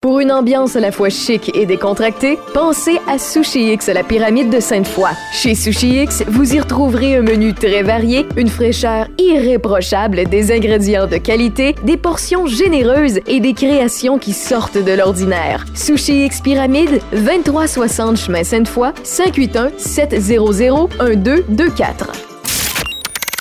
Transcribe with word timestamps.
Pour 0.00 0.20
une 0.20 0.30
ambiance 0.30 0.76
à 0.76 0.80
la 0.80 0.92
fois 0.92 1.08
chic 1.08 1.50
et 1.56 1.66
décontractée, 1.66 2.38
pensez 2.54 3.00
à 3.08 3.18
Sushi 3.18 3.72
X 3.72 3.88
à 3.88 3.94
la 3.94 4.04
pyramide 4.04 4.48
de 4.48 4.60
Sainte-Foy. 4.60 5.10
Chez 5.32 5.56
Sushi 5.56 6.02
X, 6.02 6.22
vous 6.28 6.54
y 6.54 6.60
retrouverez 6.60 7.16
un 7.16 7.22
menu 7.22 7.52
très 7.52 7.82
varié, 7.82 8.24
une 8.36 8.46
fraîcheur 8.46 9.08
irréprochable, 9.18 10.26
des 10.26 10.52
ingrédients 10.52 11.08
de 11.08 11.16
qualité, 11.16 11.74
des 11.82 11.96
portions 11.96 12.46
généreuses 12.46 13.18
et 13.26 13.40
des 13.40 13.54
créations 13.54 14.20
qui 14.20 14.34
sortent 14.34 14.78
de 14.78 14.92
l'ordinaire. 14.92 15.66
Sushi 15.74 16.26
X 16.26 16.42
Pyramide, 16.42 17.00
2360 17.10 18.18
chemin 18.18 18.44
Sainte-Foy, 18.44 18.92
581 19.02 19.70
700 19.78 20.90
1224. 21.00 22.12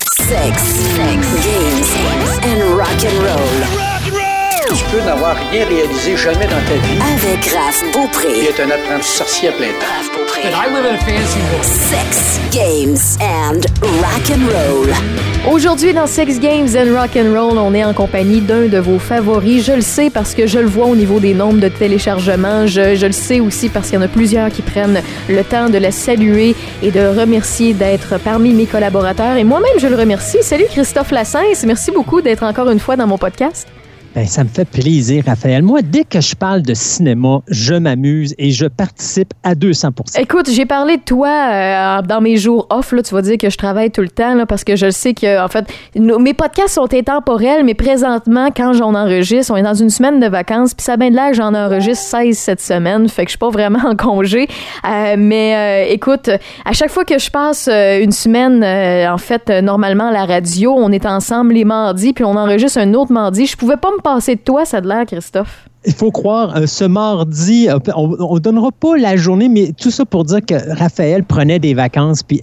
Sex, 0.02 0.64
sex, 0.64 1.28
games 1.46 2.39
and 2.42 2.76
rock 2.76 3.05
and 3.05 3.21
roll. 3.21 3.77
Tu 4.78 4.84
peux 4.96 5.02
n'avoir 5.04 5.36
rien 5.52 5.66
réalisé 5.66 6.16
jamais 6.16 6.46
dans 6.46 6.62
ta 6.68 6.75
vie. 6.86 7.00
Avec 7.02 7.46
Raph 7.48 7.84
Beaupré. 7.93 8.28
Il 8.38 8.46
est 8.46 8.60
un 8.61 8.70
apprenti 8.70 9.07
sorcier 9.07 9.50
à 9.50 9.52
plein 9.54 9.68
temps. 9.68 9.88
Raph 9.97 10.11
Beaupré. 10.15 10.42
I 10.43 10.69
live 10.71 10.86
in 10.86 10.93
a 10.93 10.97
fancy 11.00 11.39
world. 11.52 11.64
Sex, 11.65 12.39
games 12.52 13.18
and 13.19 13.61
rock 13.82 14.29
and 14.29 14.46
roll. 14.46 14.88
Aujourd'hui, 15.52 15.93
dans 15.93 16.07
Sex 16.07 16.39
Games 16.39 16.68
and 16.75 16.93
Rock 16.93 17.11
and 17.16 17.33
Roll, 17.33 17.57
on 17.57 17.74
est 17.74 17.83
en 17.86 17.93
compagnie 17.93 18.42
d'un 18.42 18.68
de 18.68 18.78
vos 18.78 19.00
favoris. 19.00 19.66
Je 19.66 19.71
le 19.71 19.82
sais 19.82 20.10
parce 20.10 20.36
que 20.36 20.46
je 20.46 20.60
le 20.60 20.68
vois 20.68 20.86
au 20.88 20.96
niveau 20.96 21.19
des 21.19 21.33
nombres 21.33 21.60
de 21.60 21.69
téléchargements. 21.69 22.68
Je, 22.68 22.96
je 22.96 23.05
le 23.05 23.14
sais 23.14 23.39
aussi 23.39 23.69
parce 23.69 23.89
qu'il 23.89 23.96
y 23.96 23.97
en 23.97 24.05
a 24.05 24.10
plusieurs 24.10 24.50
qui 24.50 24.61
prennent 24.61 25.02
le 25.30 25.44
temps 25.44 25.69
de 25.69 25.78
la 25.78 25.91
saluer 25.91 26.54
et 26.83 26.91
de 26.91 27.00
remercier 27.19 27.74
d'être 27.74 28.19
parmi 28.19 28.54
mes 28.54 28.66
collaborateurs. 28.66 29.38
Et 29.38 29.44
moi-même, 29.44 29.80
je 29.80 29.88
le 29.88 29.96
remercie. 29.96 30.39
Salut 30.41 30.66
Christophe 30.69 31.11
Lassens. 31.11 31.66
Merci 31.66 31.91
beaucoup 31.91 32.22
d'être 32.22 32.44
encore 32.44 32.69
une 32.69 32.80
fois 32.80 32.95
dans 32.95 33.08
mon 33.08 33.17
podcast. 33.17 33.67
Ben, 34.17 34.26
ça 34.26 34.44
me 34.44 34.50
fait 34.50 34.66
plaisir, 34.66 35.26
Raphaël. 35.28 35.62
Moi, 35.62 35.84
dès 35.84 36.03
que 36.03 36.22
je 36.22 36.36
parle 36.36 36.64
de 36.64 36.73
cinéma, 36.73 37.42
je 37.50 37.75
m'amuse 37.75 38.34
et 38.39 38.50
je 38.50 38.66
participe 38.66 39.31
à 39.44 39.53
200% 39.53 40.20
Écoute, 40.20 40.50
j'ai 40.50 40.66
parlé 40.66 40.97
de 40.97 41.03
toi 41.03 41.28
euh, 41.30 42.02
dans 42.02 42.19
mes 42.19 42.38
jours 42.38 42.66
off. 42.72 42.94
Là, 42.94 43.03
tu 43.03 43.14
vas 43.14 43.22
dire 43.22 43.38
que 43.38 43.52
je 43.52 43.58
travaille 43.59 43.91
tout 43.91 44.02
le 44.02 44.09
temps 44.09 44.33
là, 44.33 44.47
parce 44.47 44.64
que 44.64 44.75
je 44.75 44.89
sais 44.89 45.14
que, 45.14 45.39
en 45.39 45.47
fait, 45.50 45.67
mes 45.95 46.33
podcasts 46.33 46.73
sont 46.73 46.91
intemporels, 46.95 47.64
mais 47.64 47.75
présentement, 47.75 48.47
quand 48.47 48.73
j'en 48.73 48.95
enregistre, 48.95 49.53
on 49.53 49.56
est 49.56 49.61
dans 49.61 49.75
une 49.75 49.91
semaine 49.91 50.19
de 50.19 50.25
vacances, 50.25 50.73
puis 50.73 50.84
ça 50.84 50.97
bien 50.97 51.11
de 51.11 51.30
que 51.30 51.36
j'en 51.36 51.53
enregistre 51.53 52.03
16 52.03 52.36
cette 52.36 52.61
semaine, 52.61 53.08
fait 53.09 53.25
que 53.25 53.28
je 53.30 53.34
suis 53.34 53.38
pas 53.38 53.52
vraiment 53.52 53.88
en 53.88 53.95
congé. 53.95 54.47
Euh, 54.84 55.13
mais 55.16 55.86
euh, 55.86 55.94
écoute, 55.94 56.31
à 56.66 56.73
chaque 56.73 56.89
fois 56.89 57.06
que 57.06 57.19
je 57.19 57.30
passe 57.30 57.67
une 57.67 58.11
semaine, 58.11 58.63
en 58.63 59.19
fait, 59.19 59.52
normalement 59.61 60.08
à 60.08 60.11
la 60.11 60.25
radio, 60.25 60.73
on 60.75 60.91
est 60.91 61.06
ensemble 61.06 61.53
les 61.53 61.66
mardis, 61.66 62.13
puis 62.13 62.23
on 62.23 62.36
enregistre 62.36 62.80
un 62.80 62.95
autre 62.95 63.11
mardi. 63.11 63.45
Je 63.45 63.56
pouvais 63.56 63.78
pas 63.78 63.91
me 63.91 64.06
passer 64.08 64.36
de 64.36 64.41
toi, 64.41 64.63
ça 64.63 64.80
de 64.80 64.88
l'air, 64.88 65.05
Christophe. 65.05 65.67
Il 65.86 65.94
faut 65.94 66.11
croire, 66.11 66.55
euh, 66.55 66.66
ce 66.66 66.86
mardi, 66.86 67.67
euh, 67.69 67.77
on 67.95 68.36
ne 68.36 68.39
donnera 68.39 68.72
pas 68.72 68.95
la 68.97 69.17
journée, 69.17 69.50
mais 69.50 69.73
tout 69.77 69.91
ça 69.91 70.05
pour 70.05 70.23
dire 70.23 70.39
que 70.45 70.55
Raphaël 70.77 71.25
prenait 71.25 71.59
des 71.59 71.73
vacances, 71.73 72.23
puis 72.23 72.41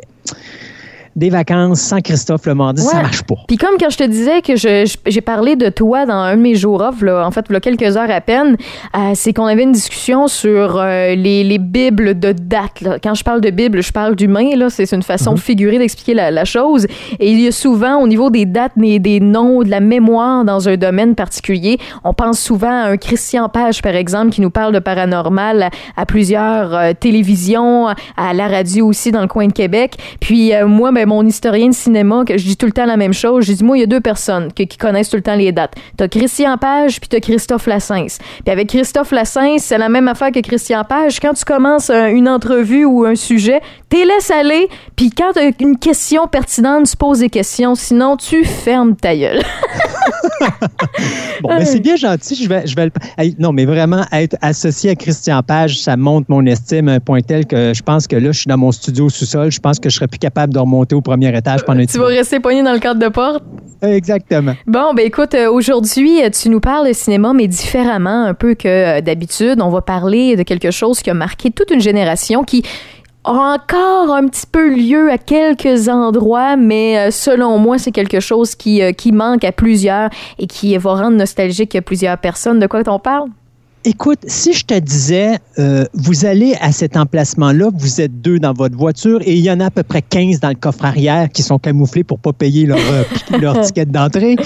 des 1.17 1.31
vacances 1.31 1.81
sans 1.81 2.01
Christophe 2.01 2.47
le 2.47 2.55
mardi, 2.55 2.83
ça 2.83 2.97
Ouais. 2.97 3.03
marche 3.03 3.23
pas. 3.23 3.35
Puis 3.47 3.57
comme 3.57 3.77
quand 3.79 3.91
je 3.91 3.97
te 3.99 4.05
disais 4.05 4.43
que 4.43 4.55
j'ai 4.57 5.21
parlé 5.21 5.57
de 5.57 5.69
toi 5.69 6.07
dans 6.07 6.15
un 6.15 6.37
de 6.37 6.41
mes 6.43 6.55
jours 6.55 6.81
off, 6.81 7.03
là, 7.03 7.25
en 7.27 7.31
fait, 7.31 7.45
il 7.49 7.53
y 7.53 7.57
a 7.57 7.61
quelques 7.61 7.97
heures 7.97 8.11
à 8.11 8.21
peine, 8.21 8.57
euh, 8.97 9.13
c'est 9.15 9.33
qu'on 9.33 9.47
avait 9.47 9.63
une 9.63 9.73
discussion 9.73 10.27
sur 10.29 10.77
euh, 10.79 11.15
les, 11.15 11.45
les 11.45 11.59
bibles 11.59 12.19
de 12.19 12.33
date. 12.33 12.81
là. 12.81 12.99
Quand 13.03 13.15
je 13.15 13.23
parle 13.25 13.41
de 13.41 13.51
bible, 13.51 13.83
je 13.83 13.93
parle 13.93 14.17
d'humain. 14.17 14.51
C'est 14.69 14.91
une 14.93 15.03
façon 15.03 15.37
figurée 15.37 15.79
d'expliquer 15.79 16.15
la, 16.15 16.31
la 16.31 16.45
chose. 16.45 16.87
Et 17.19 17.31
il 17.31 17.41
y 17.41 17.47
a 17.49 17.53
souvent, 17.53 17.97
au 18.01 18.07
niveau 18.07 18.31
des 18.31 18.45
dates, 18.47 18.73
des, 18.77 18.99
des 18.99 19.21
noms, 19.21 19.63
de 19.63 19.71
la 19.71 19.81
mémoire 19.81 20.45
dans 20.45 20.69
un 20.69 20.77
domaine 20.77 21.15
particulier, 21.15 21.79
on 22.05 22.13
pense 22.13 22.39
souvent 22.41 22.71
à 22.71 22.89
un 22.91 22.97
Christian 22.97 23.49
Page, 23.49 23.83
par 23.83 23.95
exemple, 23.95 24.31
qui 24.33 24.41
nous 24.41 24.51
parle 24.51 24.73
de 24.75 24.79
paranormal 24.81 25.63
à, 25.63 25.71
à 25.97 26.07
plusieurs 26.07 26.75
euh, 26.75 26.93
télévisions, 26.99 27.87
à 28.17 28.35
la 28.35 28.49
radio 28.49 28.87
aussi 28.87 29.11
dans 29.13 29.23
le 29.23 29.29
coin 29.29 29.47
de 29.47 29.53
Québec. 29.53 29.95
Puis 30.21 30.53
euh, 30.55 30.67
moi, 30.67 30.93
ben, 30.93 31.04
mon 31.07 31.25
historien 31.27 31.69
de 31.69 31.75
cinéma, 31.75 32.25
que 32.27 32.37
je 32.39 32.45
dis 32.45 32.57
tout 32.57 32.67
le 32.67 32.73
temps 32.73 32.87
la 32.87 32.97
même 32.97 33.13
chose, 33.13 33.45
j'ai 33.45 33.55
dit, 33.55 33.65
moi, 33.65 33.77
il 33.77 33.81
y 33.81 33.85
a 33.85 33.87
deux 33.87 34.01
personnes 34.01 34.53
que- 34.53 34.63
qui 34.65 34.77
connaissent 34.79 35.11
tout 35.11 35.17
le 35.17 35.23
temps 35.23 35.35
les 35.37 35.53
dates. 35.53 35.75
T'as 35.97 36.09
Christian 36.09 36.57
Page, 36.59 37.01
puis 37.01 37.09
t'as 37.09 37.21
Christophe 37.21 37.67
Lassens. 37.67 38.19
Puis 38.45 38.53
avec 38.53 38.69
Christophe 38.69 39.11
Lassens, 39.13 39.59
c'est 39.59 39.79
la 39.79 39.89
même 39.89 40.09
affaire 40.09 40.31
que 40.33 40.41
Christian 40.41 40.85
Page. 40.85 41.21
Quand 41.21 41.35
tu 41.35 41.45
commences 41.45 41.91
euh, 41.91 42.07
une 42.09 42.29
entrevue 42.29 42.85
ou 42.85 43.05
un 43.05 43.15
sujet, 43.15 43.61
t'es 43.89 44.05
laisse 44.05 44.31
aller, 44.31 44.69
puis 44.97 45.11
quand 45.11 45.33
t'as 45.35 45.51
une 45.61 45.79
question 45.79 46.27
pertinente, 46.27 46.87
tu 46.89 46.97
poses 46.97 47.21
des 47.21 47.29
questions. 47.31 47.75
Sinon, 47.75 48.17
tu 48.17 48.45
fermes 48.45 48.97
ta 48.97 49.17
gueule. 49.17 49.43
Bon, 51.43 51.49
ben, 51.51 51.65
c'est 51.65 51.81
bien 51.81 51.97
gentil. 51.97 52.35
Je 52.37 52.49
vais, 52.49 52.67
je 52.67 52.75
vais 52.75 52.87
le- 52.87 53.35
non, 53.39 53.53
mais 53.53 53.65
vraiment, 53.65 54.05
être 54.13 54.37
associé 54.41 54.91
à 54.91 54.95
Christian 54.95 55.43
Page, 55.43 55.81
ça 55.81 55.97
monte 55.97 56.29
mon 56.29 56.45
estime 56.47 56.89
à 56.89 56.93
un 56.95 57.01
point 57.01 57.21
tel 57.21 57.47
que 57.47 57.73
je 57.75 57.83
pense 57.83 58.07
que 58.07 58.17
là, 58.17 58.33
je 58.33 58.39
suis 58.41 58.49
dans 58.49 58.57
mon 58.57 58.73
studio 58.73 59.09
sous-sol. 59.11 59.51
Je 59.51 59.61
pense 59.61 59.79
que 59.79 59.91
je 59.91 59.97
serais 59.97 60.07
plus 60.09 60.19
capable 60.19 60.55
de 60.55 60.59
remonter 60.59 60.94
au 60.95 61.01
premier 61.01 61.37
étage 61.37 61.65
pendant 61.65 61.81
un 61.81 61.87
tu 61.87 61.99
vas 61.99 62.07
rester 62.07 62.41
poigné 62.41 62.63
dans 62.63 62.73
le 62.73 62.79
cadre 62.79 63.01
de 63.01 63.09
porte? 63.09 63.43
Exactement. 63.83 64.55
Bon, 64.67 64.95
ben 64.95 65.05
écoute, 65.07 65.35
euh, 65.35 65.51
aujourd'hui, 65.51 66.23
euh, 66.23 66.31
tu 66.31 66.49
nous 66.49 66.61
parles 66.61 66.89
de 66.89 66.93
cinéma, 66.93 67.33
mais 67.35 67.49
différemment 67.49 68.25
un 68.25 68.35
peu 68.35 68.55
que 68.55 68.69
euh, 68.99 69.01
d'habitude. 69.01 69.61
On 69.61 69.69
va 69.69 69.83
parler 69.83 70.37
de 70.37 70.43
quelque 70.43 70.71
chose 70.71 71.01
qui 71.01 71.11
a 71.11 71.15
marqué 71.15 71.51
toute 71.51 71.71
une 71.71 71.81
génération 71.81 72.45
qui 72.45 72.65
a 73.25 73.33
encore 73.33 74.15
un 74.15 74.27
petit 74.29 74.47
peu 74.51 74.75
lieu 74.75 75.11
à 75.11 75.19
quelques 75.19 75.89
endroits, 75.89 76.57
mais 76.57 77.11
selon 77.11 77.59
moi, 77.59 77.79
c'est 77.79 77.93
quelque 77.93 78.21
chose 78.21 78.55
qui, 78.55 78.83
qui 78.95 79.13
manque 79.13 79.45
à 79.45 79.53
plusieurs 79.53 80.11
et 80.39 80.47
qui 80.47 80.77
va 80.77 80.95
rendre 80.95 81.17
nostalgique 81.17 81.81
plusieurs 81.81 82.19
personnes. 82.19 82.59
De 82.59 82.67
quoi 82.67 82.83
on 82.87 82.99
parle? 82.99 83.31
Écoute, 83.87 84.21
si 84.27 84.55
je 84.55 84.65
te 84.65 84.79
disais, 84.79 85.37
euh, 85.59 85.85
vous 85.93 86.25
allez 86.25 86.55
à 86.63 86.73
cet 86.73 86.97
emplacement-là, 86.97 87.69
vous 87.75 88.01
êtes 88.01 88.23
deux 88.23 88.39
dans 88.39 88.55
votre 88.55 88.75
voiture 88.75 89.21
et 89.27 89.35
il 89.35 89.41
y 89.41 89.51
en 89.51 89.61
a 89.61 89.67
à 89.67 89.71
peu 89.71 89.83
près 89.83 90.01
15 90.01 90.41
dans 90.41 90.49
le 90.49 90.55
coffre 90.55 90.87
arrière 90.87 91.29
qui 91.29 91.43
sont 91.43 91.59
camouflés 91.59 92.03
pour 92.03 92.19
pas 92.19 92.33
payer 92.33 92.65
leur, 92.65 92.79
euh, 92.79 93.03
leur 93.39 93.61
ticket 93.61 93.85
d'entrée, 93.85 94.37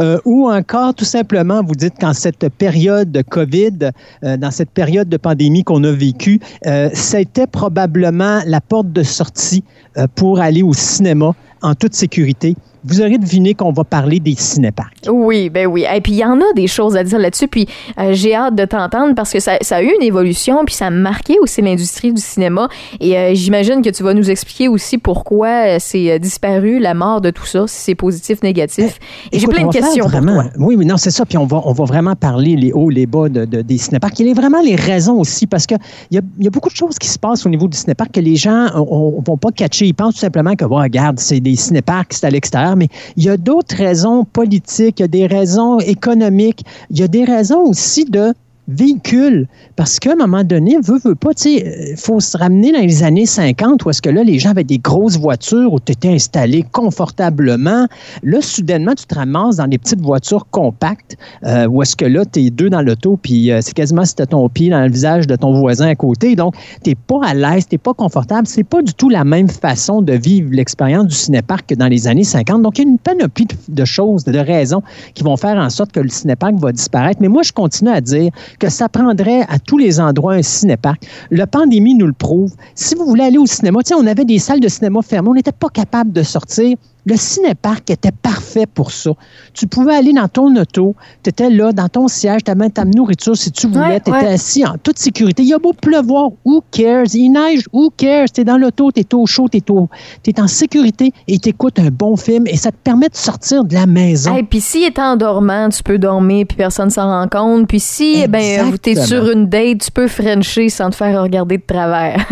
euh, 0.00 0.18
ou 0.24 0.50
encore 0.50 0.94
tout 0.94 1.04
simplement, 1.04 1.62
vous 1.62 1.76
dites 1.76 1.94
qu'en 2.00 2.12
cette 2.12 2.48
période 2.48 3.12
de 3.12 3.22
COVID, 3.22 3.90
euh, 4.24 4.36
dans 4.36 4.50
cette 4.50 4.70
période 4.70 5.08
de 5.08 5.16
pandémie 5.16 5.62
qu'on 5.62 5.84
a 5.84 5.92
vécue, 5.92 6.40
euh, 6.66 6.90
c'était 6.92 7.46
probablement 7.46 8.40
la 8.46 8.60
porte 8.60 8.92
de 8.92 9.04
sortie 9.04 9.62
euh, 9.96 10.08
pour 10.16 10.40
aller 10.40 10.64
au 10.64 10.74
cinéma 10.74 11.36
en 11.62 11.76
toute 11.76 11.94
sécurité. 11.94 12.56
Vous 12.88 13.00
aurez 13.00 13.18
deviné 13.18 13.54
qu'on 13.54 13.72
va 13.72 13.84
parler 13.84 14.18
des 14.20 14.34
cinéparcs. 14.36 14.92
Oui, 15.08 15.50
ben 15.50 15.66
oui. 15.66 15.84
Et 15.94 16.00
puis 16.00 16.12
il 16.12 16.18
y 16.18 16.24
en 16.24 16.40
a 16.40 16.52
des 16.56 16.66
choses 16.66 16.96
à 16.96 17.04
dire 17.04 17.18
là-dessus. 17.18 17.48
Puis 17.48 17.66
euh, 17.98 18.12
j'ai 18.12 18.34
hâte 18.34 18.54
de 18.54 18.64
t'entendre 18.64 19.14
parce 19.14 19.32
que 19.32 19.40
ça, 19.40 19.58
ça 19.60 19.76
a 19.76 19.82
eu 19.82 19.90
une 20.00 20.02
évolution, 20.06 20.64
puis 20.64 20.74
ça 20.74 20.86
a 20.86 20.90
marqué 20.90 21.36
aussi 21.40 21.60
l'industrie 21.62 22.12
du 22.12 22.20
cinéma. 22.20 22.68
Et 23.00 23.16
euh, 23.16 23.34
j'imagine 23.34 23.82
que 23.82 23.90
tu 23.90 24.02
vas 24.02 24.14
nous 24.14 24.30
expliquer 24.30 24.68
aussi 24.68 24.98
pourquoi 24.98 25.48
euh, 25.48 25.76
c'est 25.78 26.18
disparu, 26.18 26.78
la 26.78 26.94
mort 26.94 27.20
de 27.20 27.30
tout 27.30 27.44
ça, 27.46 27.66
si 27.66 27.76
c'est 27.80 27.94
positif, 27.94 28.42
négatif. 28.42 28.98
Et 29.32 29.38
j'ai 29.38 29.46
plein 29.46 29.66
de 29.66 29.72
questions. 29.72 30.04
pour 30.04 30.10
Vraiment, 30.10 30.42
toi. 30.42 30.50
oui, 30.58 30.74
oui, 30.76 30.86
non, 30.86 30.96
c'est 30.96 31.10
ça. 31.10 31.24
Puis 31.26 31.36
on 31.38 31.46
va, 31.46 31.60
on 31.64 31.72
va 31.72 31.84
vraiment 31.84 32.14
parler 32.16 32.56
les 32.56 32.72
hauts, 32.72 32.90
les 32.90 33.06
bas 33.06 33.28
de, 33.28 33.44
de- 33.44 33.62
des 33.62 33.78
cinéparcs. 33.78 34.18
Il 34.20 34.28
y 34.28 34.30
a 34.30 34.34
vraiment 34.34 34.60
les 34.62 34.76
raisons 34.76 35.18
aussi, 35.18 35.46
parce 35.46 35.66
qu'il 35.66 35.78
y 36.10 36.18
a, 36.18 36.20
y 36.38 36.46
a 36.46 36.50
beaucoup 36.50 36.68
de 36.70 36.74
choses 36.76 36.98
qui 36.98 37.08
se 37.08 37.18
passent 37.18 37.44
au 37.44 37.48
niveau 37.48 37.68
du 37.68 37.76
cinéparc 37.76 38.12
que 38.12 38.20
les 38.20 38.36
gens 38.36 38.64
ne 38.74 39.24
vont 39.26 39.36
pas 39.36 39.50
catcher. 39.50 39.86
Ils 39.86 39.94
pensent 39.94 40.14
tout 40.14 40.20
simplement 40.20 40.54
que, 40.54 40.64
ouais, 40.64 40.82
regarde, 40.82 41.18
c'est 41.18 41.40
des 41.40 41.56
cinéparcs, 41.56 42.12
c'est 42.12 42.26
à 42.26 42.30
l'extérieur. 42.30 42.76
Mais 42.78 42.88
il 43.16 43.24
y 43.24 43.28
a 43.28 43.36
d'autres 43.36 43.76
raisons 43.76 44.24
politiques, 44.24 45.00
il 45.00 45.02
y 45.02 45.04
a 45.04 45.08
des 45.08 45.26
raisons 45.26 45.78
économiques, 45.80 46.64
il 46.90 46.98
y 46.98 47.02
a 47.02 47.08
des 47.08 47.24
raisons 47.24 47.62
aussi 47.62 48.04
de 48.04 48.32
véhicules. 48.68 49.48
Parce 49.76 49.98
qu'à 49.98 50.12
un 50.12 50.16
moment 50.16 50.44
donné, 50.44 50.76
veut, 50.82 50.98
veut 51.02 51.14
pas, 51.14 51.34
tu 51.34 51.58
sais, 51.58 51.90
il 51.90 51.96
faut 51.96 52.20
se 52.20 52.36
ramener 52.36 52.72
dans 52.72 52.80
les 52.80 53.02
années 53.02 53.26
50 53.26 53.84
où 53.84 53.90
est-ce 53.90 54.02
que 54.02 54.10
là, 54.10 54.22
les 54.22 54.38
gens 54.38 54.50
avaient 54.50 54.64
des 54.64 54.78
grosses 54.78 55.18
voitures 55.18 55.72
où 55.72 55.80
tu 55.80 55.92
étais 55.92 56.10
installé 56.10 56.64
confortablement. 56.70 57.86
Là, 58.22 58.40
soudainement, 58.40 58.94
tu 58.94 59.06
te 59.06 59.14
ramasses 59.14 59.56
dans 59.56 59.66
des 59.66 59.78
petites 59.78 60.00
voitures 60.00 60.46
compactes 60.50 61.16
euh, 61.44 61.66
où 61.66 61.82
est-ce 61.82 61.96
que 61.96 62.04
là, 62.04 62.24
tu 62.24 62.40
es 62.40 62.50
deux 62.50 62.68
dans 62.68 62.82
l'auto, 62.82 63.18
puis 63.20 63.50
euh, 63.50 63.60
c'est 63.62 63.74
quasiment 63.74 64.04
si 64.04 64.14
tu 64.14 64.26
ton 64.26 64.48
pied 64.48 64.68
dans 64.68 64.82
le 64.82 64.90
visage 64.90 65.26
de 65.26 65.36
ton 65.36 65.58
voisin 65.58 65.88
à 65.88 65.94
côté. 65.94 66.36
Donc, 66.36 66.54
tu 66.84 66.94
pas 66.94 67.20
à 67.24 67.34
l'aise, 67.34 67.66
tu 67.66 67.78
pas 67.78 67.94
confortable. 67.94 68.46
C'est 68.46 68.64
pas 68.64 68.82
du 68.82 68.92
tout 68.92 69.08
la 69.08 69.24
même 69.24 69.48
façon 69.48 70.02
de 70.02 70.12
vivre 70.12 70.50
l'expérience 70.52 71.06
du 71.06 71.14
cinéparc 71.14 71.66
que 71.66 71.74
dans 71.74 71.86
les 71.86 72.06
années 72.06 72.24
50. 72.24 72.62
Donc, 72.62 72.78
il 72.78 72.84
y 72.84 72.86
a 72.86 72.90
une 72.90 72.98
panoplie 72.98 73.46
de, 73.46 73.54
de 73.74 73.84
choses, 73.84 74.24
de 74.24 74.38
raisons 74.38 74.82
qui 75.14 75.24
vont 75.24 75.36
faire 75.36 75.56
en 75.56 75.70
sorte 75.70 75.92
que 75.92 76.00
le 76.00 76.08
cinéparc 76.08 76.54
va 76.56 76.72
disparaître. 76.72 77.20
Mais 77.22 77.28
moi, 77.28 77.42
je 77.42 77.52
continue 77.52 77.90
à 77.90 78.00
dire 78.00 78.30
que 78.58 78.68
ça 78.68 78.88
prendrait 78.88 79.42
à 79.48 79.58
tous 79.58 79.78
les 79.78 80.00
endroits 80.00 80.34
un 80.34 80.42
cinéparc. 80.42 81.02
La 81.30 81.46
pandémie 81.46 81.94
nous 81.94 82.06
le 82.06 82.12
prouve. 82.12 82.52
Si 82.74 82.94
vous 82.94 83.04
voulez 83.06 83.24
aller 83.24 83.38
au 83.38 83.46
cinéma, 83.46 83.80
sais, 83.84 83.94
on 83.94 84.06
avait 84.06 84.24
des 84.24 84.38
salles 84.38 84.60
de 84.60 84.68
cinéma 84.68 85.00
fermées, 85.02 85.28
on 85.30 85.34
n'était 85.34 85.52
pas 85.52 85.68
capable 85.68 86.12
de 86.12 86.22
sortir. 86.22 86.76
Le 87.08 87.16
cinéparc 87.16 87.88
était 87.90 88.12
parfait 88.12 88.66
pour 88.66 88.92
ça. 88.92 89.12
Tu 89.54 89.66
pouvais 89.66 89.94
aller 89.94 90.12
dans 90.12 90.28
ton 90.28 90.54
auto, 90.56 90.94
tu 91.22 91.30
étais 91.30 91.48
là, 91.48 91.72
dans 91.72 91.88
ton 91.88 92.06
siège, 92.06 92.44
tu 92.44 92.50
avais 92.50 92.68
ta 92.68 92.84
nourriture 92.84 93.34
si 93.34 93.50
tu 93.50 93.66
voulais, 93.66 93.80
Ouais, 93.80 94.00
tu 94.00 94.10
étais 94.10 94.26
ouais. 94.26 94.32
assis 94.34 94.66
en 94.66 94.74
toute 94.82 94.98
sécurité. 94.98 95.42
Il 95.42 95.48
y 95.48 95.54
a 95.54 95.58
beau 95.58 95.72
pleuvoir, 95.72 96.32
who 96.44 96.62
cares? 96.70 97.14
Il 97.14 97.30
neige, 97.30 97.64
who 97.72 97.90
cares? 97.96 98.26
Tu 98.34 98.42
es 98.42 98.44
dans 98.44 98.58
l'auto, 98.58 98.92
tu 98.92 99.00
es 99.00 99.14
au 99.14 99.24
chaud, 99.24 99.48
tu 99.48 99.58
es, 99.58 100.40
en 100.40 100.48
sécurité 100.48 101.12
et 101.26 101.38
tu 101.38 101.48
écoutes 101.48 101.78
un 101.78 101.88
bon 101.88 102.16
film 102.16 102.46
et 102.46 102.58
ça 102.58 102.70
te 102.70 102.76
permet 102.76 103.08
de 103.08 103.16
sortir 103.16 103.64
de 103.64 103.72
la 103.72 103.86
maison. 103.86 104.36
Et 104.36 104.42
puis 104.42 104.60
s'il 104.60 104.82
est 104.84 104.98
endormant, 104.98 105.70
tu 105.70 105.82
peux 105.82 105.98
dormir 105.98 106.44
puis 106.46 106.58
personne 106.58 106.90
s'en 106.90 107.08
rend 107.08 107.28
compte. 107.28 107.68
Puis 107.68 107.80
si 107.80 108.20
eh 108.22 108.28
ben 108.28 108.40
t'es 108.82 108.90
Exactement. 108.90 109.06
sur 109.06 109.30
une 109.30 109.46
date, 109.46 109.78
tu 109.78 109.90
peux 109.90 110.08
frencher 110.08 110.68
sans 110.68 110.90
te 110.90 110.96
faire 110.96 111.22
regarder 111.22 111.56
de 111.56 111.62
travers. 111.66 112.26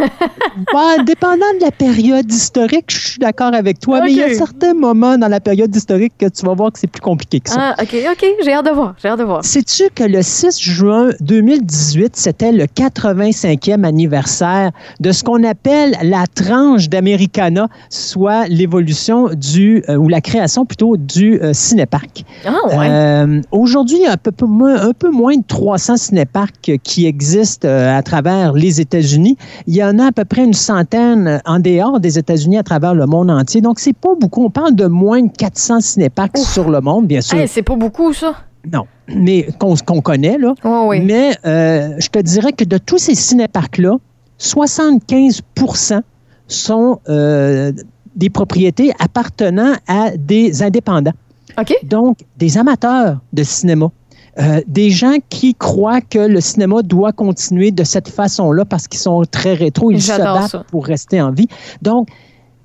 Ouais, 0.74 1.04
dépendant 1.06 1.46
de 1.58 1.64
la 1.64 1.70
période 1.70 2.30
historique, 2.30 2.86
je 2.88 3.08
suis 3.08 3.18
d'accord 3.18 3.54
avec 3.54 3.80
toi, 3.80 4.02
mais 4.02 4.12
il 4.12 4.18
y 4.18 4.22
a. 4.22 4.26
moments 4.74 5.18
dans 5.18 5.28
la 5.28 5.40
période 5.40 5.74
historique 5.74 6.12
que 6.18 6.26
tu 6.26 6.44
vas 6.44 6.54
voir 6.54 6.72
que 6.72 6.78
c'est 6.78 6.86
plus 6.86 7.00
compliqué 7.00 7.40
que 7.40 7.50
ça. 7.50 7.74
ah, 7.76 7.82
OK, 7.82 7.94
OK, 8.12 8.26
j'ai 8.44 8.52
hâte 8.52 8.66
de 8.66 8.70
voir, 8.70 8.94
j'ai 9.02 9.08
hâte 9.08 9.18
de 9.18 9.24
voir. 9.24 9.44
Sais-tu 9.44 9.84
que 9.94 10.04
le 10.04 10.22
6 10.22 10.60
juin 10.60 11.10
2018, 11.20 12.16
c'était 12.16 12.52
le 12.52 12.64
85e 12.64 13.84
anniversaire 13.84 14.70
de 15.00 15.12
ce 15.12 15.22
qu'on 15.24 15.44
appelle 15.44 15.96
la 16.02 16.26
tranche 16.26 16.88
d'Americana, 16.88 17.68
soit 17.90 18.46
l'évolution 18.48 19.28
du, 19.34 19.82
euh, 19.88 19.96
ou 19.96 20.08
la 20.08 20.20
création 20.20 20.64
plutôt 20.64 20.96
du 20.96 21.40
euh, 21.40 21.52
cinéparc? 21.52 22.24
Ah 22.44 22.54
ouais. 22.68 22.88
Euh, 22.90 23.40
Aujourd'hui, 23.52 23.98
il 23.98 24.02
y 24.02 24.06
a 24.06 24.12
un 24.12 24.16
peu, 24.16 24.32
un 24.40 24.92
peu 24.92 25.10
moins 25.10 25.36
de 25.36 25.44
300 25.46 25.96
cinéparcs 25.96 26.70
qui 26.82 27.06
existent 27.06 27.68
à 27.68 28.02
travers 28.02 28.52
les 28.52 28.80
États-Unis. 28.80 29.36
Il 29.66 29.74
y 29.74 29.82
en 29.82 29.98
a 29.98 30.06
à 30.06 30.12
peu 30.12 30.24
près 30.24 30.44
une 30.44 30.54
centaine 30.54 31.40
en 31.44 31.58
dehors 31.58 32.00
des 32.00 32.18
États-Unis 32.18 32.58
à 32.58 32.62
travers 32.62 32.94
le 32.94 33.06
monde 33.06 33.30
entier. 33.30 33.60
Donc, 33.60 33.78
c'est 33.78 33.96
pas 33.96 34.14
beaucoup. 34.20 34.44
On 34.44 34.50
parle 34.56 34.74
de 34.74 34.86
moins 34.86 35.22
de 35.22 35.30
400 35.36 35.80
cinéparcs 35.80 36.38
sur 36.38 36.70
le 36.70 36.80
monde, 36.80 37.06
bien 37.06 37.20
sûr. 37.20 37.38
Hey, 37.38 37.46
c'est 37.46 37.62
pas 37.62 37.76
beaucoup 37.76 38.14
ça. 38.14 38.36
Non, 38.72 38.86
mais 39.06 39.48
qu'on 39.58 40.00
connaît, 40.00 40.38
là. 40.38 40.54
Ouais, 40.64 40.86
oui. 40.88 41.00
Mais 41.04 41.36
euh, 41.44 41.94
je 41.98 42.08
te 42.08 42.18
dirais 42.18 42.52
que 42.52 42.64
de 42.64 42.78
tous 42.78 42.96
ces 42.96 43.14
cinéparcs-là, 43.14 43.98
75% 44.40 46.00
sont 46.48 47.00
euh, 47.08 47.70
des 48.14 48.30
propriétés 48.30 48.92
appartenant 48.98 49.74
à 49.86 50.16
des 50.16 50.62
indépendants. 50.62 51.12
OK. 51.60 51.74
Donc, 51.84 52.18
des 52.38 52.56
amateurs 52.56 53.18
de 53.34 53.42
cinéma. 53.42 53.90
Euh, 54.38 54.60
des 54.66 54.90
gens 54.90 55.16
qui 55.28 55.54
croient 55.54 56.00
que 56.00 56.18
le 56.18 56.40
cinéma 56.40 56.82
doit 56.82 57.12
continuer 57.12 57.70
de 57.70 57.84
cette 57.84 58.08
façon-là 58.08 58.64
parce 58.64 58.88
qu'ils 58.88 59.00
sont 59.00 59.22
très 59.30 59.54
rétro, 59.54 59.90
ils 59.90 60.02
se 60.02 60.16
battent 60.16 60.50
ça. 60.50 60.64
pour 60.70 60.86
rester 60.86 61.22
en 61.22 61.30
vie. 61.30 61.48
Donc, 61.80 62.08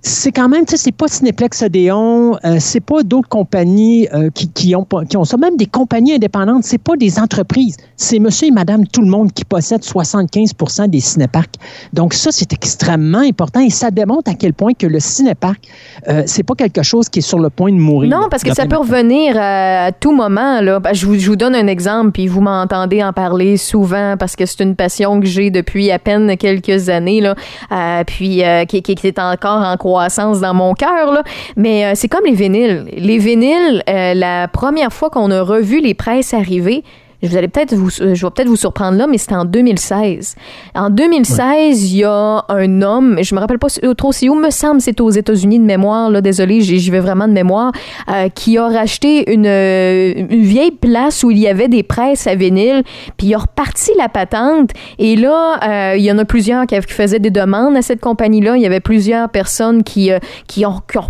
c'est 0.03 0.31
quand 0.31 0.50
même, 0.50 0.65
tu 0.65 0.71
sais, 0.71 0.77
c'est 0.77 0.92
pas 0.92 1.07
Cinéplex 1.07 1.62
Odéon, 1.62 2.36
euh, 2.44 2.57
c'est 2.59 2.80
pas 2.80 3.03
d'autres 3.03 3.30
compagnies 3.30 4.07
euh, 4.13 4.30
qui, 4.33 4.50
qui, 4.50 4.75
ont, 4.75 4.83
pas- 4.83 5.06
qui 5.06 5.15
ont 5.18 5.25
ça, 5.25 5.38
même 5.38 5.57
des 5.57 5.68
compagnies 5.68 6.13
indépendantes, 6.15 6.63
c'est 6.63 6.80
pas 6.80 6.95
des 6.98 7.19
entreprises, 7.19 7.77
c'est 7.98 8.18
monsieur 8.19 8.48
et 8.48 8.51
madame 8.51 8.88
tout 8.88 9.01
le 9.01 9.07
monde 9.07 9.31
qui 9.31 9.45
possède 9.45 9.81
75% 9.81 10.88
des 10.89 11.00
cinéparcs. 11.00 11.53
Donc 11.94 12.13
ça, 12.15 12.31
c'est 12.31 12.51
extrêmement 12.51 13.19
important 13.19 13.59
et 13.59 13.69
ça 13.69 13.92
démontre 13.92 14.31
à 14.31 14.33
quel 14.33 14.53
point 14.53 14.74
que 14.74 14.88
le 14.88 15.00
cinéparc, 15.00 15.59
euh, 16.07 16.24
c'est 16.25 16.44
pas 16.44 16.56
quelque 16.56 16.81
chose 16.81 17.07
qui 17.09 17.19
est 17.19 17.21
sur 17.24 17.38
le 17.39 17.50
point 17.51 17.71
de 17.71 17.77
mourir. 17.77 18.09
Non, 18.09 18.27
parce 18.30 18.44
que 18.44 18.54
ça 18.56 18.65
peut 18.65 18.77
revenir 18.77 19.36
à, 19.38 19.86
à 19.86 19.92
tout 19.92 20.13
moment. 20.15 20.62
Là. 20.62 20.80
Ben, 20.80 20.94
je, 20.94 21.06
vous, 21.06 21.15
je 21.19 21.27
vous 21.30 21.36
donne 21.36 21.54
un 21.56 21.68
exemple, 21.68 22.12
puis 22.12 22.27
vous 22.27 22.42
m'entendez 22.42 23.04
en 23.04 23.13
parler 23.13 23.56
souvent 23.57 24.15
parce 24.18 24.36
que 24.36 24.45
c'est 24.45 24.63
une 24.63 24.75
passion 24.75 25.19
que 25.19 25.27
j'ai 25.27 25.51
depuis 25.51 25.92
à 25.92 26.00
peine 26.00 26.36
quelques 26.38 26.89
années, 26.89 27.21
là, 27.21 27.36
euh, 27.71 28.04
puis 28.06 28.44
euh, 28.44 28.65
qui, 28.65 28.81
qui- 28.81 28.95
qui 28.95 29.07
est 29.07 29.19
encore 29.19 29.62
en 29.62 29.77
croissance 29.92 30.40
dans 30.40 30.54
mon 30.54 30.74
cœur. 30.74 31.24
Mais 31.56 31.86
euh, 31.86 31.92
c'est 31.96 32.08
comme 32.08 32.26
les 32.26 32.34
vinyles. 32.34 32.86
Les 32.96 33.18
vinyles, 33.18 33.84
euh, 33.90 34.14
la 34.14 34.48
première 34.48 34.94
fois 34.94 35.10
qu'on 35.10 35.30
a 35.32 35.42
revu 35.42 35.82
les 35.82 35.94
presses 35.94 36.34
arriver, 36.34 36.84
vous 37.27 37.38
allez 37.38 37.47
peut-être 37.47 37.75
vous, 37.75 37.89
euh, 38.01 38.15
je 38.15 38.25
vais 38.25 38.31
peut-être 38.31 38.47
vous 38.47 38.56
surprendre 38.56 38.97
là, 38.97 39.07
mais 39.07 39.18
c'était 39.18 39.35
en 39.35 39.45
2016. 39.45 40.35
En 40.75 40.89
2016, 40.89 41.91
il 41.91 41.97
y 41.97 42.03
a 42.03 42.45
un 42.50 42.81
homme, 42.81 43.18
je 43.21 43.35
me 43.35 43.39
rappelle 43.39 43.59
pas 43.59 43.68
trop 43.97 44.12
c'est 44.12 44.29
où, 44.29 44.35
me 44.35 44.50
semble 44.50 44.81
c'est 44.81 45.00
aux 45.01 45.09
États-Unis 45.09 45.59
de 45.59 45.65
mémoire, 45.65 46.09
là, 46.09 46.21
désolé, 46.21 46.62
j'y 46.62 46.79
j'y 46.79 46.91
vais 46.91 47.00
vraiment 47.00 47.27
de 47.27 47.33
mémoire, 47.33 47.71
euh, 48.09 48.29
qui 48.29 48.57
a 48.57 48.68
racheté 48.68 49.31
une, 49.31 49.45
euh, 49.45 50.13
une 50.15 50.44
vieille 50.44 50.71
place 50.71 51.23
où 51.23 51.31
il 51.31 51.39
y 51.39 51.47
avait 51.47 51.68
des 51.68 51.83
presses 51.83 52.27
à 52.27 52.35
vinyle, 52.35 52.83
puis 53.18 53.27
il 53.27 53.35
a 53.35 53.39
reparti 53.39 53.91
la 53.97 54.09
patente, 54.09 54.71
et 55.00 55.15
là, 55.15 55.59
euh, 55.63 55.95
il 55.97 56.03
y 56.03 56.12
en 56.12 56.18
a 56.18 56.25
plusieurs 56.25 56.65
qui, 56.65 56.79
qui 56.79 56.94
faisaient 56.94 57.19
des 57.19 57.31
demandes 57.31 57.75
à 57.75 57.81
cette 57.81 58.01
compagnie-là, 58.01 58.56
il 58.56 58.62
y 58.62 58.65
avait 58.65 58.79
plusieurs 58.79 59.29
personnes 59.29 59.83
qui, 59.83 60.12
euh, 60.12 60.19
qui 60.47 60.65
ont, 60.65 60.81
qui 60.89 60.97
ont 60.97 61.09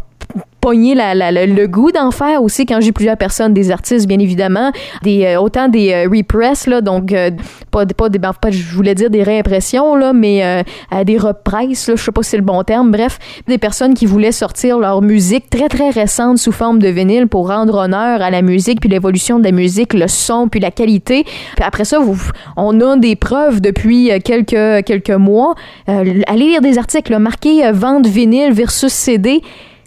pogné 0.61 0.95
la- 0.95 1.15
la- 1.15 1.31
la- 1.31 1.45
le 1.47 1.67
goût 1.67 1.91
d'en 1.91 2.11
faire 2.11 2.41
aussi 2.43 2.65
quand 2.65 2.79
j'ai 2.81 2.91
plusieurs 2.91 3.17
personnes, 3.17 3.53
des 3.53 3.71
artistes 3.71 4.07
bien 4.07 4.19
évidemment, 4.19 4.71
des 5.03 5.25
euh, 5.25 5.41
autant 5.41 5.67
des 5.67 5.91
euh, 5.91 6.07
repress 6.09 6.67
là, 6.67 6.81
donc 6.81 7.11
euh, 7.11 7.31
pas 7.71 7.85
pas 7.87 8.09
des 8.09 8.19
ben, 8.19 8.31
pas 8.39 8.51
je 8.51 8.63
voulais 8.75 8.95
dire 8.95 9.09
des 9.09 9.23
réimpressions 9.23 9.95
là, 9.95 10.13
mais 10.13 10.43
euh, 10.45 11.03
des 11.03 11.17
represses 11.17 11.87
là, 11.89 11.95
je 11.95 12.03
sais 12.03 12.11
pas 12.11 12.23
si 12.23 12.29
c'est 12.31 12.37
le 12.37 12.43
bon 12.43 12.63
terme, 12.63 12.91
bref, 12.91 13.17
des 13.47 13.57
personnes 13.57 13.93
qui 13.95 14.05
voulaient 14.05 14.31
sortir 14.31 14.77
leur 14.79 15.01
musique 15.01 15.49
très 15.49 15.67
très 15.67 15.89
récente 15.89 16.37
sous 16.37 16.51
forme 16.51 16.79
de 16.79 16.87
vinyle 16.89 17.27
pour 17.27 17.47
rendre 17.49 17.75
honneur 17.75 18.21
à 18.21 18.29
la 18.29 18.41
musique 18.41 18.79
puis 18.79 18.89
l'évolution 18.89 19.39
de 19.39 19.43
la 19.45 19.51
musique, 19.51 19.93
le 19.93 20.07
son 20.07 20.47
puis 20.47 20.59
la 20.59 20.71
qualité. 20.71 21.23
Puis 21.23 21.65
après 21.65 21.85
ça, 21.85 21.99
vous, 21.99 22.21
on 22.55 22.79
a 22.81 22.97
des 22.97 23.15
preuves 23.15 23.61
depuis 23.61 24.11
euh, 24.11 24.19
quelques 24.23 24.85
quelques 24.85 25.09
mois. 25.09 25.55
Euh, 25.89 26.21
allez 26.27 26.45
lire 26.45 26.61
des 26.61 26.77
articles 26.77 27.11
là, 27.11 27.19
marqués 27.19 27.71
vente 27.71 28.05
vinyle 28.05 28.53
versus 28.53 28.91
CD 28.93 29.41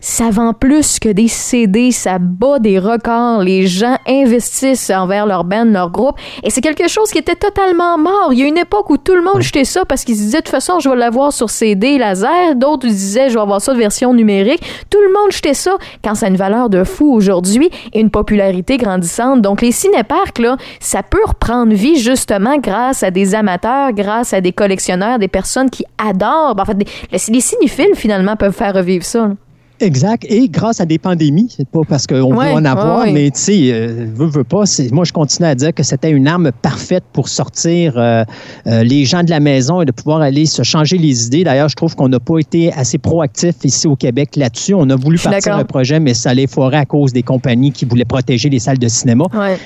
ça 0.06 0.28
vend 0.28 0.52
plus 0.52 0.98
que 0.98 1.08
des 1.08 1.28
CD, 1.28 1.90
ça 1.90 2.18
bat 2.18 2.58
des 2.58 2.78
records. 2.78 3.42
Les 3.42 3.66
gens 3.66 3.96
investissent 4.06 4.90
envers 4.90 5.24
leur 5.24 5.44
band, 5.44 5.64
leur 5.64 5.90
groupe. 5.90 6.16
Et 6.42 6.50
c'est 6.50 6.60
quelque 6.60 6.88
chose 6.88 7.10
qui 7.10 7.16
était 7.16 7.34
totalement 7.36 7.96
mort. 7.96 8.28
Il 8.32 8.38
y 8.38 8.42
a 8.42 8.46
une 8.46 8.58
époque 8.58 8.90
où 8.90 8.98
tout 8.98 9.14
le 9.14 9.22
monde 9.22 9.40
jetait 9.40 9.64
ça 9.64 9.86
parce 9.86 10.04
qu'ils 10.04 10.16
se 10.16 10.20
disaient, 10.20 10.40
de 10.40 10.42
toute 10.42 10.50
façon, 10.50 10.78
je 10.78 10.90
vais 10.90 10.96
l'avoir 10.96 11.32
sur 11.32 11.48
CD 11.48 11.96
laser. 11.96 12.54
D'autres 12.54 12.86
disaient, 12.86 13.30
je 13.30 13.34
vais 13.36 13.40
avoir 13.40 13.62
ça 13.62 13.72
de 13.72 13.78
version 13.78 14.12
numérique. 14.12 14.60
Tout 14.90 14.98
le 15.00 15.10
monde 15.10 15.32
jetait 15.32 15.54
ça 15.54 15.78
quand 16.04 16.14
ça 16.14 16.26
a 16.26 16.28
une 16.28 16.36
valeur 16.36 16.68
de 16.68 16.84
fou 16.84 17.10
aujourd'hui 17.10 17.70
et 17.94 18.00
une 18.00 18.10
popularité 18.10 18.76
grandissante. 18.76 19.40
Donc, 19.40 19.62
les 19.62 19.72
cinéparcs, 19.72 20.38
là, 20.38 20.58
ça 20.80 21.02
peut 21.02 21.22
reprendre 21.26 21.72
vie 21.72 21.96
justement 21.98 22.58
grâce 22.58 23.02
à 23.02 23.10
des 23.10 23.34
amateurs, 23.34 23.92
grâce 23.92 24.34
à 24.34 24.42
des 24.42 24.52
collectionneurs, 24.52 25.18
des 25.18 25.28
personnes 25.28 25.70
qui 25.70 25.86
adorent. 25.96 26.56
En 26.58 26.64
fait, 26.66 26.76
des- 26.76 26.86
les 27.10 27.40
cinéphiles, 27.40 27.94
finalement, 27.94 28.36
peuvent 28.36 28.52
faire 28.52 28.74
revivre 28.74 29.04
ça. 29.06 29.28
là. 29.28 29.34
Exact. 29.80 30.24
Et 30.28 30.48
grâce 30.48 30.80
à 30.80 30.86
des 30.86 30.98
pandémies, 30.98 31.52
c'est 31.56 31.68
pas 31.68 31.80
parce 31.88 32.06
qu'on 32.06 32.32
Ouais, 32.34 32.50
veut 32.50 32.54
en 32.54 32.64
avoir, 32.64 33.00
ouais, 33.00 33.06
ouais. 33.06 33.12
mais 33.12 33.30
tu 33.30 33.40
sais, 33.40 33.72
euh, 33.72 34.06
veut, 34.14 34.26
veut 34.26 34.44
pas. 34.44 34.64
Moi, 34.92 35.04
je 35.04 35.12
continue 35.12 35.48
à 35.48 35.54
dire 35.54 35.74
que 35.74 35.82
c'était 35.82 36.10
une 36.10 36.28
arme 36.28 36.52
parfaite 36.62 37.02
pour 37.12 37.28
sortir 37.28 37.94
euh, 37.96 38.24
euh, 38.66 38.84
les 38.84 39.04
gens 39.04 39.24
de 39.24 39.30
la 39.30 39.40
maison 39.40 39.82
et 39.82 39.84
de 39.84 39.90
pouvoir 39.90 40.20
aller 40.20 40.46
se 40.46 40.62
changer 40.62 40.96
les 40.96 41.26
idées. 41.26 41.42
D'ailleurs, 41.42 41.68
je 41.68 41.74
trouve 41.74 41.96
qu'on 41.96 42.08
n'a 42.08 42.20
pas 42.20 42.38
été 42.38 42.72
assez 42.72 42.98
proactif 42.98 43.56
ici 43.64 43.88
au 43.88 43.96
Québec 43.96 44.36
là-dessus. 44.36 44.74
On 44.74 44.88
a 44.90 44.96
voulu 44.96 45.18
partir 45.18 45.56
un 45.56 45.64
projet, 45.64 45.98
mais 45.98 46.14
ça 46.14 46.30
allait 46.30 46.46
foirer 46.46 46.76
à 46.76 46.84
cause 46.84 47.12
des 47.12 47.22
compagnies 47.22 47.72
qui 47.72 47.84
voulaient 47.84 48.04
protéger 48.04 48.48
les 48.48 48.60
salles 48.60 48.78
de 48.78 48.88
cinéma. 48.88 49.24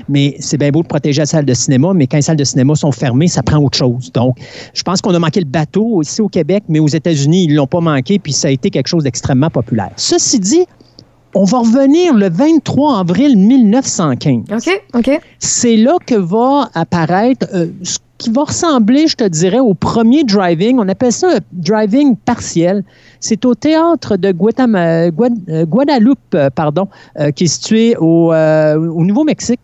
Mais 0.08 0.36
c'est 0.40 0.56
bien 0.56 0.70
beau 0.70 0.82
de 0.82 0.88
protéger 0.88 1.20
la 1.20 1.26
salle 1.26 1.44
de 1.44 1.54
cinéma, 1.54 1.92
mais 1.94 2.06
quand 2.06 2.16
les 2.16 2.22
salles 2.22 2.36
de 2.36 2.44
cinéma 2.44 2.74
sont 2.74 2.92
fermées, 2.92 3.28
ça 3.28 3.42
prend 3.42 3.58
autre 3.58 3.76
chose. 3.76 4.10
Donc, 4.12 4.36
je 4.72 4.82
pense 4.82 5.02
qu'on 5.02 5.14
a 5.14 5.18
manqué 5.18 5.40
le 5.40 5.46
bateau 5.46 6.00
ici 6.02 6.22
au 6.22 6.28
Québec, 6.28 6.64
mais 6.68 6.78
aux 6.78 6.88
États-Unis, 6.88 7.44
ils 7.44 7.54
l'ont 7.54 7.66
pas 7.66 7.80
manqué, 7.80 8.18
puis 8.18 8.32
ça 8.32 8.48
a 8.48 8.50
été 8.50 8.70
quelque 8.70 8.86
chose 8.88 9.04
d'extrêmement 9.04 9.50
populaire. 9.50 9.90
Ceci 9.98 10.38
dit, 10.40 10.64
on 11.34 11.44
va 11.44 11.58
revenir 11.58 12.14
le 12.14 12.30
23 12.30 13.00
avril 13.00 13.36
1915. 13.36 14.44
OK, 14.68 14.82
OK. 14.94 15.20
C'est 15.38 15.76
là 15.76 15.96
que 16.06 16.14
va 16.14 16.70
apparaître 16.74 17.46
euh, 17.54 17.66
ce 17.82 17.98
qui 18.16 18.30
va 18.30 18.44
ressembler, 18.44 19.06
je 19.06 19.14
te 19.16 19.24
dirais, 19.24 19.60
au 19.60 19.74
premier 19.74 20.24
driving. 20.24 20.78
On 20.80 20.88
appelle 20.88 21.12
ça 21.12 21.28
un 21.36 21.38
driving 21.52 22.16
partiel. 22.16 22.82
C'est 23.20 23.44
au 23.44 23.54
théâtre 23.54 24.16
de 24.16 24.32
Guatam- 24.32 25.10
Guad- 25.10 25.38
euh, 25.48 25.64
Guadeloupe, 25.66 26.18
euh, 26.34 26.48
pardon, 26.50 26.88
euh, 27.20 27.30
qui 27.30 27.44
est 27.44 27.48
situé 27.48 27.94
au, 27.96 28.32
euh, 28.32 28.76
au 28.76 29.04
Nouveau-Mexique 29.04 29.60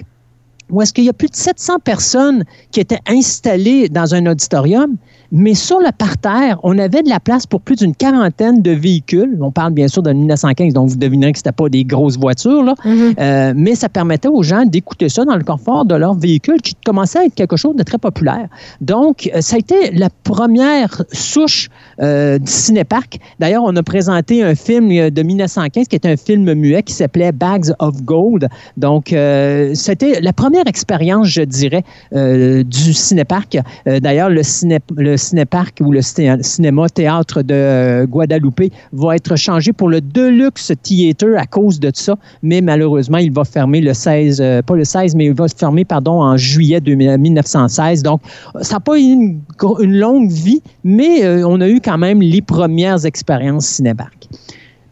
où 0.71 0.81
est-ce 0.81 0.93
qu'il 0.95 1.05
y 1.05 1.11
a 1.11 1.13
plus 1.13 1.29
de 1.29 1.37
700 1.37 1.79
personnes 1.85 2.43
qui 2.71 2.81
étaient 2.81 2.99
installées 3.07 3.89
dans 3.91 4.15
un 4.15 4.25
auditorium, 4.27 4.97
mais 5.33 5.55
sur 5.55 5.79
le 5.79 5.91
parterre, 5.97 6.59
on 6.63 6.79
avait 6.79 7.03
de 7.03 7.09
la 7.09 7.21
place 7.21 7.47
pour 7.47 7.61
plus 7.61 7.77
d'une 7.77 7.95
quarantaine 7.95 8.63
de 8.63 8.71
véhicules. 8.71 9.39
On 9.41 9.51
parle 9.51 9.73
bien 9.73 9.89
sûr 9.89 10.03
de 10.03 10.13
1915, 10.13 10.73
donc 10.73 10.91
vous 10.91 10.97
devinerez 10.97 11.33
que 11.33 11.39
ce 11.39 11.51
pas 11.51 11.69
des 11.69 11.85
grosses 11.85 12.19
voitures, 12.19 12.63
là. 12.63 12.75
Euh, 12.85 13.53
mais 13.57 13.75
ça 13.75 13.89
permettait 13.89 14.29
aux 14.29 14.43
gens 14.43 14.65
d'écouter 14.65 15.09
ça 15.09 15.25
dans 15.25 15.37
le 15.37 15.45
confort 15.45 15.85
de 15.85 15.95
leur 15.95 16.15
véhicule, 16.15 16.61
qui 16.63 16.75
commençait 16.85 17.19
à 17.19 17.25
être 17.25 17.35
quelque 17.35 17.57
chose 17.57 17.77
de 17.77 17.83
très 17.83 17.99
populaire. 17.99 18.49
Donc, 18.81 19.31
euh, 19.35 19.41
ça 19.41 19.57
a 19.57 19.59
été 19.59 19.91
la 19.93 20.09
première 20.11 21.03
souche 21.13 21.69
euh, 22.01 22.39
du 22.39 22.51
cinéparc. 22.51 23.19
D'ailleurs, 23.39 23.63
on 23.65 23.75
a 23.77 23.83
présenté 23.83 24.43
un 24.43 24.55
film 24.55 24.91
euh, 24.91 25.11
de 25.11 25.23
1915 25.23 25.89
qui 25.89 25.95
est 25.95 26.07
un 26.07 26.17
film 26.17 26.53
muet 26.55 26.83
qui 26.83 26.93
s'appelait 26.93 27.33
Bags 27.33 27.73
of 27.79 28.03
Gold. 28.03 28.49
Donc, 28.77 29.13
euh, 29.13 29.73
c'était 29.75 30.21
la 30.21 30.33
première 30.33 30.67
expérience, 30.67 31.29
je 31.29 31.43
dirais, 31.43 31.85
du 32.13 32.93
cinéparc. 32.93 33.59
D'ailleurs, 33.87 34.31
le, 34.31 34.43
ciné, 34.43 34.79
le 34.97 35.17
cinéparc 35.25 35.81
ou 35.81 35.93
le 35.93 36.01
cinéma 36.03 36.89
théâtre 36.89 37.43
de 37.43 38.05
Guadalupe 38.07 38.73
va 38.93 39.17
être 39.17 39.37
changé 39.37 39.73
pour 39.73 39.89
le 39.89 40.01
Deluxe 40.01 40.73
Theater 40.83 41.39
à 41.39 41.47
cause 41.47 41.81
de 41.81 41.91
ça, 41.93 42.17
mais 42.43 42.61
malheureusement, 42.61 43.19
il 43.19 43.33
va 43.33 43.45
fermer 43.45 43.81
le 43.81 43.95
16, 43.95 44.43
pas 44.67 44.77
le 44.77 44.85
16, 44.85 45.15
mais 45.15 45.27
il 45.27 45.35
va 45.35 45.47
fermer, 45.49 45.85
pardon, 45.85 46.23
en 46.23 46.37
juillet 46.37 46.81
1916. 46.81 48.03
Donc, 48.03 48.21
ça 48.61 48.77
n'a 48.77 48.81
pas 48.81 48.99
eu 48.99 49.03
une, 49.03 49.41
une, 49.81 49.99
longue 49.99 50.31
vie, 50.31 50.63
mais 50.83 51.43
on 51.45 51.61
a 51.61 51.69
eu 51.69 51.81
quand 51.81 51.99
même 51.99 52.21
les 52.21 52.43
premières 52.43 53.05
expériences 53.05 53.67
cinéparc. 53.67 54.29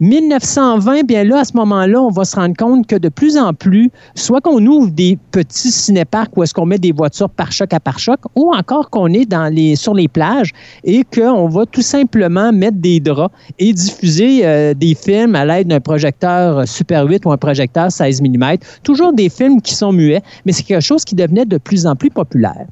1920, 0.03 1.03
bien 1.05 1.23
là, 1.23 1.39
à 1.39 1.45
ce 1.45 1.55
moment-là, 1.55 2.01
on 2.01 2.09
va 2.09 2.25
se 2.25 2.35
rendre 2.35 2.57
compte 2.57 2.85
que 2.87 2.97
de 2.97 3.07
plus 3.07 3.37
en 3.37 3.53
plus, 3.53 3.89
soit 4.15 4.41
qu'on 4.41 4.65
ouvre 4.65 4.89
des 4.89 5.17
petits 5.31 5.71
cinéparcs 5.71 6.35
où 6.35 6.43
est-ce 6.43 6.53
qu'on 6.53 6.65
met 6.65 6.77
des 6.77 6.91
voitures 6.91 7.29
par 7.29 7.53
choc 7.53 7.73
à 7.73 7.79
par 7.79 7.99
choc, 7.99 8.19
ou 8.35 8.53
encore 8.53 8.89
qu'on 8.89 9.13
est 9.13 9.75
sur 9.77 9.93
les 9.93 10.09
plages 10.09 10.51
et 10.83 11.05
qu'on 11.05 11.47
va 11.47 11.65
tout 11.65 11.81
simplement 11.81 12.51
mettre 12.51 12.79
des 12.79 12.99
draps 12.99 13.33
et 13.59 13.71
diffuser 13.71 14.45
euh, 14.45 14.73
des 14.73 14.93
films 14.93 15.35
à 15.35 15.45
l'aide 15.45 15.69
d'un 15.69 15.79
projecteur 15.79 16.67
Super 16.67 17.05
8 17.07 17.25
ou 17.25 17.31
un 17.31 17.37
projecteur 17.37 17.89
16 17.89 18.23
mm. 18.23 18.55
Toujours 18.83 19.13
des 19.13 19.29
films 19.29 19.61
qui 19.61 19.73
sont 19.73 19.93
muets, 19.93 20.21
mais 20.45 20.51
c'est 20.51 20.63
quelque 20.63 20.83
chose 20.83 21.05
qui 21.05 21.15
devenait 21.15 21.45
de 21.45 21.57
plus 21.57 21.87
en 21.87 21.95
plus 21.95 22.09
populaire. 22.09 22.67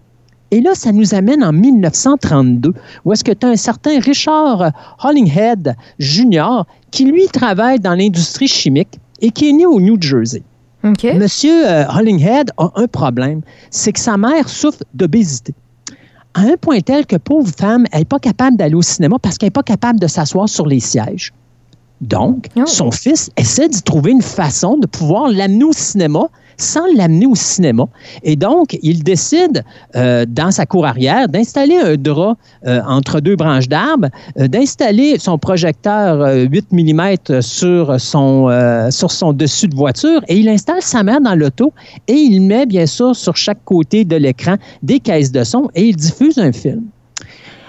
Et 0.53 0.60
là, 0.60 0.75
ça 0.75 0.91
nous 0.91 1.15
amène 1.15 1.43
en 1.46 1.53
1932, 1.53 2.74
où 3.05 3.13
est-ce 3.13 3.24
que 3.24 3.31
tu 3.31 3.46
as 3.46 3.50
un 3.50 3.55
certain 3.55 4.00
Richard 4.01 4.72
Hollinghead 5.01 5.75
Jr. 5.98 6.63
qui, 6.91 7.05
lui, 7.05 7.25
travaille 7.27 7.79
dans 7.79 7.96
l'industrie 7.96 8.50
chimique 8.50 9.00
et 9.22 9.31
qui 9.31 9.50
est 9.50 9.53
né 9.53 9.65
au 9.65 9.79
New 9.79 10.00
Jersey. 10.00 10.43
Monsieur 10.84 11.70
euh, 11.70 11.86
Hollinghead 11.88 12.51
a 12.58 12.72
un 12.75 12.88
problème, 12.88 13.41
c'est 13.70 13.93
que 13.93 14.00
sa 14.00 14.17
mère 14.17 14.50
souffre 14.50 14.84
d'obésité. 14.93 15.53
À 16.34 16.41
un 16.41 16.58
point 16.60 16.81
tel 16.81 17.05
que 17.05 17.17
pauvre 17.17 17.51
femme, 17.55 17.86
elle 17.91 18.00
n'est 18.00 18.05
pas 18.05 18.20
capable 18.20 18.58
d'aller 18.58 18.75
au 18.75 18.81
cinéma 18.81 19.17
parce 19.22 19.38
qu'elle 19.38 19.48
n'est 19.48 19.51
pas 19.51 19.63
capable 19.63 20.00
de 20.00 20.08
s'asseoir 20.08 20.50
sur 20.50 20.65
les 20.65 20.79
sièges. 20.79 21.34
Donc, 22.01 22.48
oh. 22.55 22.63
son 22.65 22.89
fils 22.89 23.29
essaie 23.38 23.70
d'y 23.70 23.84
trouver 23.84 24.12
une 24.12 24.24
façon 24.24 24.77
de 24.77 24.88
pouvoir 24.88 25.29
l'amener 25.29 25.65
au 25.65 25.74
cinéma 25.74 26.29
sans 26.62 26.86
l'amener 26.96 27.25
au 27.25 27.36
cinéma. 27.36 27.86
Et 28.24 28.36
donc, 28.36 28.77
il 28.82 29.03
décide, 29.03 29.63
euh, 29.96 30.25
dans 30.27 30.51
sa 30.51 30.65
cour 30.65 30.86
arrière, 30.86 31.27
d'installer 31.27 31.77
un 31.77 31.96
drap 31.96 32.38
euh, 32.65 32.82
entre 32.88 33.20
deux 33.20 33.36
branches 33.36 33.68
d'arbres, 33.68 34.10
euh, 34.39 34.48
d'installer 34.48 35.18
son 35.20 35.38
projecteur 35.38 36.36
8 36.50 36.72
mm 36.72 37.41
sur 37.41 38.00
son, 38.00 38.50
sur 38.89 39.12
son 39.12 39.34
dessus 39.34 39.68
de 39.68 39.75
voiture 39.75 40.22
et 40.27 40.38
il 40.38 40.50
installe 40.50 40.82
sa 40.82 41.03
mère 41.03 41.22
dans 41.22 41.36
l'auto 41.36 41.74
et 42.08 42.13
il 42.13 42.41
met, 42.41 42.65
bien 42.65 42.86
sûr, 42.86 43.15
sur 43.15 43.36
chaque 43.36 43.63
côté 43.65 44.06
de 44.06 44.15
l'écran 44.15 44.56
des 44.84 45.00
caisses 45.00 45.32
de 45.32 45.44
son 45.44 45.70
et 45.75 45.86
il 45.86 45.96
diffuse 45.96 46.38
un 46.38 46.51
film. 46.51 46.84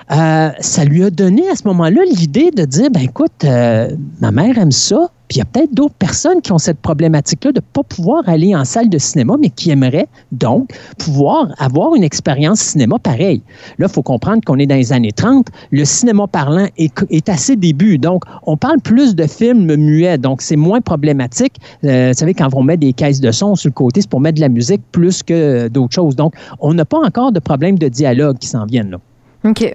Ça 0.08 0.84
lui 0.84 1.04
a 1.04 1.10
donné 1.10 1.48
à 1.48 1.56
ce 1.56 1.66
moment-là 1.68 2.02
l'idée 2.10 2.50
de 2.50 2.64
dire, 2.64 2.90
ben 2.90 3.02
écoute, 3.02 3.44
ma 3.44 4.30
mère 4.30 4.58
aime 4.58 4.72
ça, 4.72 5.10
puis 5.32 5.38
il 5.38 5.40
y 5.40 5.42
a 5.42 5.46
peut-être 5.46 5.72
d'autres 5.72 5.94
personnes 5.94 6.42
qui 6.42 6.52
ont 6.52 6.58
cette 6.58 6.80
problématique-là 6.80 7.52
de 7.52 7.58
ne 7.58 7.64
pas 7.72 7.82
pouvoir 7.82 8.28
aller 8.28 8.54
en 8.54 8.66
salle 8.66 8.90
de 8.90 8.98
cinéma, 8.98 9.36
mais 9.40 9.48
qui 9.48 9.70
aimeraient 9.70 10.08
donc 10.30 10.78
pouvoir 10.98 11.54
avoir 11.58 11.94
une 11.94 12.04
expérience 12.04 12.60
cinéma 12.60 12.98
pareille. 12.98 13.40
Là, 13.78 13.86
il 13.88 13.92
faut 13.92 14.02
comprendre 14.02 14.42
qu'on 14.44 14.58
est 14.58 14.66
dans 14.66 14.74
les 14.74 14.92
années 14.92 15.10
30. 15.10 15.46
Le 15.70 15.86
cinéma 15.86 16.26
parlant 16.26 16.66
est, 16.76 16.92
est 17.08 17.30
à 17.30 17.38
ses 17.38 17.56
débuts. 17.56 17.96
Donc, 17.96 18.24
on 18.46 18.58
parle 18.58 18.80
plus 18.80 19.14
de 19.14 19.26
films 19.26 19.74
muets. 19.74 20.18
Donc, 20.18 20.42
c'est 20.42 20.56
moins 20.56 20.82
problématique. 20.82 21.54
Euh, 21.84 22.08
vous 22.08 22.18
savez, 22.18 22.34
quand 22.34 22.50
on 22.52 22.62
met 22.62 22.76
des 22.76 22.92
caisses 22.92 23.22
de 23.22 23.30
son 23.30 23.54
sur 23.54 23.70
le 23.70 23.72
côté, 23.72 24.02
c'est 24.02 24.10
pour 24.10 24.20
mettre 24.20 24.36
de 24.36 24.42
la 24.42 24.50
musique 24.50 24.82
plus 24.92 25.22
que 25.22 25.68
d'autres 25.68 25.94
choses. 25.94 26.14
Donc, 26.14 26.34
on 26.60 26.74
n'a 26.74 26.84
pas 26.84 26.98
encore 26.98 27.32
de 27.32 27.40
problème 27.40 27.78
de 27.78 27.88
dialogue 27.88 28.36
qui 28.36 28.48
s'en 28.48 28.66
viennent 28.66 28.90
là. 28.90 28.98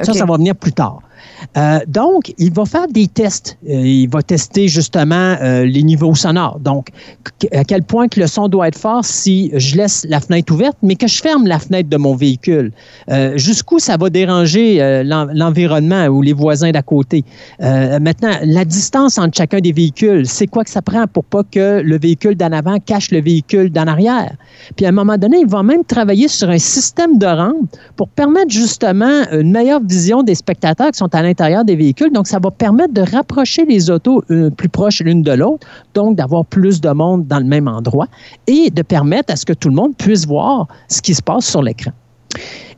Ça, 0.02 0.14
ça 0.14 0.26
va 0.26 0.38
venir 0.38 0.56
plus 0.56 0.74
tard. 0.74 1.00
Euh, 1.58 1.80
donc, 1.88 2.34
il 2.38 2.54
va 2.54 2.66
faire 2.66 2.88
des 2.88 3.08
tests. 3.08 3.58
Euh, 3.68 3.74
il 3.74 4.10
va 4.10 4.22
tester 4.22 4.68
justement 4.68 5.36
euh, 5.42 5.66
les 5.66 5.84
niveaux 5.84 6.16
sonores. 6.16 6.60
Donc, 6.60 6.90
à 7.52 7.64
quel 7.64 7.84
point 7.84 8.08
que 8.08 8.20
le 8.20 8.28
son 8.28 8.48
doit 8.48 8.68
être 8.68 8.78
fort 8.78 9.06
si 9.06 9.52
je 9.54 9.76
laisse 9.76 10.06
la 10.10 10.20
fenêtre 10.20 10.54
ouverte, 10.54 10.78
mais 10.82 10.96
que 10.96 11.08
je 11.08 11.22
ferme 11.22 11.48
la 11.48 11.60
fenêtre 11.60 11.90
de 11.90 11.98
mon 11.98 12.16
véhicule. 12.16 12.72
Jusqu'où 13.36 13.80
ça 13.80 13.98
va 13.98 14.10
déranger 14.10 15.04
l'environnement 15.04 16.08
ou 16.08 16.22
les 16.22 16.34
voisins 16.34 16.72
d'à 16.72 16.82
côté. 16.82 17.24
maintenant, 17.60 18.32
la 18.44 18.66
distance 18.66 19.18
entre 19.18 19.38
chacun 19.38 19.60
des 19.60 19.72
véhicules, 19.72 20.26
c'est 20.28 20.48
quoi 20.48 20.64
que 20.64 20.70
ça 20.70 20.82
prend 20.82 21.06
pour 21.08 21.24
pas 21.24 21.44
que 21.44 21.82
le 21.82 21.98
véhicule 21.98 22.36
d'en 22.36 22.52
avant 22.52 22.80
cache 22.80 23.12
le 23.12 23.22
véhicule 23.22 23.72
d'en 23.72 23.88
arrière? 23.88 24.36
Puis 24.76 24.86
à 24.86 24.90
un 24.90 24.94
moment 24.94 25.18
donné, 25.18 25.40
il 25.40 25.48
va 25.48 25.64
même 25.64 25.84
travailler 25.84 26.28
sur 26.28 26.50
un 26.50 26.60
système 26.60 27.18
de 27.18 27.26
rampe 27.26 27.70
pour 27.96 28.08
permettre 28.10 28.52
justement 28.52 29.24
une 29.32 29.52
meilleure 29.52 29.82
vision 29.84 30.24
des 30.24 30.36
spectateurs 30.36 30.92
qui 30.92 30.98
sont 30.98 31.07
à 31.16 31.22
l'intérieur 31.22 31.66
des 31.66 31.76
véhicules. 31.76 32.12
Donc, 32.12 32.28
ça 32.28 32.40
va 32.40 32.52
permettre 32.52 32.94
de 32.94 33.02
rapprocher 33.02 33.66
les 33.66 33.90
autos 33.90 34.24
euh, 34.32 34.50
plus 34.50 34.70
proches 34.70 35.02
l'une 35.02 35.22
de 35.22 35.32
l'autre, 35.32 35.68
donc 35.94 36.16
d'avoir 36.16 36.46
plus 36.46 36.82
de 36.82 36.90
monde 36.90 37.28
dans 37.28 37.40
le 37.40 37.46
même 37.46 37.68
endroit 37.68 38.08
et 38.48 38.70
de 38.70 38.82
permettre 38.82 39.34
à 39.34 39.36
ce 39.36 39.46
que 39.46 39.54
tout 39.54 39.70
le 39.70 39.76
monde 39.76 39.96
puisse 39.98 40.26
voir 40.26 40.68
ce 40.88 41.02
qui 41.02 41.14
se 41.14 41.22
passe 41.22 41.46
sur 41.46 41.62
l'écran. 41.62 41.92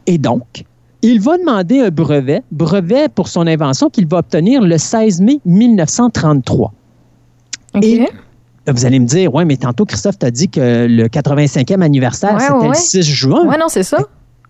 Et 0.07 0.17
donc, 0.17 0.65
il 1.01 1.21
va 1.21 1.37
demander 1.37 1.79
un 1.79 1.89
brevet, 1.89 2.43
brevet 2.51 3.07
pour 3.09 3.27
son 3.27 3.47
invention 3.47 3.89
qu'il 3.89 4.07
va 4.07 4.17
obtenir 4.17 4.61
le 4.61 4.77
16 4.77 5.21
mai 5.21 5.39
1933. 5.45 6.73
Et 7.81 8.05
vous 8.71 8.85
allez 8.85 8.99
me 8.99 9.05
dire, 9.05 9.33
oui, 9.33 9.45
mais 9.45 9.57
tantôt, 9.57 9.85
Christophe 9.85 10.19
t'a 10.19 10.31
dit 10.31 10.49
que 10.49 10.85
le 10.87 11.07
85e 11.07 11.81
anniversaire, 11.81 12.39
c'était 12.39 12.67
le 12.67 12.73
6 12.73 13.01
juin. 13.03 13.43
Oui, 13.47 13.55
non, 13.59 13.67
c'est 13.67 13.83
ça. 13.83 13.99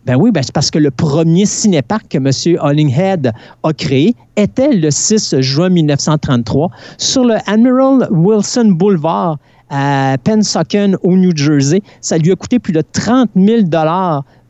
Ben 0.10 0.16
oui, 0.16 0.32
ben 0.32 0.42
c'est 0.42 0.52
parce 0.52 0.72
que 0.72 0.80
le 0.80 0.90
premier 0.90 1.46
cinépark 1.46 2.08
que 2.10 2.18
M. 2.18 2.58
Hollinghead 2.64 3.32
a 3.62 3.74
créé 3.74 4.16
était 4.38 4.74
le 4.74 4.90
6 4.90 5.40
juin 5.40 5.70
1933 5.70 6.72
sur 6.98 7.26
le 7.26 7.36
Admiral 7.46 8.08
Wilson 8.10 8.72
Boulevard 8.72 9.38
à 9.70 10.16
Pensacola, 10.24 10.98
au 11.04 11.16
New 11.16 11.30
Jersey. 11.36 11.84
Ça 12.02 12.18
lui 12.18 12.32
a 12.32 12.36
coûté 12.36 12.58
plus 12.58 12.74
de 12.74 12.82
30 12.82 13.30
000 13.36 13.62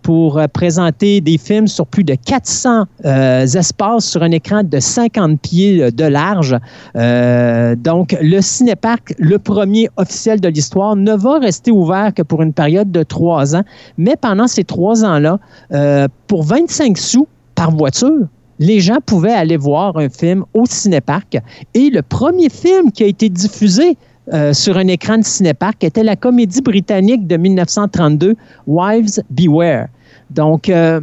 pour 0.09 0.39
euh, 0.39 0.47
présenter 0.47 1.21
des 1.21 1.37
films 1.37 1.67
sur 1.67 1.85
plus 1.85 2.03
de 2.03 2.15
400 2.15 2.85
euh, 3.05 3.43
espaces 3.43 4.05
sur 4.05 4.23
un 4.23 4.31
écran 4.31 4.63
de 4.63 4.79
50 4.79 5.39
pieds 5.39 5.83
euh, 5.83 5.91
de 5.91 6.03
large. 6.03 6.57
donc, 7.75 8.17
le 8.19 8.41
cinéparc, 8.41 9.13
le 9.19 9.37
premier 9.37 9.87
officiel 9.97 10.41
de 10.41 10.47
l'histoire, 10.47 10.95
ne 10.95 11.13
va 11.13 11.37
rester 11.37 11.69
ouvert 11.69 12.11
que 12.11 12.23
pour 12.23 12.41
une 12.41 12.53
période 12.53 12.91
de 12.91 13.03
trois 13.03 13.55
ans. 13.55 13.61
Mais 13.99 14.15
pendant 14.19 14.47
ces 14.47 14.63
trois 14.63 15.05
ans-là, 15.05 15.37
pour 16.25 16.43
25 16.43 16.97
sous 16.97 17.27
par 17.53 17.69
voiture, 17.69 18.25
les 18.57 18.79
gens 18.79 18.97
pouvaient 19.05 19.31
aller 19.43 19.57
voir 19.57 19.95
un 19.95 20.09
film 20.09 20.43
au 20.55 20.65
cinéparc. 20.65 21.37
Et 21.75 21.91
le 21.91 22.01
premier 22.01 22.49
film 22.49 22.91
qui 22.91 23.03
a 23.03 23.07
été 23.07 23.29
diffusé 23.29 23.95
sur 24.53 24.77
un 24.77 24.87
écran 24.87 25.19
de 25.19 25.23
cinéparc 25.23 25.83
était 25.83 26.03
la 26.03 26.15
comédie 26.15 26.61
britannique 26.61 27.27
de 27.27 27.37
1932, 27.37 28.35
Wives 28.65 29.21
Beware. 29.29 29.87
Donc, 30.29 30.69
euh, 30.69 31.01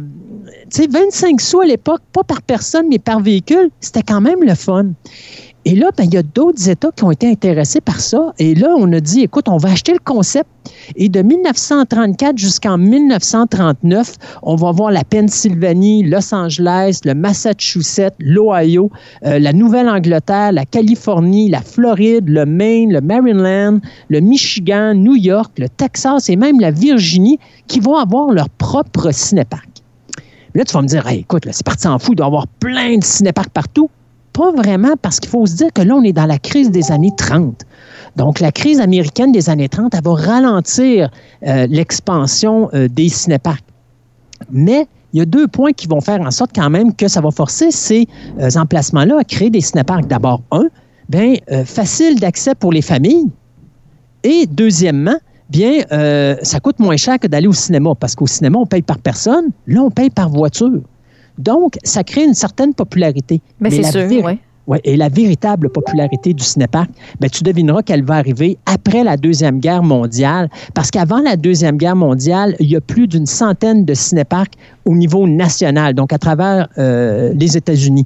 tu 0.71 0.83
sais, 0.83 0.87
25 0.87 1.41
sous 1.41 1.61
à 1.61 1.65
l'époque, 1.65 2.01
pas 2.13 2.23
par 2.23 2.41
personne, 2.41 2.87
mais 2.89 2.99
par 2.99 3.19
véhicule, 3.19 3.69
c'était 3.79 4.03
quand 4.03 4.21
même 4.21 4.43
le 4.43 4.55
fun. 4.55 4.87
Et 5.69 5.75
là, 5.75 5.89
ben, 5.97 6.05
il 6.05 6.13
y 6.13 6.17
a 6.17 6.23
d'autres 6.23 6.69
États 6.69 6.91
qui 6.95 7.03
ont 7.03 7.11
été 7.11 7.29
intéressés 7.29 7.81
par 7.81 7.99
ça. 7.99 8.33
Et 8.39 8.55
là, 8.55 8.73
on 8.77 8.89
a 8.93 9.01
dit, 9.01 9.23
écoute, 9.23 9.49
on 9.49 9.57
va 9.57 9.71
acheter 9.71 9.91
le 9.91 9.99
concept. 9.99 10.47
Et 10.95 11.09
de 11.09 11.21
1934 11.21 12.37
jusqu'en 12.37 12.77
1939, 12.77 14.15
on 14.43 14.55
va 14.55 14.71
voir 14.71 14.91
la 14.91 15.03
Pennsylvanie, 15.03 16.03
Los 16.03 16.33
Angeles, 16.33 17.01
le 17.03 17.13
Massachusetts, 17.15 18.15
l'Ohio, 18.17 18.89
euh, 19.25 19.39
la 19.39 19.51
Nouvelle-Angleterre, 19.51 20.53
la 20.53 20.63
Californie, 20.63 21.49
la 21.49 21.59
Floride, 21.59 22.29
le 22.29 22.45
Maine, 22.45 22.93
le 22.93 23.01
Maryland, 23.01 23.79
le 24.07 24.21
Michigan, 24.21 24.93
New 24.93 25.17
York, 25.17 25.51
le 25.57 25.67
Texas 25.67 26.29
et 26.29 26.37
même 26.37 26.61
la 26.61 26.71
Virginie 26.71 27.39
qui 27.67 27.81
vont 27.81 27.97
avoir 27.97 28.31
leur 28.31 28.47
propre 28.47 29.11
cinéparc. 29.11 29.67
Là, 30.55 30.63
tu 30.63 30.71
vas 30.71 30.81
me 30.81 30.87
dire, 30.87 31.05
écoute, 31.09 31.45
c'est 31.51 31.65
parti 31.65 31.89
en 31.89 31.99
fou, 31.99 32.13
il 32.13 32.15
doit 32.15 32.27
y 32.27 32.29
avoir 32.29 32.47
plein 32.47 32.97
de 32.97 33.03
cinéparcs 33.03 33.49
partout 33.49 33.89
pas 34.37 34.51
vraiment 34.51 34.93
parce 35.01 35.19
qu'il 35.19 35.31
faut 35.31 35.47
se 35.47 35.55
dire 35.55 35.73
que 35.73 35.81
là, 35.81 35.95
on 35.95 36.03
est 36.03 36.13
dans 36.13 36.27
la 36.27 36.37
crise 36.37 36.69
des 36.69 36.91
années 36.91 37.11
30. 37.17 37.65
Donc, 38.15 38.39
la 38.39 38.51
crise 38.51 38.79
américaine 38.79 39.31
des 39.31 39.49
années 39.49 39.67
30, 39.67 39.95
elle 39.95 40.03
va 40.03 40.13
ralentir 40.13 41.09
euh, 41.45 41.65
l'expansion 41.67 42.69
euh, 42.73 42.87
des 42.87 43.09
cinéparcs. 43.09 43.63
Mais 44.51 44.87
il 45.13 45.19
y 45.19 45.21
a 45.21 45.25
deux 45.25 45.47
points 45.47 45.71
qui 45.71 45.87
vont 45.87 46.01
faire 46.01 46.21
en 46.21 46.29
sorte 46.29 46.51
quand 46.53 46.69
même 46.69 46.93
que 46.93 47.07
ça 47.07 47.19
va 47.19 47.31
forcer 47.31 47.71
ces 47.71 48.07
euh, 48.39 48.49
emplacements-là 48.55 49.17
à 49.19 49.23
créer 49.23 49.49
des 49.49 49.61
cinéparcs. 49.61 50.05
D'abord, 50.05 50.43
un, 50.51 50.67
bien, 51.09 51.33
facile 51.65 52.19
d'accès 52.19 52.53
pour 52.53 52.71
les 52.71 52.83
familles. 52.83 53.31
Et 54.23 54.45
deuxièmement, 54.45 55.17
bien, 55.49 55.83
ça 56.43 56.59
coûte 56.59 56.79
moins 56.79 56.97
cher 56.97 57.17
que 57.17 57.27
d'aller 57.27 57.47
au 57.47 57.53
cinéma 57.53 57.95
parce 57.99 58.13
qu'au 58.13 58.27
cinéma, 58.27 58.59
on 58.59 58.65
paye 58.65 58.81
par 58.81 58.99
personne. 58.99 59.45
Là, 59.67 59.81
on 59.81 59.89
paye 59.89 60.09
par 60.09 60.29
voiture. 60.29 60.81
Donc, 61.37 61.77
ça 61.83 62.03
crée 62.03 62.23
une 62.23 62.33
certaine 62.33 62.73
popularité. 62.73 63.41
Mais, 63.59 63.71
c'est 63.71 63.83
sûr, 63.83 64.07
oui. 64.23 64.39
Ouais, 64.67 64.81
et 64.83 64.97
la 64.97 65.07
véritable 65.07 65.69
popularité 65.69 66.33
du 66.33 66.43
cinépark, 66.43 66.89
ben, 67.21 67.29
tu 67.29 67.41
devineras 67.43 67.83
qu'elle 67.83 68.03
va 68.03 68.15
arriver 68.15 68.57
après 68.65 69.05
la 69.05 69.15
Deuxième 69.15 69.59
Guerre 69.59 69.81
mondiale, 69.81 70.49
parce 70.73 70.91
qu'avant 70.91 71.21
la 71.21 71.37
Deuxième 71.37 71.77
Guerre 71.77 71.95
mondiale, 71.95 72.53
il 72.59 72.69
y 72.69 72.75
a 72.75 72.81
plus 72.81 73.07
d'une 73.07 73.25
centaine 73.25 73.85
de 73.85 73.93
cinéparks 73.93 74.55
au 74.83 74.93
niveau 74.93 75.25
national, 75.25 75.93
donc 75.93 76.11
à 76.11 76.17
travers 76.17 76.67
euh, 76.77 77.31
les 77.33 77.55
États-Unis. 77.55 78.05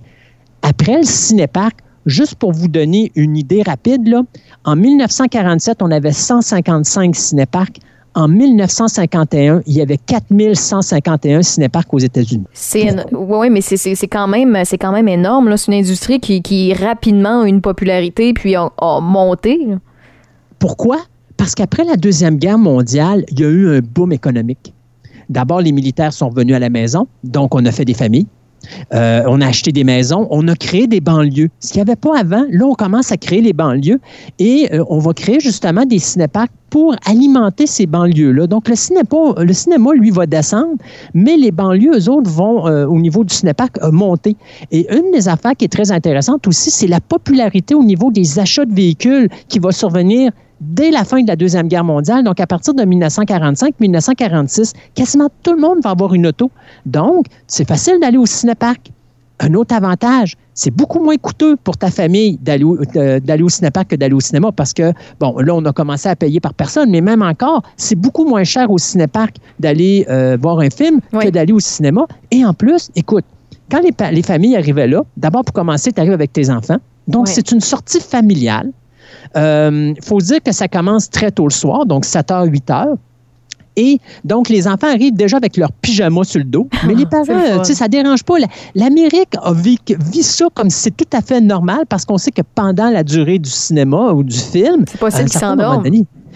Après 0.61 0.97
le 0.97 1.03
cinépark, 1.03 1.79
juste 2.05 2.35
pour 2.35 2.51
vous 2.51 2.67
donner 2.67 3.11
une 3.15 3.37
idée 3.37 3.63
rapide, 3.63 4.07
là, 4.07 4.21
en 4.63 4.75
1947, 4.75 5.81
on 5.81 5.89
avait 5.89 6.11
155 6.11 7.15
cinéparks. 7.15 7.79
En 8.13 8.27
1951, 8.27 9.61
il 9.65 9.73
y 9.73 9.81
avait 9.81 9.97
4151 9.97 11.43
cinéparks 11.43 11.93
aux 11.93 11.99
États-Unis. 11.99 12.43
C'est 12.51 12.93
oui, 13.13 13.49
mais 13.49 13.61
c'est 13.61 14.07
quand 14.07 14.27
même 14.27 14.57
c'est 14.65 14.77
quand 14.77 14.91
même 14.91 15.07
énorme. 15.07 15.55
C'est 15.55 15.71
une 15.71 15.79
industrie 15.79 16.19
qui, 16.19 16.41
qui 16.41 16.73
rapidement 16.73 17.41
a 17.41 17.47
une 17.47 17.61
popularité 17.61 18.33
puis 18.33 18.55
a, 18.55 18.69
monté. 19.01 19.65
Pourquoi? 20.59 20.97
Parce 21.37 21.55
qu'après 21.55 21.85
la 21.85 21.95
Deuxième 21.95 22.35
Guerre 22.35 22.57
mondiale, 22.57 23.23
il 23.29 23.39
y 23.39 23.45
a 23.45 23.49
eu 23.49 23.77
un 23.77 23.79
boom 23.79 24.11
économique. 24.11 24.73
D'abord, 25.29 25.61
les 25.61 25.71
militaires 25.71 26.11
sont 26.11 26.29
venus 26.29 26.55
à 26.55 26.59
la 26.59 26.69
maison, 26.69 27.07
donc 27.23 27.55
on 27.55 27.65
a 27.65 27.71
fait 27.71 27.85
des 27.85 27.93
familles. 27.93 28.27
Euh, 28.93 29.23
on 29.27 29.41
a 29.41 29.47
acheté 29.47 29.71
des 29.71 29.83
maisons, 29.83 30.27
on 30.29 30.47
a 30.47 30.55
créé 30.55 30.87
des 30.87 31.01
banlieues. 31.01 31.49
Ce 31.59 31.71
qu'il 31.71 31.83
n'y 31.83 31.89
avait 31.89 31.95
pas 31.95 32.17
avant, 32.17 32.45
là, 32.49 32.65
on 32.65 32.73
commence 32.73 33.11
à 33.11 33.17
créer 33.17 33.41
les 33.41 33.53
banlieues 33.53 33.99
et 34.39 34.69
euh, 34.73 34.83
on 34.89 34.99
va 34.99 35.13
créer 35.13 35.39
justement 35.39 35.85
des 35.85 35.99
cinéparks 35.99 36.51
pour 36.69 36.95
alimenter 37.05 37.67
ces 37.67 37.85
banlieues-là. 37.85 38.47
Donc, 38.47 38.69
le 38.69 38.75
cinéma, 38.75 39.91
lui, 39.93 40.09
va 40.09 40.25
descendre, 40.25 40.75
mais 41.13 41.35
les 41.35 41.51
banlieues, 41.51 41.97
eux 41.97 42.09
autres, 42.09 42.31
vont, 42.31 42.65
euh, 42.67 42.85
au 42.85 42.97
niveau 42.99 43.23
du 43.25 43.33
cinépark, 43.33 43.77
monter. 43.91 44.37
Et 44.71 44.87
une 44.93 45.11
des 45.11 45.27
affaires 45.27 45.51
qui 45.57 45.65
est 45.65 45.71
très 45.71 45.91
intéressante 45.91 46.47
aussi, 46.47 46.71
c'est 46.71 46.87
la 46.87 47.01
popularité 47.01 47.75
au 47.75 47.83
niveau 47.83 48.09
des 48.09 48.39
achats 48.39 48.65
de 48.65 48.73
véhicules 48.73 49.27
qui 49.49 49.59
va 49.59 49.71
survenir 49.71 50.31
dès 50.61 50.91
la 50.91 51.03
fin 51.03 51.21
de 51.21 51.27
la 51.27 51.35
Deuxième 51.35 51.67
Guerre 51.67 51.83
mondiale, 51.83 52.23
donc 52.23 52.39
à 52.39 52.47
partir 52.47 52.73
de 52.73 52.83
1945-1946, 52.83 54.73
quasiment 54.93 55.29
tout 55.43 55.53
le 55.53 55.59
monde 55.59 55.79
va 55.83 55.89
avoir 55.89 56.13
une 56.13 56.27
auto. 56.27 56.51
Donc, 56.85 57.25
c'est 57.47 57.67
facile 57.67 57.99
d'aller 57.99 58.17
au 58.17 58.25
cinépark. 58.25 58.91
Un 59.43 59.55
autre 59.55 59.73
avantage, 59.73 60.35
c'est 60.53 60.69
beaucoup 60.69 61.03
moins 61.03 61.17
coûteux 61.17 61.55
pour 61.55 61.75
ta 61.75 61.89
famille 61.89 62.37
d'aller 62.37 62.63
au, 62.63 62.77
euh, 62.95 63.19
au 63.41 63.49
cinépark 63.49 63.87
que 63.89 63.95
d'aller 63.95 64.13
au 64.13 64.19
cinéma 64.19 64.51
parce 64.51 64.71
que, 64.71 64.93
bon, 65.19 65.35
là, 65.39 65.55
on 65.55 65.65
a 65.65 65.73
commencé 65.73 66.07
à 66.07 66.15
payer 66.15 66.39
par 66.39 66.53
personne, 66.53 66.91
mais 66.91 67.01
même 67.01 67.23
encore, 67.23 67.63
c'est 67.75 67.95
beaucoup 67.95 68.25
moins 68.25 68.43
cher 68.43 68.69
au 68.69 68.77
cinépark 68.77 69.37
d'aller 69.59 70.05
euh, 70.09 70.37
voir 70.39 70.59
un 70.59 70.69
film 70.69 70.99
que 71.11 71.29
d'aller 71.29 71.53
au 71.53 71.59
cinéma. 71.59 72.05
Et 72.29 72.45
en 72.45 72.53
plus, 72.53 72.91
écoute, 72.95 73.25
quand 73.71 73.81
les, 73.81 74.21
familles 74.21 74.57
arrivaient 74.57 74.87
là, 74.87 75.03
d'abord, 75.17 75.43
pour 75.43 75.53
commencer, 75.53 75.91
tu 75.91 75.99
arrives 75.99 76.13
avec 76.13 76.33
tes 76.33 76.51
enfants. 76.51 76.77
Donc, 77.07 77.27
c'est 77.27 77.51
une 77.51 77.61
sortie 77.61 77.99
familiale. 77.99 78.71
Il 79.35 79.39
euh, 79.39 79.93
faut 80.01 80.19
dire 80.19 80.41
que 80.43 80.51
ça 80.51 80.67
commence 80.67 81.09
très 81.09 81.31
tôt 81.31 81.45
le 81.45 81.53
soir, 81.53 81.85
donc 81.85 82.05
7h, 82.05 82.49
8h. 82.49 82.97
Et 83.77 83.99
donc, 84.25 84.49
les 84.49 84.67
enfants 84.67 84.87
arrivent 84.87 85.15
déjà 85.15 85.37
avec 85.37 85.55
leur 85.55 85.71
pyjama 85.71 86.23
sur 86.23 86.39
le 86.39 86.45
dos. 86.45 86.67
Mais 86.85 86.93
les 86.93 87.05
parents, 87.05 87.25
tu 87.59 87.65
sais, 87.65 87.73
ça 87.73 87.87
dérange 87.87 88.23
pas. 88.23 88.35
L'Amérique 88.75 89.35
vu, 89.53 89.77
ça 90.21 90.45
comme 90.53 90.69
si 90.69 90.79
c'est 90.79 90.97
tout 90.97 91.07
à 91.13 91.21
fait 91.21 91.39
normal 91.39 91.85
parce 91.87 92.03
qu'on 92.03 92.17
sait 92.17 92.31
que 92.31 92.41
pendant 92.53 92.89
la 92.89 93.03
durée 93.03 93.39
du 93.39 93.49
cinéma 93.49 94.11
ou 94.11 94.23
du 94.23 94.37
film, 94.37 94.83
c'est 94.89 94.99
possible 94.99 95.29
qu'ils 95.29 95.39
s'endorment. 95.39 95.83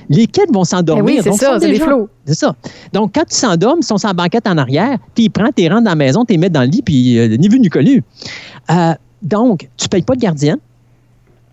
Les 0.08 0.28
kids 0.28 0.42
vont 0.54 0.64
s'endormir. 0.64 1.06
Eh 1.08 1.18
oui, 1.18 1.22
c'est 1.24 1.34
ça, 1.34 1.60
c'est 1.60 1.68
des 1.68 1.80
flots. 1.80 2.08
C'est 2.26 2.36
ça. 2.36 2.56
Donc, 2.94 3.12
quand 3.16 3.24
tu 3.28 3.36
s'endormes, 3.36 3.80
ils 3.82 3.86
sont 3.86 3.98
sans 3.98 4.14
banquette 4.14 4.48
en 4.48 4.58
arrière, 4.58 4.98
puis 5.16 5.26
ils 5.26 5.30
prennent, 5.30 5.52
tes 5.52 5.68
rentres 5.68 5.84
dans 5.84 5.92
la 5.92 5.96
maison, 5.96 6.26
tu 6.26 6.34
les 6.34 6.38
mets 6.38 6.50
dans 6.50 6.62
le 6.62 6.68
lit, 6.68 6.84
puis 6.84 7.18
euh, 7.18 7.36
ni 7.38 7.48
vu 7.48 7.60
ni 7.60 7.70
connu. 7.70 8.04
Euh, 8.70 8.94
donc, 9.24 9.68
tu 9.78 9.86
ne 9.86 9.90
payes 9.90 10.04
pas 10.04 10.16
de 10.16 10.22
gardien. 10.22 10.58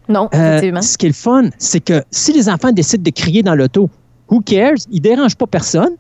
Non, 0.09 0.29
euh, 0.35 0.81
ce 0.81 0.99
qui 0.99 1.07
est 1.07 1.11
le 1.11 1.15
fun, 1.15 1.45
c'est 1.59 1.81
que 1.81 2.03
si 2.11 2.33
les 2.33 2.49
enfants 2.49 2.73
décident 2.73 3.03
de 3.03 3.11
crier 3.11 3.43
dans 3.43 3.55
l'auto, 3.55 3.89
who 4.29 4.41
cares? 4.41 4.75
Ils 4.91 4.97
ne 4.97 5.01
dérangent 5.01 5.37
pas 5.37 5.47
personne. 5.47 5.93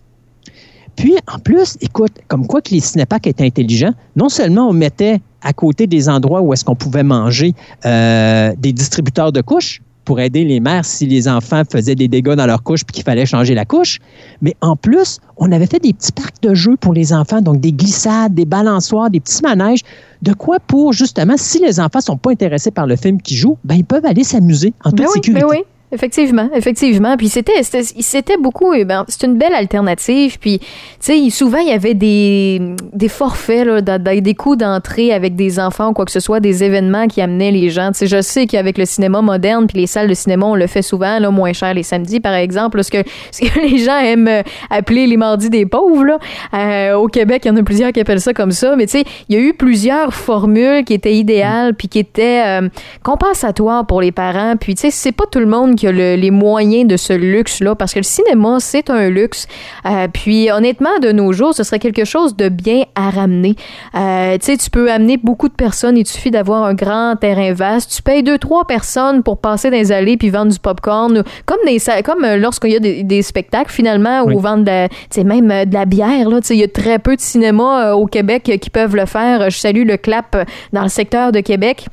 Puis, 0.96 1.14
en 1.32 1.38
plus, 1.38 1.78
écoute, 1.80 2.12
comme 2.28 2.46
quoi 2.46 2.60
que 2.60 2.70
les 2.70 2.80
cinéparks 2.80 3.26
étaient 3.26 3.46
intelligents, 3.46 3.94
non 4.16 4.28
seulement 4.28 4.68
on 4.68 4.72
mettait 4.72 5.20
à 5.40 5.52
côté 5.52 5.86
des 5.86 6.08
endroits 6.08 6.42
où 6.42 6.52
est-ce 6.52 6.64
qu'on 6.64 6.76
pouvait 6.76 7.02
manger 7.02 7.54
euh, 7.84 8.52
des 8.58 8.72
distributeurs 8.72 9.32
de 9.32 9.40
couches, 9.40 9.80
pour 10.04 10.20
aider 10.20 10.44
les 10.44 10.60
mères 10.60 10.84
si 10.84 11.06
les 11.06 11.28
enfants 11.28 11.62
faisaient 11.70 11.94
des 11.94 12.08
dégâts 12.08 12.34
dans 12.34 12.46
leur 12.46 12.62
couche 12.62 12.84
puis 12.84 12.94
qu'il 12.94 13.04
fallait 13.04 13.26
changer 13.26 13.54
la 13.54 13.64
couche. 13.64 13.98
Mais 14.40 14.54
en 14.60 14.76
plus, 14.76 15.18
on 15.36 15.50
avait 15.52 15.66
fait 15.66 15.78
des 15.78 15.92
petits 15.92 16.12
parcs 16.12 16.42
de 16.42 16.54
jeux 16.54 16.76
pour 16.76 16.92
les 16.92 17.12
enfants, 17.12 17.40
donc 17.40 17.60
des 17.60 17.72
glissades, 17.72 18.34
des 18.34 18.44
balançoires, 18.44 19.10
des 19.10 19.20
petits 19.20 19.42
manèges. 19.42 19.82
De 20.22 20.32
quoi 20.32 20.58
pour, 20.60 20.92
justement, 20.92 21.34
si 21.36 21.58
les 21.58 21.80
enfants 21.80 22.00
sont 22.00 22.16
pas 22.16 22.30
intéressés 22.30 22.70
par 22.70 22.86
le 22.86 22.96
film 22.96 23.20
qui 23.20 23.36
joue, 23.36 23.58
ben 23.64 23.74
ils 23.74 23.84
peuvent 23.84 24.06
aller 24.06 24.24
s'amuser 24.24 24.72
en 24.84 24.90
toute 24.90 25.00
ben 25.00 25.08
sécurité. 25.08 25.42
Ben 25.42 25.48
oui. 25.50 25.58
Effectivement, 25.92 26.48
effectivement. 26.54 27.18
Puis 27.18 27.28
c'était, 27.28 27.62
c'était, 27.62 28.38
beaucoup. 28.38 28.72
Eh 28.72 28.86
ben, 28.86 29.04
c'est 29.08 29.26
une 29.26 29.36
belle 29.36 29.54
alternative. 29.54 30.38
Puis, 30.38 30.58
tu 30.58 30.66
sais, 31.00 31.30
souvent 31.30 31.58
il 31.58 31.68
y 31.68 31.72
avait 31.72 31.92
des, 31.92 32.62
des 32.94 33.08
forfaits, 33.08 33.66
là, 33.66 33.98
des 33.98 34.34
coûts 34.34 34.56
d'entrée 34.56 35.12
avec 35.12 35.36
des 35.36 35.60
enfants 35.60 35.90
ou 35.90 35.92
quoi 35.92 36.06
que 36.06 36.10
ce 36.10 36.20
soit, 36.20 36.40
des 36.40 36.64
événements 36.64 37.08
qui 37.08 37.20
amenaient 37.20 37.50
les 37.50 37.68
gens. 37.68 37.92
Tu 37.92 37.98
sais, 37.98 38.06
je 38.06 38.22
sais 38.22 38.46
qu'avec 38.46 38.78
le 38.78 38.86
cinéma 38.86 39.20
moderne 39.20 39.66
puis 39.66 39.80
les 39.80 39.86
salles 39.86 40.08
de 40.08 40.14
cinéma, 40.14 40.46
on 40.46 40.54
le 40.54 40.66
fait 40.66 40.80
souvent, 40.80 41.18
là, 41.18 41.30
moins 41.30 41.52
cher 41.52 41.74
les 41.74 41.82
samedis, 41.82 42.20
par 42.20 42.34
exemple. 42.34 42.82
Ce 42.82 42.90
que, 42.90 43.02
ce 43.30 43.42
que 43.42 43.60
les 43.60 43.76
gens 43.76 43.98
aiment 43.98 44.28
euh, 44.28 44.42
appeler 44.70 45.06
les 45.06 45.18
mardis 45.18 45.50
des 45.50 45.66
pauvres. 45.66 46.04
Là. 46.04 46.18
Euh, 46.54 46.94
au 46.94 47.08
Québec, 47.08 47.42
il 47.44 47.48
y 47.48 47.50
en 47.50 47.56
a 47.56 47.62
plusieurs 47.62 47.92
qui 47.92 48.00
appellent 48.00 48.20
ça 48.20 48.32
comme 48.32 48.52
ça. 48.52 48.76
Mais 48.76 48.86
tu 48.86 48.92
sais, 48.98 49.04
il 49.28 49.36
y 49.36 49.38
a 49.38 49.42
eu 49.42 49.52
plusieurs 49.52 50.14
formules 50.14 50.84
qui 50.84 50.94
étaient 50.94 51.14
idéales 51.14 51.74
puis 51.74 51.88
qui 51.88 51.98
étaient 51.98 52.42
euh, 52.46 52.68
compensatoires 53.02 53.86
pour 53.86 54.00
les 54.00 54.12
parents. 54.12 54.54
Puis, 54.58 54.74
tu 54.74 54.82
sais, 54.82 54.90
c'est 54.90 55.12
pas 55.12 55.24
tout 55.30 55.38
le 55.38 55.46
monde 55.46 55.76
qui 55.76 55.81
les 55.88 56.30
moyens 56.30 56.86
de 56.86 56.96
ce 56.96 57.12
luxe-là, 57.12 57.74
parce 57.74 57.92
que 57.92 57.98
le 57.98 58.04
cinéma, 58.04 58.58
c'est 58.60 58.90
un 58.90 59.08
luxe. 59.08 59.46
Euh, 59.86 60.08
puis 60.12 60.50
honnêtement, 60.50 60.98
de 61.00 61.12
nos 61.12 61.32
jours, 61.32 61.54
ce 61.54 61.62
serait 61.62 61.78
quelque 61.78 62.04
chose 62.04 62.36
de 62.36 62.48
bien 62.48 62.84
à 62.94 63.10
ramener. 63.10 63.54
Euh, 63.94 64.36
tu 64.38 64.46
sais, 64.46 64.56
tu 64.56 64.70
peux 64.70 64.90
amener 64.90 65.16
beaucoup 65.16 65.48
de 65.48 65.54
personnes, 65.54 65.96
il 65.96 66.06
suffit 66.06 66.30
d'avoir 66.30 66.64
un 66.64 66.74
grand 66.74 67.16
terrain 67.16 67.52
vaste. 67.52 67.94
Tu 67.94 68.02
payes 68.02 68.22
deux, 68.22 68.38
trois 68.38 68.66
personnes 68.66 69.22
pour 69.22 69.38
passer 69.38 69.70
dans 69.70 69.76
les 69.76 69.92
allées 69.92 70.16
puis 70.16 70.30
vendre 70.30 70.52
du 70.52 70.58
popcorn, 70.58 71.22
comme 71.46 71.58
des, 71.66 71.78
comme 72.04 72.24
euh, 72.24 72.36
lorsqu'il 72.36 72.72
y 72.72 72.76
a 72.76 72.80
des, 72.80 73.22
spectacles 73.22 73.70
finalement, 73.70 74.22
ou 74.22 74.38
vendre 74.40 74.64
de, 74.64 75.22
même 75.22 75.48
de 75.66 75.74
la 75.74 75.84
bière. 75.84 76.28
Là, 76.28 76.40
il 76.50 76.56
y 76.56 76.64
a 76.64 76.68
très 76.68 76.98
peu 76.98 77.16
de 77.16 77.20
cinémas 77.20 77.92
au 77.92 78.06
Québec 78.06 78.58
qui 78.60 78.70
peuvent 78.70 78.96
le 78.96 79.06
faire. 79.06 79.50
Je 79.50 79.58
salue 79.58 79.86
le 79.86 79.96
clap 79.96 80.36
dans 80.72 80.82
le 80.82 80.88
secteur 80.88 81.32
de 81.32 81.40
Québec 81.40 81.86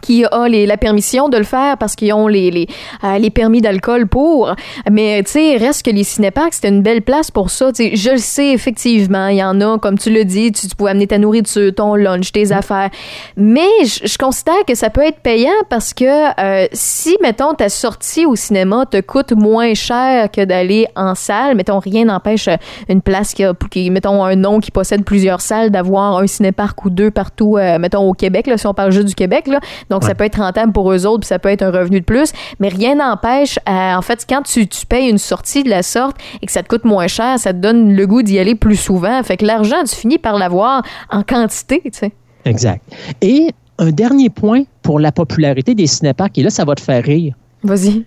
qui 0.00 0.24
a 0.24 0.48
les, 0.48 0.66
la 0.66 0.76
permission 0.76 1.28
de 1.28 1.36
le 1.36 1.44
faire 1.44 1.76
parce 1.78 1.94
qu'ils 1.94 2.12
ont 2.12 2.26
les, 2.26 2.50
les, 2.50 2.66
euh, 3.04 3.18
les 3.18 3.30
permis 3.30 3.60
d'alcool 3.60 4.06
pour. 4.06 4.54
Mais, 4.90 5.22
tu 5.24 5.32
sais, 5.32 5.56
reste 5.56 5.84
que 5.84 5.90
les 5.90 6.04
cinéparks, 6.04 6.54
c'était 6.54 6.68
une 6.68 6.82
belle 6.82 7.02
place 7.02 7.30
pour 7.30 7.50
ça. 7.50 7.72
Tu 7.72 7.90
sais, 7.90 7.96
je 7.96 8.10
le 8.10 8.18
sais, 8.18 8.50
effectivement, 8.50 9.28
il 9.28 9.36
y 9.36 9.42
en 9.42 9.60
a, 9.60 9.78
comme 9.78 9.98
tu 9.98 10.10
le 10.10 10.24
dis, 10.24 10.52
tu, 10.52 10.68
pouvais 10.76 10.90
amener 10.90 11.06
ta 11.06 11.18
nourriture, 11.18 11.72
ton 11.74 11.94
lunch, 11.94 12.32
tes 12.32 12.52
affaires. 12.52 12.90
Mais 13.36 13.68
je, 13.84 14.18
considère 14.18 14.64
que 14.66 14.74
ça 14.74 14.90
peut 14.90 15.04
être 15.04 15.20
payant 15.20 15.50
parce 15.70 15.94
que 15.94 16.04
euh, 16.04 16.66
si, 16.72 17.16
mettons, 17.22 17.54
ta 17.54 17.68
sortie 17.68 18.26
au 18.26 18.36
cinéma 18.36 18.84
te 18.86 19.00
coûte 19.00 19.32
moins 19.32 19.74
cher 19.74 20.30
que 20.30 20.44
d'aller 20.44 20.86
en 20.96 21.14
salle, 21.14 21.56
mettons, 21.56 21.78
rien 21.78 22.04
n'empêche 22.04 22.48
une 22.88 23.02
place 23.02 23.34
qui, 23.34 23.44
a, 23.44 23.52
mettons, 23.90 24.24
un 24.24 24.36
nom 24.36 24.60
qui 24.60 24.70
possède 24.70 25.04
plusieurs 25.04 25.40
salles 25.40 25.70
d'avoir 25.70 26.18
un 26.18 26.26
cinépark 26.26 26.84
ou 26.84 26.90
deux 26.90 27.10
partout, 27.10 27.56
euh, 27.56 27.78
mettons, 27.78 28.08
au 28.08 28.12
Québec, 28.12 28.46
là, 28.46 28.56
si 28.56 28.66
on 28.66 28.74
parle 28.74 28.92
juste 28.92 29.06
du 29.06 29.14
Québec, 29.14 29.46
là. 29.46 29.60
Donc, 29.90 30.04
ça 30.04 30.14
peut 30.14 30.24
être 30.24 30.38
rentable 30.38 30.72
pour 30.72 30.92
eux 30.92 31.06
autres, 31.06 31.20
puis 31.20 31.28
ça 31.28 31.38
peut 31.38 31.48
être 31.48 31.62
un 31.62 31.70
revenu 31.70 32.00
de 32.00 32.04
plus. 32.04 32.32
Mais 32.60 32.68
rien 32.68 32.96
n'empêche, 32.96 33.58
euh, 33.68 33.94
en 33.94 34.02
fait, 34.02 34.24
quand 34.28 34.42
tu, 34.42 34.66
tu 34.66 34.86
payes 34.86 35.08
une 35.08 35.18
sortie 35.18 35.62
de 35.62 35.70
la 35.70 35.82
sorte 35.82 36.16
et 36.42 36.46
que 36.46 36.52
ça 36.52 36.62
te 36.62 36.68
coûte 36.68 36.84
moins 36.84 37.06
cher, 37.06 37.38
ça 37.38 37.52
te 37.52 37.58
donne 37.58 37.94
le 37.94 38.06
goût 38.06 38.22
d'y 38.22 38.38
aller 38.38 38.54
plus 38.54 38.76
souvent. 38.76 39.22
Fait 39.22 39.36
que 39.36 39.46
l'argent, 39.46 39.82
tu 39.88 39.94
finis 39.94 40.18
par 40.18 40.38
l'avoir 40.38 40.82
en 41.10 41.22
quantité, 41.22 41.80
tu 41.84 41.90
sais. 41.92 42.12
Exact. 42.44 42.82
Et 43.20 43.50
un 43.78 43.90
dernier 43.90 44.30
point 44.30 44.62
pour 44.82 45.00
la 45.00 45.12
popularité 45.12 45.74
des 45.74 45.86
cinéparks, 45.86 46.36
et 46.38 46.42
là, 46.42 46.50
ça 46.50 46.64
va 46.64 46.74
te 46.74 46.80
faire 46.80 47.02
rire. 47.02 47.34
Vas-y. 47.62 48.04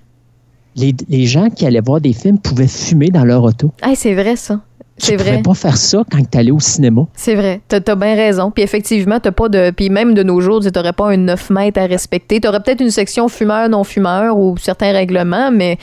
Les, 0.76 0.96
les, 1.10 1.26
gens 1.26 1.50
qui 1.50 1.65
allaient 1.65 1.82
voir 1.82 2.00
des 2.00 2.13
films 2.13 2.39
pouvaient 2.39 2.67
fumer 2.67 3.10
dans 3.10 3.26
leur 3.26 3.44
auto. 3.44 3.72
Ah, 3.82 3.91
c'est 3.94 4.13
vrai, 4.13 4.38
ça. 4.38 4.62
C'est 5.02 5.16
vrai. 5.16 5.38
Tu 5.38 5.44
pas 5.44 5.54
faire 5.54 5.78
ça 5.78 6.04
quand 6.10 6.20
tu 6.30 6.38
allais 6.38 6.52
au 6.52 6.60
cinéma. 6.60 7.02
C'est 7.16 7.36
vrai. 7.36 7.62
Tu 7.68 7.76
as, 7.76 7.96
bien 7.96 8.16
raison. 8.16 8.52
Puis 8.52 8.64
effectivement, 8.64 9.20
tu 9.20 9.32
pas 9.32 9.50
de. 9.50 9.72
Puis 9.72 9.90
même 9.90 10.14
de 10.14 10.24
nos 10.24 10.42
jours, 10.42 10.62
tu 10.62 10.70
n'aurais 10.74 10.94
pas 10.94 11.10
un 11.10 11.18
9 11.18 11.50
mètres 11.50 11.80
à 11.80 11.86
respecter. 11.86 12.40
Tu 12.40 12.48
aurais 12.48 12.60
peut-être 12.60 12.82
une 12.82 12.92
section 12.92 13.28
fumeur, 13.28 13.68
non-fumeur 13.70 14.38
ou 14.38 14.56
certains 14.58 14.92
règlements, 14.92 15.52
mais 15.52 15.78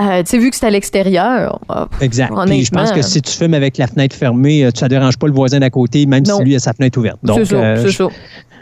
euh, 0.00 0.22
tu 0.22 0.30
sais, 0.30 0.38
vu 0.38 0.50
que 0.50 0.56
c'est 0.56 0.66
à 0.66 0.70
l'extérieur. 0.70 1.60
Ah, 1.68 1.88
exact. 2.00 2.32
Puis 2.46 2.64
je 2.64 2.70
pense 2.70 2.90
que 2.92 3.02
si 3.02 3.22
tu 3.22 3.32
fumes 3.32 3.54
avec 3.54 3.78
la 3.78 3.86
fenêtre 3.86 4.16
fermée, 4.16 4.64
euh, 4.64 4.70
ça 4.74 4.86
ne 4.86 4.90
dérange 4.90 5.18
pas 5.18 5.26
le 5.26 5.32
voisin 5.32 5.60
d'à 5.60 5.70
côté, 5.70 6.06
même 6.06 6.24
si 6.24 6.42
lui 6.42 6.56
a 6.56 6.58
sa 6.58 6.72
fenêtre 6.72 6.98
ouverte. 6.98 7.18
C'est. 7.24 7.52
Euh, 7.52 7.90
ça. 7.90 8.08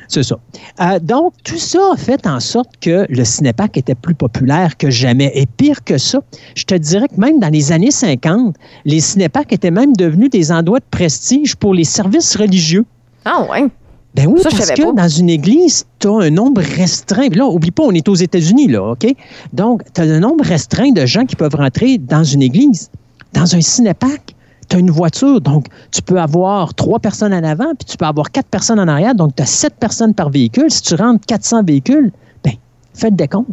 C'est 0.08 0.22
ça. 0.22 0.38
Euh, 0.80 0.98
donc, 0.98 1.32
tout 1.44 1.58
ça 1.58 1.80
a 1.92 1.96
fait 1.96 2.26
en 2.26 2.40
sorte 2.40 2.70
que 2.80 3.06
le 3.08 3.24
cinépark 3.24 3.76
était 3.76 3.94
plus 3.94 4.14
populaire 4.14 4.76
que 4.76 4.90
jamais. 4.90 5.32
Et 5.34 5.46
pire 5.46 5.84
que 5.84 5.98
ça, 5.98 6.20
je 6.54 6.64
te 6.64 6.74
dirais 6.74 7.08
que 7.08 7.20
même 7.20 7.40
dans 7.40 7.48
les 7.48 7.72
années 7.72 7.90
50, 7.90 8.56
les 8.84 9.00
cinéparks 9.00 9.52
étaient 9.52 9.70
même 9.70 9.94
devenus 9.96 10.30
des 10.30 10.52
endroits 10.52 10.80
de 10.80 10.84
prestige 10.90 11.56
pour 11.56 11.74
les 11.74 11.84
services 11.84 12.36
religieux. 12.36 12.84
Ah 13.24 13.46
ouais. 13.50 13.66
Ben 14.14 14.26
oui, 14.26 14.40
Ça, 14.42 14.50
parce 14.50 14.70
que 14.72 14.82
pas. 14.82 14.92
dans 14.92 15.08
une 15.08 15.30
église, 15.30 15.86
tu 15.98 16.08
as 16.08 16.12
un 16.12 16.30
nombre 16.30 16.60
restreint. 16.60 17.28
Là, 17.30 17.46
oublie 17.46 17.70
pas, 17.70 17.84
on 17.84 17.92
est 17.92 18.08
aux 18.08 18.14
États-Unis, 18.14 18.68
là, 18.68 18.82
OK? 18.90 19.06
Donc, 19.54 19.82
tu 19.94 20.02
as 20.02 20.04
un 20.04 20.20
nombre 20.20 20.44
restreint 20.44 20.92
de 20.92 21.06
gens 21.06 21.24
qui 21.24 21.34
peuvent 21.34 21.54
rentrer 21.54 21.96
dans 21.96 22.24
une 22.24 22.42
église. 22.42 22.90
Dans 23.32 23.56
un 23.56 23.60
cinéparc, 23.62 24.34
tu 24.72 24.76
as 24.76 24.80
une 24.80 24.90
voiture. 24.90 25.40
Donc, 25.40 25.66
tu 25.90 26.00
peux 26.00 26.18
avoir 26.18 26.74
trois 26.74 26.98
personnes 26.98 27.34
en 27.34 27.44
avant, 27.44 27.74
puis 27.78 27.84
tu 27.86 27.96
peux 27.98 28.06
avoir 28.06 28.30
quatre 28.30 28.48
personnes 28.48 28.80
en 28.80 28.88
arrière. 28.88 29.14
Donc, 29.14 29.36
tu 29.36 29.42
as 29.42 29.46
sept 29.46 29.74
personnes 29.78 30.14
par 30.14 30.30
véhicule. 30.30 30.70
Si 30.70 30.80
tu 30.80 30.94
rentres 30.94 31.26
400 31.26 31.64
véhicules, 31.64 32.10
ben, 32.42 32.54
faites 32.94 33.14
des 33.14 33.28
comptes. 33.28 33.46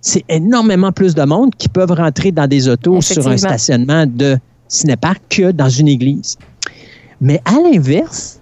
C'est 0.00 0.24
énormément 0.28 0.90
plus 0.90 1.14
de 1.14 1.22
monde 1.22 1.54
qui 1.56 1.68
peuvent 1.68 1.92
rentrer 1.92 2.32
dans 2.32 2.48
des 2.48 2.68
autos 2.68 3.00
sur 3.00 3.26
un 3.28 3.36
stationnement 3.36 4.06
de 4.06 4.38
cinéparc 4.66 5.22
que 5.28 5.52
dans 5.52 5.68
une 5.68 5.88
église. 5.88 6.36
Mais 7.20 7.40
à 7.44 7.54
l'inverse, 7.60 8.40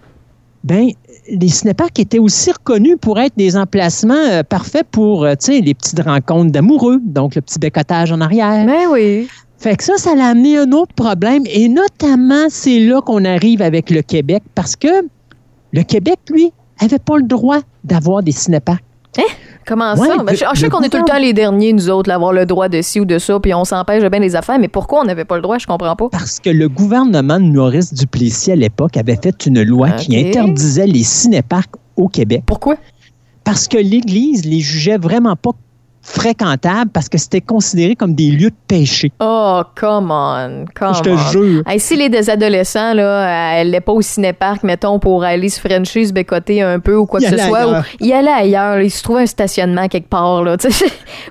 ben, 0.62 0.88
les 1.28 1.48
cinéparcs 1.48 1.98
étaient 1.98 2.18
aussi 2.18 2.50
reconnus 2.52 2.96
pour 3.00 3.20
être 3.20 3.34
des 3.36 3.56
emplacements 3.56 4.14
euh, 4.14 4.42
parfaits 4.42 4.86
pour, 4.90 5.24
euh, 5.24 5.34
tu 5.34 5.52
sais, 5.52 5.60
les 5.60 5.74
petites 5.74 6.00
rencontres 6.00 6.52
d'amoureux, 6.52 7.00
donc 7.04 7.34
le 7.34 7.42
petit 7.42 7.58
bécotage 7.58 8.12
en 8.12 8.20
arrière. 8.20 8.66
Ben 8.66 8.88
oui. 8.90 9.28
Fait 9.58 9.76
que 9.76 9.84
ça, 9.84 9.96
ça 9.96 10.14
l'a 10.14 10.26
amené 10.28 10.58
un 10.58 10.72
autre 10.72 10.94
problème, 10.94 11.42
et 11.46 11.68
notamment, 11.68 12.46
c'est 12.48 12.80
là 12.80 13.00
qu'on 13.00 13.24
arrive 13.24 13.62
avec 13.62 13.90
le 13.90 14.02
Québec, 14.02 14.42
parce 14.54 14.76
que 14.76 14.88
le 15.72 15.82
Québec, 15.82 16.18
lui, 16.30 16.52
avait 16.80 16.98
pas 16.98 17.16
le 17.16 17.22
droit 17.22 17.60
d'avoir 17.82 18.22
des 18.22 18.32
cinéparcs. 18.32 18.82
Comment 19.66 19.94
Ouais, 19.94 20.08
ça? 20.08 20.16
Ben, 20.22 20.36
je, 20.36 20.44
je 20.54 20.60
sais 20.60 20.68
qu'on 20.68 20.82
est 20.82 20.90
tout 20.90 20.98
le 20.98 21.04
temps 21.04 21.18
les 21.18 21.32
derniers, 21.32 21.72
nous 21.72 21.88
autres, 21.88 22.08
d'avoir 22.10 22.32
le 22.34 22.44
droit 22.44 22.68
de 22.68 22.82
ci 22.82 23.00
ou 23.00 23.06
de 23.06 23.18
ça, 23.18 23.40
puis 23.40 23.54
on 23.54 23.64
s'empêche 23.64 24.02
de 24.02 24.08
bien 24.10 24.20
les 24.20 24.36
affaires, 24.36 24.58
mais 24.58 24.68
pourquoi 24.68 25.00
on 25.00 25.04
n'avait 25.04 25.24
pas 25.24 25.36
le 25.36 25.42
droit? 25.42 25.56
Je 25.56 25.66
comprends 25.66 25.96
pas. 25.96 26.08
Parce 26.10 26.38
que 26.38 26.50
le 26.50 26.68
gouvernement 26.68 27.40
de 27.40 27.46
Maurice 27.46 27.94
Duplessis, 27.94 28.52
à 28.52 28.56
l'époque, 28.56 28.98
avait 28.98 29.16
fait 29.16 29.46
une 29.46 29.62
loi 29.62 29.92
qui 29.92 30.18
interdisait 30.18 30.86
les 30.86 31.02
cinéparcs 31.04 31.70
au 31.96 32.08
Québec. 32.08 32.42
Pourquoi? 32.46 32.76
parce 33.44 33.68
que 33.68 33.76
l'Église 33.76 34.46
les 34.46 34.60
jugeait 34.60 34.96
vraiment 34.96 35.36
pas 35.36 35.50
fréquentables 36.04 36.90
parce 36.92 37.08
que 37.08 37.18
c'était 37.18 37.40
considéré 37.40 37.96
comme 37.96 38.14
des 38.14 38.30
lieux 38.30 38.50
de 38.50 38.56
péché. 38.68 39.10
Oh, 39.20 39.62
come 39.74 40.10
on, 40.10 40.66
come 40.78 40.94
Je 40.94 41.00
te 41.00 41.08
on. 41.10 41.16
jure. 41.30 41.62
Hey, 41.66 41.80
si 41.80 41.96
les 41.96 42.30
adolescents, 42.30 42.92
là, 42.94 43.56
allaient 43.58 43.80
pas 43.80 43.92
au 43.92 44.02
cinéparc, 44.02 44.62
mettons, 44.62 44.98
pour 44.98 45.24
aller 45.24 45.48
se 45.48 45.58
frencher, 45.58 46.04
se 46.04 46.12
bécoter 46.12 46.62
un 46.62 46.78
peu 46.78 46.94
ou 46.94 47.06
quoi 47.06 47.20
que 47.20 47.26
ce 47.28 47.38
soit, 47.38 47.66
ou 47.68 47.82
y 48.00 48.12
aller 48.12 48.28
ailleurs, 48.28 48.76
là, 48.76 48.82
ils 48.82 48.90
se 48.90 49.02
trouvaient 49.02 49.22
un 49.22 49.26
stationnement 49.26 49.88
quelque 49.88 50.08
part, 50.08 50.42
là, 50.42 50.56
tu 50.58 50.70
sais, 50.70 50.84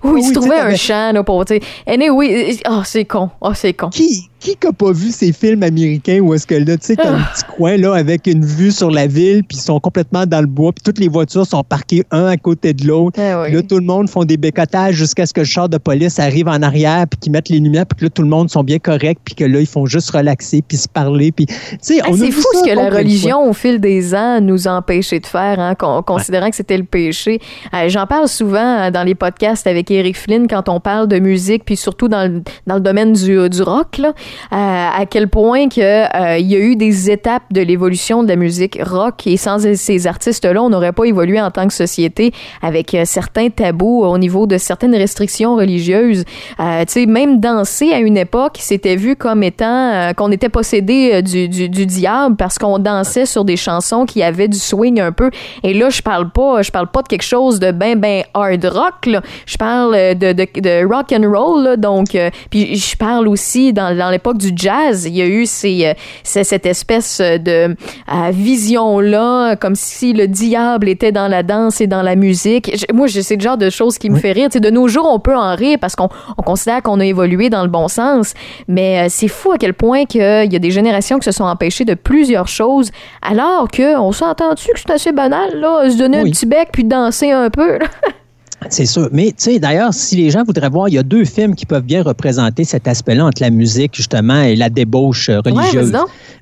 ou 0.04 0.18
ils 0.18 0.24
Oui, 0.28 0.34
se 0.34 0.42
sais, 0.42 0.60
un 0.60 0.76
champ, 0.76 1.12
là, 1.14 1.24
pour, 1.24 1.44
tu 1.46 1.56
sais. 1.56 1.62
Anyway, 1.88 2.58
oh, 2.70 2.82
c'est 2.86 3.06
con, 3.06 3.30
oh, 3.42 3.52
c'est 3.54 3.74
con. 3.74 3.90
Qui 3.90 4.30
qui 4.40 4.58
n'a 4.62 4.74
pas 4.74 4.92
vu 4.92 5.10
ces 5.12 5.32
films 5.32 5.64
américains 5.64 6.20
où 6.20 6.34
est-ce 6.34 6.46
que 6.46 6.56
là, 6.56 6.76
tu 6.76 6.88
sais, 6.88 6.96
t'as 6.98 7.12
un 7.14 7.20
Ah. 7.22 7.32
petit 7.34 7.44
coin 7.56 7.78
là 7.78 7.94
avec 7.94 8.28
une 8.28 8.44
vue 8.44 8.72
sur 8.72 8.92
la 8.92 9.08
ville, 9.08 9.42
puis 9.48 9.58
ils 9.58 9.62
sont 9.62 9.80
complètement 9.80 10.26
dans 10.26 10.42
le 10.42 10.48
bois, 10.48 10.74
puis 10.74 10.84
toutes 10.84 11.00
les 11.00 11.08
voitures 11.08 11.46
sont 11.48 11.64
parquées 11.64 12.04
un 12.12 12.26
à 12.26 12.36
côté 12.36 12.74
de 12.74 12.86
l'autre. 12.86 13.22
Ah 13.22 13.44
oui. 13.44 13.54
Là, 13.54 13.62
tout 13.62 13.78
le 13.78 13.86
monde 13.86 14.10
font 14.10 14.26
des 14.26 14.36
bécotages 14.36 14.96
jusqu'à 14.96 15.26
ce 15.26 15.32
que 15.34 15.40
le 15.40 15.46
char 15.46 15.70
de 15.70 15.78
police 15.78 16.20
arrive 16.20 16.50
en 16.50 16.62
arrière, 16.62 17.06
puis 17.10 17.18
qu'ils 17.22 17.32
mettent 17.32 17.48
les 17.48 17.60
lumières, 17.60 17.86
puis 17.86 18.00
que 18.00 18.04
là, 18.04 18.10
tout 18.10 18.22
le 18.22 18.28
monde 18.28 18.50
sont 18.50 18.64
bien 18.66 18.80
corrects, 18.80 19.20
puis 19.24 19.34
que 19.34 19.46
là, 19.46 19.62
ils 19.62 19.66
font 19.66 19.86
juste 19.86 20.12
relaxer, 20.12 20.62
puis 20.68 20.76
se 20.76 20.90
parler, 20.90 21.32
puis 21.32 21.46
tu 21.46 21.56
sais, 21.80 22.00
Ah, 22.04 22.08
on 22.10 22.18
c'est 22.18 22.30
fou 22.32 22.42
ça 22.42 22.60
ce 22.60 22.70
que 22.70 22.76
la 22.76 22.90
religion, 22.90 23.50
au 23.50 23.54
fil 23.54 23.80
des 23.80 24.14
ans, 24.14 24.42
nous 24.42 24.68
a 24.68 24.72
empêché 24.72 25.22
de 25.22 25.26
faire, 25.26 25.58
hein, 25.62 25.74
con- 25.76 26.04
considérant 26.06 26.50
que 26.50 26.58
c'était 26.58 26.78
le 26.78 26.84
péché. 26.84 27.40
Euh, 27.74 27.88
J'en 27.88 28.08
parle 28.08 28.28
souvent 28.28 28.82
euh, 28.88 28.92
dans 28.92 29.04
les 29.04 29.16
podcasts 29.16 29.68
avec 29.68 29.83
Eric 29.92 30.18
Flynn 30.18 30.48
quand 30.48 30.70
on 30.70 30.80
parle 30.80 31.08
de 31.08 31.20
musique, 31.20 31.66
puis 31.66 31.78
surtout 31.78 32.08
dans 32.08 32.32
le, 32.32 32.42
dans 32.68 32.76
le 32.76 32.82
domaine 32.82 33.14
du, 33.14 33.50
du 33.50 33.62
rock, 33.62 33.98
là, 33.98 34.10
euh, 34.10 34.52
à 34.52 35.06
quel 35.10 35.28
point 35.28 35.70
que 35.70 35.82
euh, 35.82 36.38
il 36.38 36.52
y 36.52 36.56
a 36.56 36.60
eu 36.60 36.76
des 36.76 37.10
étapes 37.10 37.44
de 37.52 37.62
l'évolution 37.62 38.24
de 38.24 38.28
la 38.28 38.36
musique 38.36 38.80
rock 38.82 39.28
et 39.28 39.38
sans 39.38 39.60
ces 39.76 40.08
artistes-là, 40.08 40.62
on 40.62 40.70
n'aurait 40.70 40.92
pas 40.92 41.06
évolué 41.06 41.42
en 41.42 41.52
tant 41.52 41.68
que 41.68 41.74
société 41.74 42.32
avec 42.62 42.94
euh, 42.94 43.04
certains 43.06 43.50
tabous 43.50 44.04
au 44.04 44.18
niveau 44.18 44.48
de 44.48 44.58
certaines 44.58 44.96
restrictions 44.96 45.56
religieuses. 45.56 46.26
Tu 46.58 46.64
sais, 46.88 47.06
même 47.06 47.40
danser 47.40 47.94
à 47.94 48.00
une 48.00 48.18
époque, 48.18 48.58
c'était 48.60 48.96
vu 48.96 49.16
comme 49.16 49.44
étant 49.44 50.14
qu'on 50.16 50.32
était 50.32 50.50
possédé 50.50 51.22
du, 51.22 51.48
du, 51.48 51.70
du 51.70 51.86
diable 51.86 52.36
parce 52.36 52.58
qu'on 52.58 52.80
dansait 52.80 53.26
sur 53.26 53.46
des 53.46 53.58
chansons 53.58 54.06
qui 54.06 54.24
avaient 54.24 54.48
du 54.48 54.58
swing 54.58 55.00
un 55.00 55.12
peu. 55.12 55.30
Et 55.64 55.74
là, 55.74 55.90
je 55.90 56.02
parle 56.02 56.32
pas, 56.32 56.62
je 56.62 56.72
parle 56.72 56.88
pas 56.88 57.02
de 57.02 57.08
quelque 57.08 57.24
chose 57.24 57.60
de 57.60 57.72
ben 57.72 58.00
ben 58.00 58.24
hard 58.34 58.66
rock. 58.66 59.06
Là. 59.06 59.22
Je 59.46 59.58
parle 59.58 59.73
euh, 59.94 60.14
de, 60.14 60.34
de, 60.34 60.46
de 60.60 60.86
rock 60.86 61.12
and 61.14 61.30
roll. 61.32 61.64
Là, 61.64 61.78
donc, 61.78 62.16
euh, 62.16 62.30
puis 62.50 62.76
je 62.76 62.96
parle 62.98 63.28
aussi 63.28 63.74
dans, 63.74 63.96
dans 63.98 64.10
l'époque 64.10 64.38
du 64.38 64.52
jazz. 64.56 65.06
Il 65.06 65.16
y 65.16 65.22
a 65.22 65.26
eu 65.26 65.46
ces, 65.46 65.86
euh, 65.86 65.94
cette 66.24 66.66
espèce 66.66 67.20
de 67.22 67.76
euh, 67.76 68.30
vision 68.32 69.00
là, 69.00 69.56
comme 69.56 69.76
si 69.76 70.14
le 70.14 70.28
diable 70.28 70.88
était 70.90 71.12
dans 71.12 71.28
la 71.28 71.44
danse 71.44 71.82
et 71.82 71.88
dans 71.88 72.02
la 72.02 72.16
musique. 72.16 72.72
Je- 72.76 72.94
moi, 72.94 73.08
c'est 73.08 73.36
le 73.36 73.42
genre 73.42 73.58
de 73.58 73.70
choses 73.70 73.98
qui 73.98 74.10
me 74.10 74.18
fait 74.18 74.32
rire. 74.32 74.50
Tu 74.50 74.54
sais, 74.54 74.60
de 74.60 74.70
nos 74.70 74.88
jours, 74.88 75.08
on 75.12 75.20
peut 75.20 75.36
en 75.36 75.56
rire 75.56 75.78
parce 75.82 75.96
qu'on 75.96 76.10
on 76.38 76.42
considère 76.44 76.82
qu'on 76.82 77.00
a 77.00 77.06
évolué 77.06 77.50
dans 77.50 77.64
le 77.64 77.70
bon 77.70 77.88
sens, 77.88 78.34
mais 78.68 79.02
euh, 79.04 79.08
c'est 79.10 79.28
fou 79.28 79.52
à 79.52 79.58
quel 79.58 79.74
point 79.74 80.06
qu'il 80.06 80.22
y 80.22 80.56
a 80.56 80.60
des 80.60 80.72
générations 80.72 81.20
qui 81.20 81.26
se 81.26 81.32
sont 81.32 81.44
empêchées 81.46 81.86
de 81.86 81.94
plusieurs 81.94 82.48
choses, 82.48 82.92
alors 83.22 83.68
que 83.70 83.98
on 83.98 84.12
s'est 84.12 84.26
entendu 84.26 84.64
que 84.74 84.80
c'est 84.80 84.92
assez 84.92 85.12
banal 85.12 85.58
là, 85.60 85.90
se 85.90 85.98
donner 85.98 86.22
Oui. 86.22 86.30
un 86.30 86.32
petit 86.32 86.46
bec 86.46 86.70
puis 86.72 86.84
danser 86.84 87.32
un 87.32 87.50
peu. 87.50 87.78
là? 87.80 87.86
C'est 88.70 88.86
sûr. 88.86 89.10
Mais 89.12 89.28
tu 89.28 89.36
sais, 89.38 89.60
d'ailleurs, 89.60 89.94
si 89.94 90.16
les 90.16 90.30
gens 90.30 90.44
voudraient 90.44 90.70
voir, 90.70 90.90
il 90.90 90.96
y 90.96 90.98
a 90.98 91.04
deux 91.04 91.26
films 91.26 91.56
qui 91.56 91.66
peuvent 91.66 91.84
bien 91.84 92.04
représenter 92.04 92.64
cet 92.64 92.88
aspect-là 92.88 93.26
entre 93.26 93.42
la 93.42 93.50
musique, 93.50 93.96
justement, 93.96 94.42
et 94.42 94.56
la 94.56 94.70
débauche 94.70 95.30
euh, 95.30 95.42
Ouais, 95.46 95.52
religieuse. 95.52 95.94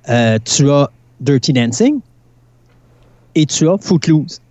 Euh, 0.09 0.37
tu 0.43 0.69
as 0.69 0.89
Dirty 1.19 1.53
Dancing 1.53 1.99
et 3.35 3.45
tu 3.45 3.69
as 3.69 3.77
Footloose. 3.77 4.41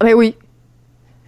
Ben 0.00 0.14
oui. 0.14 0.34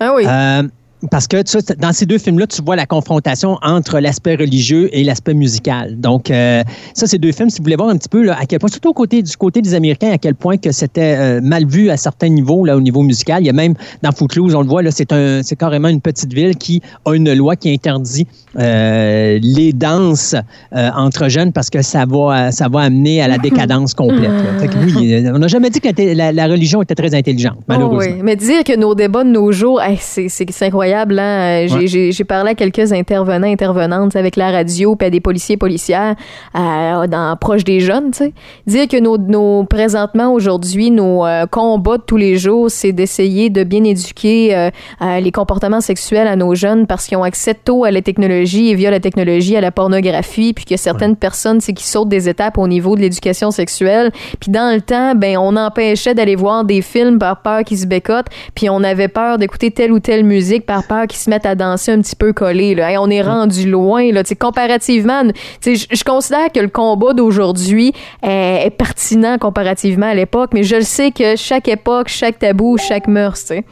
Ah 0.01 0.15
oui. 0.15 0.25
Euh, 0.27 0.63
parce 1.11 1.27
que 1.27 1.43
tu 1.43 1.57
dans 1.79 1.93
ces 1.93 2.07
deux 2.07 2.19
films-là, 2.19 2.47
tu 2.47 2.63
vois 2.63 2.77
la 2.77 2.87
confrontation 2.87 3.59
entre 3.63 3.99
l'aspect 3.99 4.37
religieux 4.37 4.89
et 4.97 5.05
l'aspect 5.05 5.35
musical. 5.35 5.99
Donc, 6.01 6.31
euh, 6.31 6.63
ça, 6.95 7.07
c'est 7.07 7.19
deux 7.19 7.33
films, 7.33 7.51
si 7.51 7.59
vous 7.59 7.65
voulez 7.65 7.77
voir 7.77 7.89
un 7.89 7.97
petit 7.97 8.09
peu 8.09 8.23
là, 8.23 8.37
à 8.39 8.47
quel 8.47 8.59
point, 8.59 8.71
surtout 8.71 8.91
au 8.91 8.95
côté, 8.95 9.23
du 9.23 9.37
côté 9.37 9.63
des 9.63 9.75
Américains, 9.75 10.11
à 10.11 10.19
quel 10.19 10.35
point 10.35 10.57
que 10.57 10.73
c'était 10.73 11.17
euh, 11.19 11.41
mal 11.41 11.67
vu 11.67 11.91
à 11.91 11.97
certains 11.97 12.29
niveaux, 12.29 12.65
là, 12.65 12.77
au 12.77 12.81
niveau 12.81 13.03
musical. 13.03 13.43
Il 13.43 13.47
y 13.47 13.51
a 13.51 13.55
même, 13.55 13.75
dans 14.03 14.13
Footloose, 14.13 14.55
on 14.55 14.63
le 14.63 14.69
voit, 14.69 14.83
là, 14.83 14.91
c'est, 14.91 15.13
un, 15.13 15.43
c'est 15.43 15.57
carrément 15.57 15.89
une 15.89 16.01
petite 16.01 16.33
ville 16.33 16.57
qui 16.57 16.83
a 17.05 17.15
une 17.15 17.33
loi 17.33 17.57
qui 17.57 17.73
interdit 17.73 18.27
euh, 18.59 19.39
les 19.43 19.73
danses 19.73 20.35
euh, 20.75 20.91
entre 20.97 21.29
jeunes 21.29 21.53
parce 21.53 21.71
que 21.71 21.83
ça 21.83 22.05
va, 22.07 22.53
ça 22.53 22.69
va 22.69 22.81
amener 22.81 23.23
à 23.23 23.29
la 23.29 23.39
décadence 23.49 23.95
complète. 23.95 24.31
là. 24.31 24.59
Fait 24.61 24.69
que 24.69 24.75
oui, 24.85 25.15
euh, 25.15 25.33
on 25.35 25.39
n'a 25.39 25.49
jamais 25.49 25.71
dit 25.71 25.81
que 25.81 25.89
la, 25.97 26.15
la- 26.15 26.33
la 26.33 26.47
religion 26.47 26.83
était 26.83 26.95
très 26.95 27.15
intelligente, 27.15 27.59
malheureusement. 27.69 28.13
Oh 28.13 28.15
oui. 28.17 28.23
Mais 28.23 28.37
dire 28.37 28.65
que 28.65 28.77
nos 28.77 28.95
débats 28.95 29.25
de 29.25 29.31
nos 29.31 29.53
jours, 29.53 29.81
hey, 29.83 29.97
c'est, 30.01 30.29
incroyable. 30.63 31.19
Hein? 31.19 31.67
J'ai, 31.87 32.11
Ouais. 32.19 32.25
parlé 32.25 32.51
à 32.51 32.55
quelques 32.55 32.93
intervenants, 32.93 33.47
intervenantes 33.47 34.17
avec 34.17 34.37
la 34.37 34.51
radio, 34.51 34.97
puis 34.97 35.07
à 35.07 35.11
des 35.11 35.21
policiers, 35.21 35.57
policières, 35.57 36.15
euh, 36.57 37.07
dans, 37.07 37.37
proche 37.41 37.65
des 37.65 37.81
jeunes. 37.81 38.11
Dire 38.67 38.89
que 38.89 39.01
nos, 39.01 39.19
nos 39.19 39.65
présentement, 39.65 40.33
aujourd'hui, 40.33 40.91
nos 40.91 41.25
euh, 41.27 41.47
combats 41.47 41.99
de 41.99 42.03
tous 42.07 42.17
les 42.17 42.37
jours, 42.39 42.71
c'est 42.71 42.93
d'essayer 42.93 43.51
de 43.51 43.65
bien 43.65 43.85
éduquer 43.85 44.55
euh, 44.57 44.71
euh, 45.03 45.21
les 45.21 45.31
comportements 45.33 45.81
sexuels 45.81 46.27
à 46.27 46.37
nos 46.37 46.55
jeunes 46.55 46.87
parce 46.87 47.07
qu'ils 47.07 47.19
ont 47.19 47.23
accès 47.25 47.55
tôt 47.55 47.85
à 47.85 47.91
la 47.91 48.03
technologie 48.03 48.42
et 48.43 48.75
via 48.75 48.91
la 48.91 49.01
technologie 49.01 49.57
à 49.57 49.61
la 49.61 49.71
pornographie, 49.71 50.53
puis 50.53 50.65
que 50.65 50.77
certaines 50.77 51.17
personnes, 51.17 51.61
c'est 51.61 51.73
qui 51.73 51.87
sautent 51.87 52.09
des 52.09 52.29
étapes 52.29 52.59
au 52.59 52.69
niveau 52.69 52.97
de 52.97 53.01
l'éducation 53.01 53.51
sexuelle. 53.51 54.11
Puis 54.41 54.51
dans 54.51 54.75
le 54.75 54.81
temps, 54.81 55.15
ben 55.15 55.37
on 55.39 55.57
empêchait 55.57 56.15
d'aller 56.15 56.37
voir 56.37 56.65
des 56.65 56.83
films 56.83 57.19
par 57.19 57.43
peur 57.43 57.65
qu'ils 57.65 57.79
se 57.79 57.87
bécotent, 57.87 58.27
puis 58.55 58.69
on 58.69 58.83
avait 58.83 59.09
peur 59.09 59.39
d'écouter 59.39 59.71
telle 59.71 59.93
ou 59.93 60.01
telle 60.01 60.25
musique 60.25 60.67
par 60.67 60.87
peur 60.87 61.07
qu'ils 61.07 61.19
se 61.19 61.31
mettent 61.31 61.47
à 61.47 61.55
danser 61.55 61.93
un 61.93 62.01
petit 62.01 62.17
peu 62.17 62.33
collés. 62.33 62.75
Là. 62.75 62.91
Hey, 62.91 62.99
on 62.99 63.11
est 63.11 63.23
rendu 63.23 63.69
loin. 63.69 64.11
Là. 64.13 64.23
Comparativement, 64.39 65.23
je 65.65 65.73
je 65.91 66.05
considère 66.05 66.51
que 66.53 66.61
le 66.61 66.69
combat 66.69 67.13
d'aujourd'hui 67.13 67.93
est, 68.23 68.67
est 68.67 68.71
pertinent 68.71 69.39
comparativement 69.39 70.07
à 70.07 70.15
l'époque, 70.15 70.51
mais 70.53 70.63
je 70.63 70.77
le 70.77 70.83
sais 70.83 71.11
que 71.11 71.37
chaque 71.37 71.69
époque, 71.69 72.09
chaque 72.09 72.39
tabou, 72.39 72.77
chaque 72.79 73.07
mœurs, 73.07 73.39
tu 73.41 73.47
sais. 73.47 73.65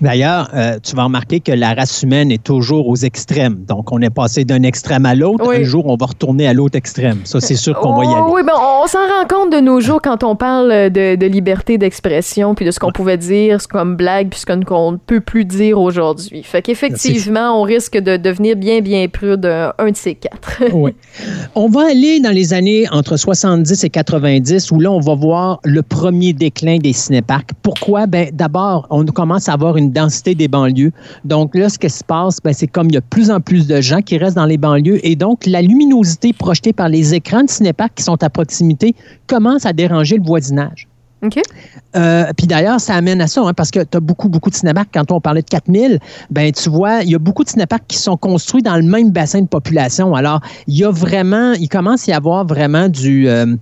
D'ailleurs, 0.00 0.50
euh, 0.54 0.78
tu 0.82 0.96
vas 0.96 1.04
remarquer 1.04 1.40
que 1.40 1.52
la 1.52 1.74
race 1.74 2.02
humaine 2.02 2.30
est 2.30 2.42
toujours 2.42 2.88
aux 2.88 2.96
extrêmes. 2.96 3.64
Donc, 3.68 3.92
on 3.92 4.00
est 4.00 4.10
passé 4.10 4.44
d'un 4.44 4.62
extrême 4.62 5.06
à 5.06 5.14
l'autre. 5.14 5.46
Oui. 5.48 5.56
Un 5.58 5.64
jour, 5.64 5.86
on 5.86 5.96
va 5.96 6.06
retourner 6.06 6.46
à 6.46 6.52
l'autre 6.54 6.76
extrême. 6.76 7.20
Ça, 7.24 7.40
c'est 7.40 7.56
sûr 7.56 7.78
qu'on 7.78 7.94
va 7.96 8.04
y 8.04 8.08
Oh, 8.08 8.12
aller. 8.12 8.32
Oui, 8.32 8.42
ben, 8.44 8.54
on 8.82 8.86
s'en 8.86 8.98
rend 8.98 9.26
compte 9.28 9.52
de 9.52 9.60
nos 9.60 9.80
jours 9.80 10.00
quand 10.02 10.24
on 10.24 10.36
parle 10.36 10.90
de, 10.90 11.16
de 11.16 11.26
liberté 11.26 11.78
d'expression, 11.78 12.54
puis 12.54 12.64
de 12.64 12.70
ce 12.70 12.80
qu'on 12.80 12.92
pouvait 12.92 13.18
dire 13.18 13.58
comme 13.68 13.96
blague, 13.96 14.30
puis 14.30 14.40
ce 14.40 14.46
qu'on 14.46 14.92
ne 14.92 14.96
peut 14.96 15.20
plus 15.20 15.44
dire 15.44 15.78
aujourd'hui. 15.78 16.42
Fait 16.42 16.62
qu'effectivement, 16.62 17.60
on 17.60 17.62
risque 17.62 17.96
de 17.98 18.16
devenir 18.16 18.56
bien, 18.56 18.80
bien 18.80 19.06
prude 19.08 19.46
un, 19.46 19.72
un 19.78 19.90
de 19.90 19.96
ces 19.96 20.14
quatre. 20.14 20.62
Oui. 20.72 20.94
On 21.54 21.68
va 21.68 21.88
aller 21.90 22.20
dans 22.20 22.30
les 22.30 22.54
années 22.54 22.86
entre 22.90 23.16
70 23.16 23.84
et 23.84 23.90
90 23.90 24.70
où 24.70 24.80
là, 24.80 24.90
on 24.90 25.00
va 25.00 25.14
voir 25.14 25.60
le 25.64 25.82
premier 25.82 26.32
déclin 26.32 26.78
des 26.78 26.92
cinéparcs. 26.92 27.50
Pourquoi? 27.62 28.06
Ben, 28.06 28.30
d'abord, 28.32 28.86
on 28.90 29.04
commence 29.04 29.48
à 29.48 29.56
avoir 29.60 29.76
une 29.76 29.92
densité 29.92 30.34
des 30.34 30.48
banlieues. 30.48 30.92
Donc 31.24 31.54
là, 31.54 31.68
ce 31.68 31.78
qui 31.78 31.90
se 31.90 32.02
passe, 32.02 32.38
ben, 32.42 32.52
c'est 32.52 32.66
comme 32.66 32.88
il 32.88 32.94
y 32.94 32.96
a 32.96 33.00
de 33.00 33.06
plus 33.06 33.30
en 33.30 33.40
plus 33.40 33.66
de 33.66 33.80
gens 33.80 34.00
qui 34.00 34.16
restent 34.16 34.36
dans 34.36 34.46
les 34.46 34.56
banlieues 34.56 35.04
et 35.06 35.16
donc 35.16 35.46
la 35.46 35.60
luminosité 35.60 36.32
projetée 36.32 36.72
par 36.72 36.88
les 36.88 37.14
écrans 37.14 37.44
de 37.44 37.50
cinéparcs 37.50 37.94
qui 37.94 38.02
sont 38.02 38.22
à 38.22 38.30
proximité 38.30 38.94
commence 39.26 39.66
à 39.66 39.72
déranger 39.72 40.16
le 40.16 40.24
voisinage. 40.24 40.88
OK. 41.22 41.38
Euh, 41.96 42.24
puis 42.34 42.46
d'ailleurs, 42.46 42.80
ça 42.80 42.94
amène 42.94 43.20
à 43.20 43.26
ça, 43.26 43.42
hein, 43.42 43.52
parce 43.52 43.70
que 43.70 43.80
tu 43.80 43.96
as 43.96 44.00
beaucoup, 44.00 44.30
beaucoup 44.30 44.48
de 44.48 44.54
cinéparks. 44.54 44.88
Quand 44.92 45.12
on 45.12 45.20
parlait 45.20 45.42
de 45.42 45.48
4000, 45.48 45.98
ben 46.30 46.50
tu 46.50 46.70
vois, 46.70 47.02
il 47.02 47.10
y 47.10 47.14
a 47.14 47.18
beaucoup 47.18 47.44
de 47.44 47.50
cinéparks 47.50 47.86
qui 47.86 47.98
sont 47.98 48.16
construits 48.16 48.62
dans 48.62 48.76
le 48.76 48.82
même 48.82 49.10
bassin 49.10 49.42
de 49.42 49.46
population. 49.46 50.14
Alors, 50.14 50.40
il 50.66 50.78
y 50.78 50.84
a 50.84 50.90
vraiment, 50.90 51.52
il 51.52 51.68
commence 51.68 52.08
à 52.08 52.12
y 52.12 52.14
avoir 52.14 52.46
vraiment 52.46 52.88
du... 52.88 53.28
euh, 53.28 53.54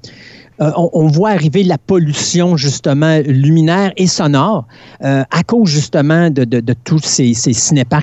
euh, 0.61 0.73
on, 0.77 1.07
voit 1.07 1.31
arriver 1.31 1.63
la 1.63 1.79
pollution, 1.79 2.57
justement, 2.57 3.21
luminaire 3.25 3.93
et 3.97 4.09
sonore 4.09 4.67
euh, 5.05 5.23
à 5.31 5.43
cause, 5.45 5.69
justement, 5.69 6.31
de, 6.31 6.75
tous 6.85 6.99
ces, 6.99 7.35
ces 7.35 7.53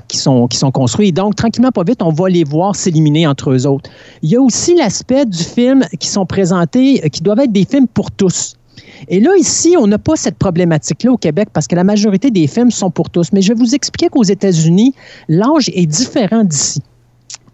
qui 0.07 0.17
sont, 0.17 0.47
qui 0.47 0.57
sont 0.57 0.71
construits. 0.71 1.09
Et 1.09 1.11
donc, 1.11 1.35
tranquillement, 1.35 1.71
pas 1.71 1.83
vite, 1.83 2.01
on 2.01 2.11
va 2.11 2.29
les 2.29 2.45
voir 2.45 2.75
s'éliminer 2.75 3.27
entre 3.27 3.51
eux 3.51 3.67
autres. 3.67 3.89
Il 4.21 4.29
y 4.29 4.37
a 4.37 4.41
aussi 4.41 4.75
l'aspect 4.75 5.25
du 5.25 5.43
film 5.43 5.83
qui 5.99 6.07
sont 6.07 6.25
présentés, 6.25 7.01
euh, 7.03 7.09
qui 7.09 7.21
doivent 7.21 7.39
être 7.39 7.51
des 7.51 7.65
films 7.65 7.87
pour 7.87 8.09
tous. 8.11 8.55
Et 9.09 9.19
là, 9.19 9.31
ici, 9.37 9.75
on 9.77 9.87
n'a 9.87 9.97
pas 9.97 10.15
cette 10.15 10.37
problématique-là 10.37 11.11
au 11.11 11.17
Québec 11.17 11.49
parce 11.51 11.67
que 11.67 11.75
la 11.75 11.83
majorité 11.83 12.31
des 12.31 12.47
films 12.47 12.71
sont 12.71 12.89
pour 12.89 13.09
tous. 13.09 13.33
Mais 13.33 13.41
je 13.41 13.49
vais 13.53 13.59
vous 13.59 13.75
expliquer 13.75 14.09
qu'aux 14.09 14.23
États-Unis, 14.23 14.93
l'âge 15.27 15.69
est 15.73 15.85
différent 15.85 16.43
d'ici. 16.43 16.81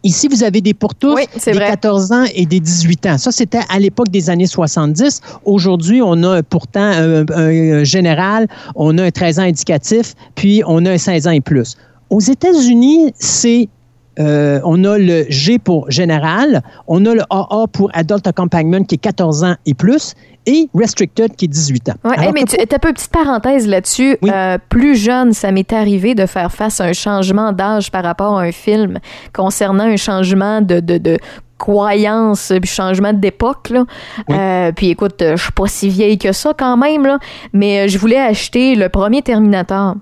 Ici, 0.03 0.27
vous 0.27 0.43
avez 0.43 0.61
des 0.61 0.73
pour 0.73 0.95
tous, 0.95 1.13
Oui, 1.13 1.23
des 1.45 1.51
vrai. 1.51 1.67
14 1.67 2.11
ans 2.11 2.25
et 2.33 2.45
des 2.47 2.59
18 2.59 3.05
ans. 3.05 3.17
Ça, 3.19 3.31
c'était 3.31 3.59
à 3.69 3.77
l'époque 3.77 4.09
des 4.09 4.29
années 4.31 4.47
70. 4.47 5.21
Aujourd'hui, 5.45 6.01
on 6.03 6.23
a 6.23 6.41
pourtant 6.41 6.81
un, 6.81 7.21
un- 7.21 7.79
un 7.79 7.83
général, 7.83 8.47
on 8.75 8.97
a 8.97 9.03
un 9.03 9.11
13 9.11 9.37
ans 9.39 9.43
indicatif, 9.43 10.15
puis 10.33 10.63
on 10.65 10.85
a 10.87 10.91
un 10.91 10.97
16 10.97 11.27
ans 11.27 11.31
et 11.31 11.41
plus. 11.41 11.75
Aux 12.09 12.19
États-Unis, 12.19 13.13
c'est 13.19 13.69
euh, 14.19 14.59
on 14.63 14.83
a 14.83 14.97
le 14.97 15.25
G 15.29 15.57
pour 15.57 15.89
général, 15.89 16.61
on 16.87 17.05
a 17.05 17.13
le 17.15 17.21
AA 17.29 17.67
pour 17.71 17.89
adult 17.93 18.27
accompagnement 18.27 18.83
qui 18.83 18.95
est 18.95 18.99
14 18.99 19.43
ans 19.43 19.55
et 19.65 19.73
plus, 19.73 20.15
et 20.45 20.69
restricted 20.73 21.35
qui 21.35 21.45
est 21.45 21.47
18 21.47 21.89
ans. 21.89 22.11
Hey, 22.17 22.31
mais 22.33 22.43
tu 22.43 22.57
pas 22.57 22.89
une 22.89 22.93
petite 22.93 23.11
parenthèse 23.11 23.67
là-dessus. 23.67 24.17
Oui. 24.21 24.29
Euh, 24.33 24.57
plus 24.69 24.95
jeune, 24.95 25.33
ça 25.33 25.51
m'est 25.51 25.71
arrivé 25.71 26.15
de 26.15 26.25
faire 26.25 26.51
face 26.51 26.81
à 26.81 26.85
un 26.85 26.93
changement 26.93 27.51
d'âge 27.53 27.91
par 27.91 28.03
rapport 28.03 28.37
à 28.37 28.43
un 28.43 28.51
film 28.51 28.99
concernant 29.33 29.85
un 29.85 29.97
changement 29.97 30.61
de, 30.61 30.79
de, 30.79 30.97
de 30.97 31.17
croyance, 31.57 32.51
puis 32.59 32.69
changement 32.69 33.13
d'époque. 33.13 33.69
Là. 33.69 33.85
Oui. 34.27 34.35
Euh, 34.37 34.71
puis 34.71 34.89
écoute, 34.89 35.17
je 35.19 35.41
suis 35.41 35.51
pas 35.51 35.67
si 35.67 35.89
vieille 35.89 36.17
que 36.17 36.31
ça 36.31 36.53
quand 36.57 36.75
même, 36.75 37.05
là, 37.05 37.19
mais 37.53 37.87
je 37.87 37.97
voulais 37.99 38.19
acheter 38.19 38.75
le 38.75 38.89
premier 38.89 39.21
Terminator. 39.21 39.95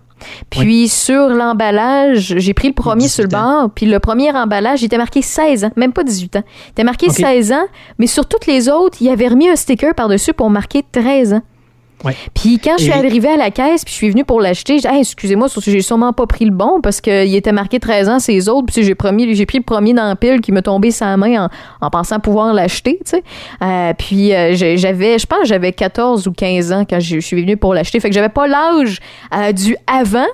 Puis 0.49 0.87
sur 0.87 1.29
l'emballage, 1.29 2.35
j'ai 2.37 2.53
pris 2.53 2.67
le 2.67 2.73
premier 2.73 3.07
sur 3.07 3.23
le 3.23 3.29
18 3.29 3.39
bord, 3.39 3.69
puis 3.73 3.85
le 3.85 3.99
premier 3.99 4.31
emballage, 4.31 4.81
il 4.81 4.85
était 4.85 4.97
marqué 4.97 5.21
16 5.21 5.65
ans, 5.65 5.71
même 5.75 5.93
pas 5.93 6.03
18 6.03 6.37
ans. 6.37 6.43
Il 6.67 6.71
était 6.71 6.83
marqué 6.83 7.07
OK. 7.07 7.15
16 7.15 7.51
ans, 7.51 7.65
mais 7.97 8.07
sur 8.07 8.25
toutes 8.25 8.45
les 8.45 8.69
autres, 8.69 8.97
il 9.01 9.09
avait 9.09 9.27
remis 9.27 9.49
un 9.49 9.55
sticker 9.55 9.93
par-dessus 9.95 10.33
pour 10.33 10.49
marquer 10.49 10.83
13 10.91 11.33
ans. 11.33 11.41
Ouais. 12.03 12.15
Puis 12.33 12.59
quand 12.59 12.77
je 12.77 12.83
suis 12.83 12.91
arrivée 12.91 13.29
à 13.29 13.37
la 13.37 13.51
caisse, 13.51 13.83
puis 13.83 13.91
je 13.91 13.97
suis 13.97 14.09
venue 14.09 14.25
pour 14.25 14.39
l'acheter, 14.39 14.79
j'ai 14.79 14.87
dit 14.87 14.95
Hey, 14.95 15.01
excusez-moi, 15.01 15.47
j'ai 15.57 15.81
sûrement 15.81 16.13
pas 16.13 16.25
pris 16.25 16.45
le 16.45 16.51
bon 16.51 16.79
parce 16.81 17.01
qu'il 17.01 17.35
était 17.35 17.51
marqué 17.51 17.79
13 17.79 18.09
ans, 18.09 18.19
ces 18.19 18.47
autres, 18.49 18.71
puis 18.71 18.83
j'ai 18.83 18.95
promis, 18.95 19.33
j'ai 19.35 19.45
pris 19.45 19.57
le 19.57 19.63
premier 19.63 19.93
dans 19.93 20.07
la 20.07 20.15
pile 20.15 20.41
qui 20.41 20.51
me 20.51 20.61
tombé 20.61 20.91
sa 20.91 21.15
main 21.17 21.45
en, 21.45 21.49
en 21.85 21.89
pensant 21.89 22.19
pouvoir 22.19 22.53
l'acheter, 22.53 22.99
tu 23.05 23.11
sais. 23.11 23.23
Euh, 23.61 23.93
puis 23.97 24.33
euh, 24.33 24.53
j'avais, 24.53 25.19
je 25.19 25.25
pense, 25.25 25.41
que 25.41 25.47
j'avais 25.47 25.73
14 25.73 26.27
ou 26.27 26.31
15 26.31 26.71
ans 26.71 26.85
quand 26.89 26.99
je 26.99 27.19
je 27.19 27.25
suis 27.25 27.41
venue 27.41 27.57
pour 27.57 27.73
l'acheter, 27.73 27.99
fait 27.99 28.09
que 28.09 28.15
j'avais 28.15 28.29
pas 28.29 28.47
l'âge 28.47 28.99
euh, 29.35 29.51
du 29.51 29.75
avant 29.87 30.27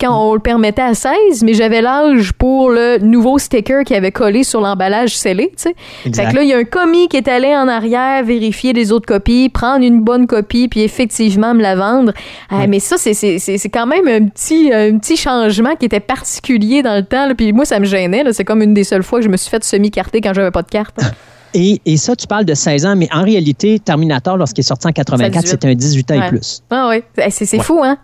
quand 0.00 0.28
on 0.30 0.34
le 0.34 0.40
permettait 0.40 0.82
à 0.82 0.94
16, 0.94 1.42
mais 1.42 1.54
j'avais 1.54 1.80
l'âge 1.82 2.32
pour 2.32 2.70
le 2.70 2.98
nouveau 2.98 3.38
sticker 3.38 3.84
qui 3.84 3.94
avait 3.94 4.12
collé 4.12 4.44
sur 4.44 4.60
l'emballage 4.60 5.16
scellé, 5.16 5.48
tu 5.56 5.64
sais. 5.64 5.74
Fait 6.14 6.30
que 6.30 6.36
là, 6.36 6.42
il 6.42 6.48
y 6.48 6.52
a 6.52 6.58
un 6.58 6.64
commis 6.64 7.08
qui 7.08 7.16
est 7.16 7.28
allé 7.28 7.48
en 7.56 7.68
arrière 7.68 8.24
vérifier 8.24 8.72
les 8.72 8.92
autres 8.92 9.06
copies, 9.06 9.48
prendre 9.48 9.84
une 9.84 10.00
bonne 10.00 10.26
copie, 10.26 10.68
puis 10.68 10.82
effectivement 10.82 11.54
me 11.54 11.62
la 11.62 11.76
vendre. 11.76 12.12
Euh, 12.52 12.66
mais 12.68 12.78
ça, 12.80 12.96
c'est- 12.98 13.14
c'est 13.14 13.38
c'est- 13.38 13.58
c'est 13.58 13.68
quand 13.70 13.86
même 13.86 14.06
un 14.08 14.26
petit, 14.28 14.72
un 14.72 14.98
petit 14.98 15.16
changement 15.16 15.74
qui 15.76 15.86
était 15.86 16.00
particulier 16.00 16.82
dans 16.82 16.94
le 16.96 17.04
temps. 17.04 17.26
là. 17.26 17.34
Puis 17.34 17.52
moi, 17.52 17.64
ça 17.64 17.78
me 17.80 17.84
gênait. 17.84 18.24
C'est 18.32 18.44
comme 18.44 18.62
une 18.62 18.74
des 18.74 18.84
seules 18.84 19.02
fois 19.02 19.18
que 19.20 19.24
je 19.24 19.30
me 19.30 19.36
suis 19.36 19.50
fait 19.50 19.62
semi-carter 19.64 20.20
quand 20.20 20.32
j'avais 20.34 20.50
pas 20.50 20.62
de 20.62 20.68
carte. 20.68 20.96
Et, 21.54 21.82
et 21.84 21.98
ça, 21.98 22.16
tu 22.16 22.26
parles 22.26 22.46
de 22.46 22.54
16 22.54 22.86
ans, 22.86 22.96
mais 22.96 23.08
en 23.12 23.22
réalité, 23.24 23.78
Terminator, 23.78 24.38
lorsqu'il 24.38 24.60
est 24.60 24.66
sorti 24.68 24.86
en 24.86 24.92
84, 24.92 25.42
18. 25.42 25.48
c'était 25.50 25.68
un 25.68 25.74
18 25.74 26.10
ans 26.10 26.18
Ouais. 26.18 26.26
et 26.26 26.28
plus. 26.30 26.62
Ah 26.70 26.88
oui, 26.88 27.02
c'est 27.28 27.44
c'est 27.44 27.58
Ouais. 27.58 27.62
fou, 27.62 27.80
hein? 27.84 27.98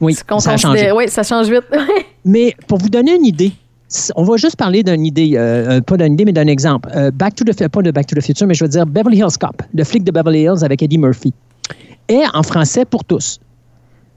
Oui, 0.00 0.14
ça 0.14 0.22
a 0.26 0.32
considère- 0.32 0.58
changé. 0.58 0.92
Oui, 0.92 1.04
ça 1.08 1.22
change 1.22 1.48
vite. 1.50 1.64
Mais 2.24 2.54
pour 2.66 2.78
vous 2.78 2.88
donner 2.88 3.16
une 3.16 3.26
idée, 3.26 3.52
on 4.14 4.22
va 4.24 4.36
juste 4.36 4.56
parler 4.56 4.82
d'une 4.82 5.04
idée, 5.04 5.32
euh, 5.34 5.78
euh, 5.78 5.80
pas 5.80 5.96
d'une 5.96 6.12
idée, 6.14 6.24
mais 6.24 6.32
d'un 6.32 6.46
exemple. 6.46 6.88
Euh, 6.94 7.10
Back 7.10 7.34
to 7.34 7.44
the 7.44 7.68
pas 7.68 7.82
de 7.82 7.90
Back 7.90 8.06
to 8.06 8.14
the 8.16 8.22
Future, 8.24 8.46
mais 8.46 8.54
je 8.54 8.62
veux 8.64 8.68
dire 8.70 8.86
Beverly 8.86 9.18
Hills 9.18 9.36
Cop, 9.40 9.62
le 9.74 9.82
flic 9.84 10.04
de 10.04 10.12
Beverly 10.12 10.42
Hills 10.42 10.64
avec 10.64 10.80
Eddie 10.82 10.98
Murphy, 10.98 11.32
est 12.08 12.22
en 12.32 12.42
français 12.44 12.84
pour 12.84 13.04
tous. 13.04 13.40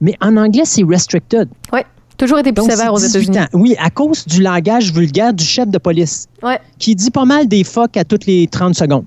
Mais 0.00 0.14
en 0.20 0.36
anglais, 0.36 0.62
c'est 0.64 0.84
restricted. 0.84 1.48
oui, 1.72 1.80
toujours 2.16 2.38
été 2.38 2.52
plus 2.52 2.62
Donc, 2.62 2.70
sévère 2.70 2.92
aux 2.92 2.98
c'est 2.98 3.06
18 3.18 3.30
États-Unis. 3.30 3.46
Oui, 3.52 3.76
à 3.78 3.90
cause 3.90 4.26
du 4.26 4.42
langage 4.42 4.92
vulgaire 4.92 5.32
du 5.32 5.44
chef 5.44 5.68
de 5.68 5.78
police 5.78 6.26
Ouais. 6.42 6.60
qui 6.78 6.94
dit 6.94 7.10
pas 7.10 7.24
mal 7.24 7.48
des 7.48 7.64
fuck 7.64 7.96
à 7.96 8.04
toutes 8.04 8.26
les 8.26 8.46
30 8.46 8.74
secondes. 8.74 9.04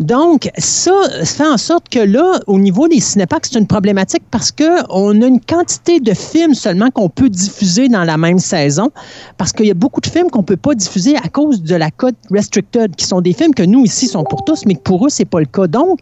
Donc, 0.00 0.50
ça, 0.58 0.92
ça 1.22 1.44
fait 1.44 1.46
en 1.46 1.56
sorte 1.56 1.88
que 1.88 1.98
là, 1.98 2.40
au 2.46 2.58
niveau 2.58 2.88
des 2.88 3.00
cinéparks, 3.00 3.46
c'est 3.50 3.58
une 3.58 3.66
problématique 3.66 4.22
parce 4.30 4.52
qu'on 4.52 5.22
a 5.22 5.26
une 5.26 5.40
quantité 5.40 6.00
de 6.00 6.12
films 6.12 6.54
seulement 6.54 6.90
qu'on 6.90 7.08
peut 7.08 7.28
diffuser 7.30 7.88
dans 7.88 8.04
la 8.04 8.16
même 8.16 8.38
saison 8.38 8.90
parce 9.38 9.52
qu'il 9.52 9.66
y 9.66 9.70
a 9.70 9.74
beaucoup 9.74 10.00
de 10.00 10.06
films 10.06 10.30
qu'on 10.30 10.42
peut 10.42 10.56
pas 10.56 10.74
diffuser 10.74 11.16
à 11.16 11.28
cause 11.28 11.62
de 11.62 11.74
la 11.74 11.90
code 11.90 12.16
restricted, 12.30 12.94
qui 12.96 13.06
sont 13.06 13.20
des 13.20 13.32
films 13.32 13.54
que 13.54 13.62
nous, 13.62 13.84
ici, 13.84 14.06
sont 14.06 14.24
pour 14.24 14.44
tous, 14.44 14.64
mais 14.66 14.74
que 14.74 14.82
pour 14.82 15.06
eux, 15.06 15.10
c'est 15.10 15.24
pas 15.24 15.40
le 15.40 15.46
cas. 15.46 15.66
Donc, 15.66 16.00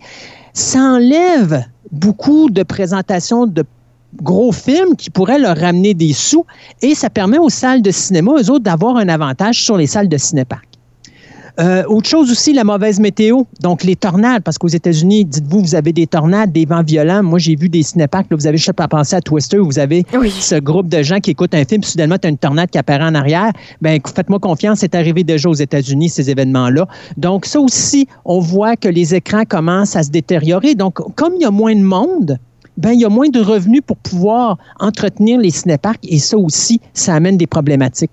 ça 0.52 0.80
enlève 0.80 1.64
beaucoup 1.92 2.50
de 2.50 2.62
présentations 2.62 3.46
de 3.46 3.64
gros 4.20 4.52
films 4.52 4.96
qui 4.96 5.10
pourraient 5.10 5.38
leur 5.38 5.56
ramener 5.56 5.94
des 5.94 6.12
sous 6.12 6.44
et 6.82 6.94
ça 6.94 7.10
permet 7.10 7.38
aux 7.38 7.50
salles 7.50 7.82
de 7.82 7.90
cinéma, 7.90 8.32
eux 8.38 8.50
autres, 8.50 8.64
d'avoir 8.64 8.96
un 8.96 9.08
avantage 9.08 9.64
sur 9.64 9.76
les 9.76 9.86
salles 9.86 10.08
de 10.08 10.18
cinépark. 10.18 10.66
Euh, 11.60 11.82
autre 11.86 12.08
chose 12.08 12.30
aussi, 12.30 12.54
la 12.54 12.64
mauvaise 12.64 12.98
météo. 12.98 13.42
Donc, 13.60 13.84
les 13.84 13.94
tornades, 13.94 14.42
parce 14.42 14.56
qu'aux 14.56 14.68
États-Unis, 14.68 15.26
dites-vous, 15.26 15.60
vous 15.60 15.74
avez 15.74 15.92
des 15.92 16.06
tornades, 16.06 16.50
des 16.50 16.64
vents 16.64 16.82
violents. 16.82 17.22
Moi, 17.22 17.38
j'ai 17.38 17.56
vu 17.56 17.68
des 17.68 17.82
cinéparks. 17.82 18.26
Là, 18.30 18.36
vous 18.38 18.46
avez, 18.46 18.56
je 18.56 18.64
sais 18.64 18.72
pas, 18.72 18.88
penser 18.88 19.16
à 19.16 19.20
Twister, 19.20 19.58
où 19.58 19.66
vous 19.66 19.78
avez 19.78 20.06
Oui. 20.18 20.30
ce 20.30 20.54
groupe 20.54 20.88
de 20.88 21.02
gens 21.02 21.20
qui 21.20 21.32
écoutent 21.32 21.54
un 21.54 21.64
film, 21.66 21.82
puis 21.82 21.90
soudainement, 21.90 22.16
tu 22.16 22.26
as 22.26 22.30
une 22.30 22.38
tornade 22.38 22.70
qui 22.70 22.78
apparaît 22.78 23.04
en 23.04 23.14
arrière. 23.14 23.52
Ben, 23.82 24.00
faites-moi 24.02 24.38
confiance, 24.38 24.78
c'est 24.78 24.94
arrivé 24.94 25.24
déjà 25.24 25.48
aux 25.50 25.54
États-Unis, 25.54 26.08
ces 26.08 26.30
événements-là. 26.30 26.86
Donc, 27.18 27.44
ça 27.44 27.60
aussi, 27.60 28.06
on 28.24 28.38
voit 28.38 28.76
que 28.76 28.88
les 28.88 29.14
écrans 29.14 29.44
commencent 29.44 29.94
à 29.94 30.02
se 30.02 30.10
détériorer. 30.10 30.74
Donc, 30.74 30.94
comme 31.16 31.34
il 31.36 31.42
y 31.42 31.44
a 31.44 31.50
moins 31.50 31.74
de 31.74 31.82
monde, 31.82 32.38
ben, 32.76 32.92
il 32.92 33.00
y 33.00 33.04
a 33.04 33.08
moins 33.08 33.28
de 33.28 33.40
revenus 33.40 33.82
pour 33.86 33.96
pouvoir 33.96 34.58
entretenir 34.80 35.38
les 35.38 35.50
cinéparks 35.50 36.04
et 36.04 36.18
ça 36.18 36.36
aussi, 36.36 36.80
ça 36.94 37.14
amène 37.14 37.36
des 37.36 37.46
problématiques. 37.46 38.10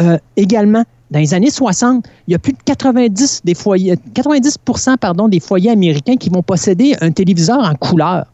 Euh, 0.00 0.18
également, 0.36 0.84
dans 1.10 1.18
les 1.18 1.34
années 1.34 1.50
60, 1.50 2.06
il 2.26 2.32
y 2.32 2.34
a 2.34 2.38
plus 2.38 2.52
de 2.52 2.58
90 2.64 3.42
des 3.44 3.54
foyers, 3.54 3.96
90 4.14 4.58
pardon, 5.00 5.28
des 5.28 5.40
foyers 5.40 5.70
américains 5.70 6.16
qui 6.16 6.30
vont 6.30 6.42
posséder 6.42 6.94
un 7.00 7.10
téléviseur 7.10 7.58
en 7.58 7.74
couleur. 7.74 8.26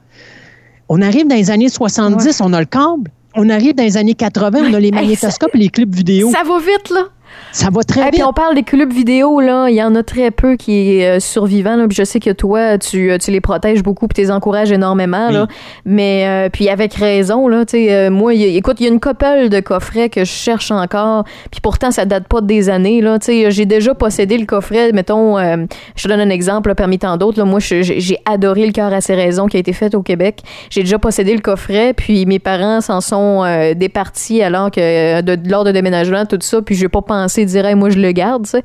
On 0.88 1.02
arrive 1.02 1.26
dans 1.26 1.34
les 1.34 1.50
années 1.50 1.68
70, 1.68 2.40
on 2.40 2.52
a 2.52 2.60
le 2.60 2.66
câble. 2.66 3.10
On 3.34 3.50
arrive 3.50 3.74
dans 3.74 3.84
les 3.84 3.96
années 3.96 4.14
80, 4.14 4.70
on 4.70 4.74
a 4.74 4.80
les 4.80 4.90
magnétoscopes 4.92 5.54
et 5.54 5.58
les 5.58 5.68
clips 5.68 5.94
vidéo. 5.94 6.30
Ça 6.30 6.42
va 6.44 6.58
vite, 6.58 6.90
là. 6.90 7.08
Ça 7.52 7.68
va 7.72 7.82
très 7.82 8.00
Et 8.00 8.04
vite. 8.04 8.12
puis 8.14 8.22
on 8.22 8.32
parle 8.32 8.54
des 8.54 8.62
clubs 8.62 8.92
vidéo, 8.92 9.40
là. 9.40 9.68
Il 9.68 9.74
y 9.74 9.82
en 9.82 9.94
a 9.94 10.02
très 10.02 10.30
peu 10.30 10.56
qui 10.56 10.98
est 11.00 11.16
euh, 11.16 11.20
survivant. 11.20 11.76
Là. 11.76 11.86
Puis 11.88 11.96
je 11.96 12.04
sais 12.04 12.20
que 12.20 12.30
toi, 12.30 12.78
tu, 12.78 13.10
euh, 13.10 13.18
tu 13.18 13.30
les 13.30 13.40
protèges 13.40 13.82
beaucoup 13.82 14.06
puis 14.06 14.16
tu 14.16 14.20
les 14.22 14.30
encourages 14.30 14.70
énormément. 14.72 15.30
Là. 15.30 15.46
Oui. 15.48 15.54
Mais 15.84 16.26
euh, 16.26 16.48
puis 16.50 16.68
avec 16.68 16.94
raison, 16.94 17.48
là. 17.48 17.64
Tu 17.64 17.72
sais, 17.86 17.94
euh, 17.94 18.10
moi, 18.10 18.34
y 18.34 18.56
écoute, 18.56 18.76
il 18.80 18.84
y 18.84 18.88
a 18.88 18.92
une 18.92 19.00
couple 19.00 19.48
de 19.48 19.60
coffrets 19.60 20.08
que 20.10 20.20
je 20.20 20.30
cherche 20.30 20.70
encore. 20.70 21.24
Puis 21.50 21.60
pourtant, 21.60 21.90
ça 21.90 22.04
date 22.04 22.28
pas 22.28 22.40
des 22.40 22.68
années, 22.70 23.00
là. 23.00 23.18
Tu 23.18 23.26
sais, 23.26 23.50
j'ai 23.50 23.66
déjà 23.66 23.94
possédé 23.94 24.36
le 24.38 24.46
coffret. 24.46 24.92
Mettons, 24.92 25.38
euh, 25.38 25.56
je 25.96 26.02
te 26.04 26.08
donne 26.08 26.20
un 26.20 26.30
exemple 26.30 26.68
là, 26.68 26.74
parmi 26.74 26.98
tant 26.98 27.16
d'autres. 27.16 27.38
Là. 27.38 27.44
Moi, 27.44 27.60
je- 27.60 27.82
j'ai 27.82 28.18
adoré 28.26 28.66
le 28.66 28.72
cœur 28.72 28.92
à 28.92 29.00
ses 29.00 29.14
raisons 29.14 29.46
qui 29.46 29.56
a 29.56 29.60
été 29.60 29.72
fait 29.72 29.94
au 29.94 30.02
Québec. 30.02 30.40
J'ai 30.70 30.82
déjà 30.82 30.98
possédé 30.98 31.34
le 31.34 31.40
coffret. 31.40 31.92
Puis 31.94 32.26
mes 32.26 32.38
parents 32.38 32.80
s'en 32.80 33.00
sont 33.00 33.42
euh, 33.44 33.74
départis 33.74 34.42
alors 34.42 34.70
que 34.70 35.20
de, 35.22 35.38
lors 35.48 35.64
de 35.64 35.72
déménagement, 35.72 36.24
tout 36.26 36.38
ça. 36.40 36.62
Puis 36.62 36.74
j'ai 36.74 36.88
pas 36.88 37.02
pensé 37.02 37.17
dire, 37.26 37.66
Hey, 37.66 37.74
moi, 37.74 37.90
je 37.90 37.98
le 37.98 38.12
garde, 38.12 38.44
tu 38.44 38.50
sais. 38.50 38.62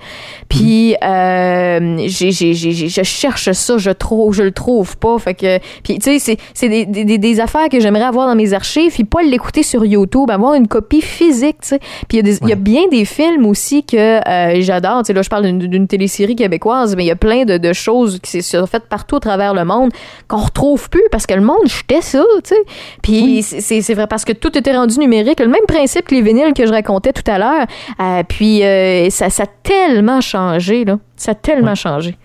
Puis 0.50 0.96
euh, 1.04 1.98
j'ai, 2.08 2.32
j'ai, 2.32 2.54
j'ai, 2.54 2.72
j'ai- 2.72 2.88
je 2.90 3.04
cherche 3.04 3.52
ça, 3.52 3.78
je 3.78 3.90
trouve, 3.92 4.34
je 4.34 4.44
le 4.44 4.52
trouve 4.52 4.98
pas. 4.98 5.18
Fait 5.20 5.34
que, 5.34 5.60
puis 5.84 6.00
tu 6.00 6.04
sais, 6.04 6.20
c'est, 6.20 6.38
c'est 6.54 6.70
des, 6.70 6.86
des, 6.86 7.18
des 7.18 7.40
affaires 7.40 7.70
que 7.70 7.80
j'aimerais 7.80 8.04
avoir 8.04 8.28
dans 8.28 8.36
mes 8.36 8.54
archives, 8.54 8.92
puis 8.94 9.04
pas 9.04 9.22
l'écouter 9.22 9.64
sur 9.64 9.86
YouTube, 9.86 10.30
avoir 10.30 10.54
une 10.56 10.68
copie 10.68 11.02
physique, 11.02 11.58
tu 11.62 11.70
sais. 11.70 11.80
Puis 12.08 12.20
il 12.20 12.28
y, 12.28 12.52
a 12.52 12.54
y 12.54 12.56
bien 12.56 12.88
des 12.92 13.06
films 13.06 13.46
aussi 13.46 13.84
que 13.84 13.98
euh, 14.28 14.62
j'adore. 14.62 15.00
Tu 15.04 15.08
sais, 15.08 15.14
là, 15.14 15.22
je 15.22 15.30
parle 15.30 15.44
d'une, 15.46 15.60
d'une 15.60 15.88
télésérie 15.88 16.36
québécoise, 16.36 16.96
mais 16.96 17.04
il 17.04 17.08
y 17.08 17.12
a 17.12 17.16
plein 17.16 17.46
de, 17.46 17.58
de 17.58 17.74
choses 17.74 18.20
qui 18.22 18.42
sont 18.42 18.66
faites 18.68 18.88
partout 18.88 19.16
à 19.18 19.20
travers 19.20 19.54
le 19.54 19.66
monde 19.66 19.92
qu'on 20.28 20.38
retrouve 20.38 20.90
plus 20.90 21.04
parce 21.12 21.26
que 21.26 21.34
le 21.34 21.42
monde 21.42 21.66
jetait 21.66 22.02
ça, 22.02 22.24
tu 22.44 22.50
sais. 22.56 22.62
Puis 23.02 23.44
c'est- 23.44 23.62
c'est, 23.62 23.82
c'est 23.82 23.94
vrai 23.94 24.08
parce 24.08 24.26
que 24.26 24.34
tout 24.34 24.58
était 24.58 24.76
rendu 24.76 25.00
numérique. 25.00 25.40
Le 25.40 25.48
même 25.48 25.66
principe 25.68 26.08
que 26.08 26.16
les 26.16 26.22
vinyles 26.22 26.54
que 26.54 26.66
je 26.66 26.72
racontais 26.72 27.14
tout 27.14 27.30
à 27.30 27.38
l'heure. 27.38 27.66
Euh, 28.00 28.24
puis 28.28 28.43
euh, 28.64 29.10
ça, 29.10 29.30
ça 29.30 29.44
a 29.44 29.48
tellement 29.64 30.22
changé, 30.22 30.86
là. 30.86 31.00
Ça 31.16 31.32
a 31.32 31.36
tellement 31.36 31.76
changé. 31.76 32.18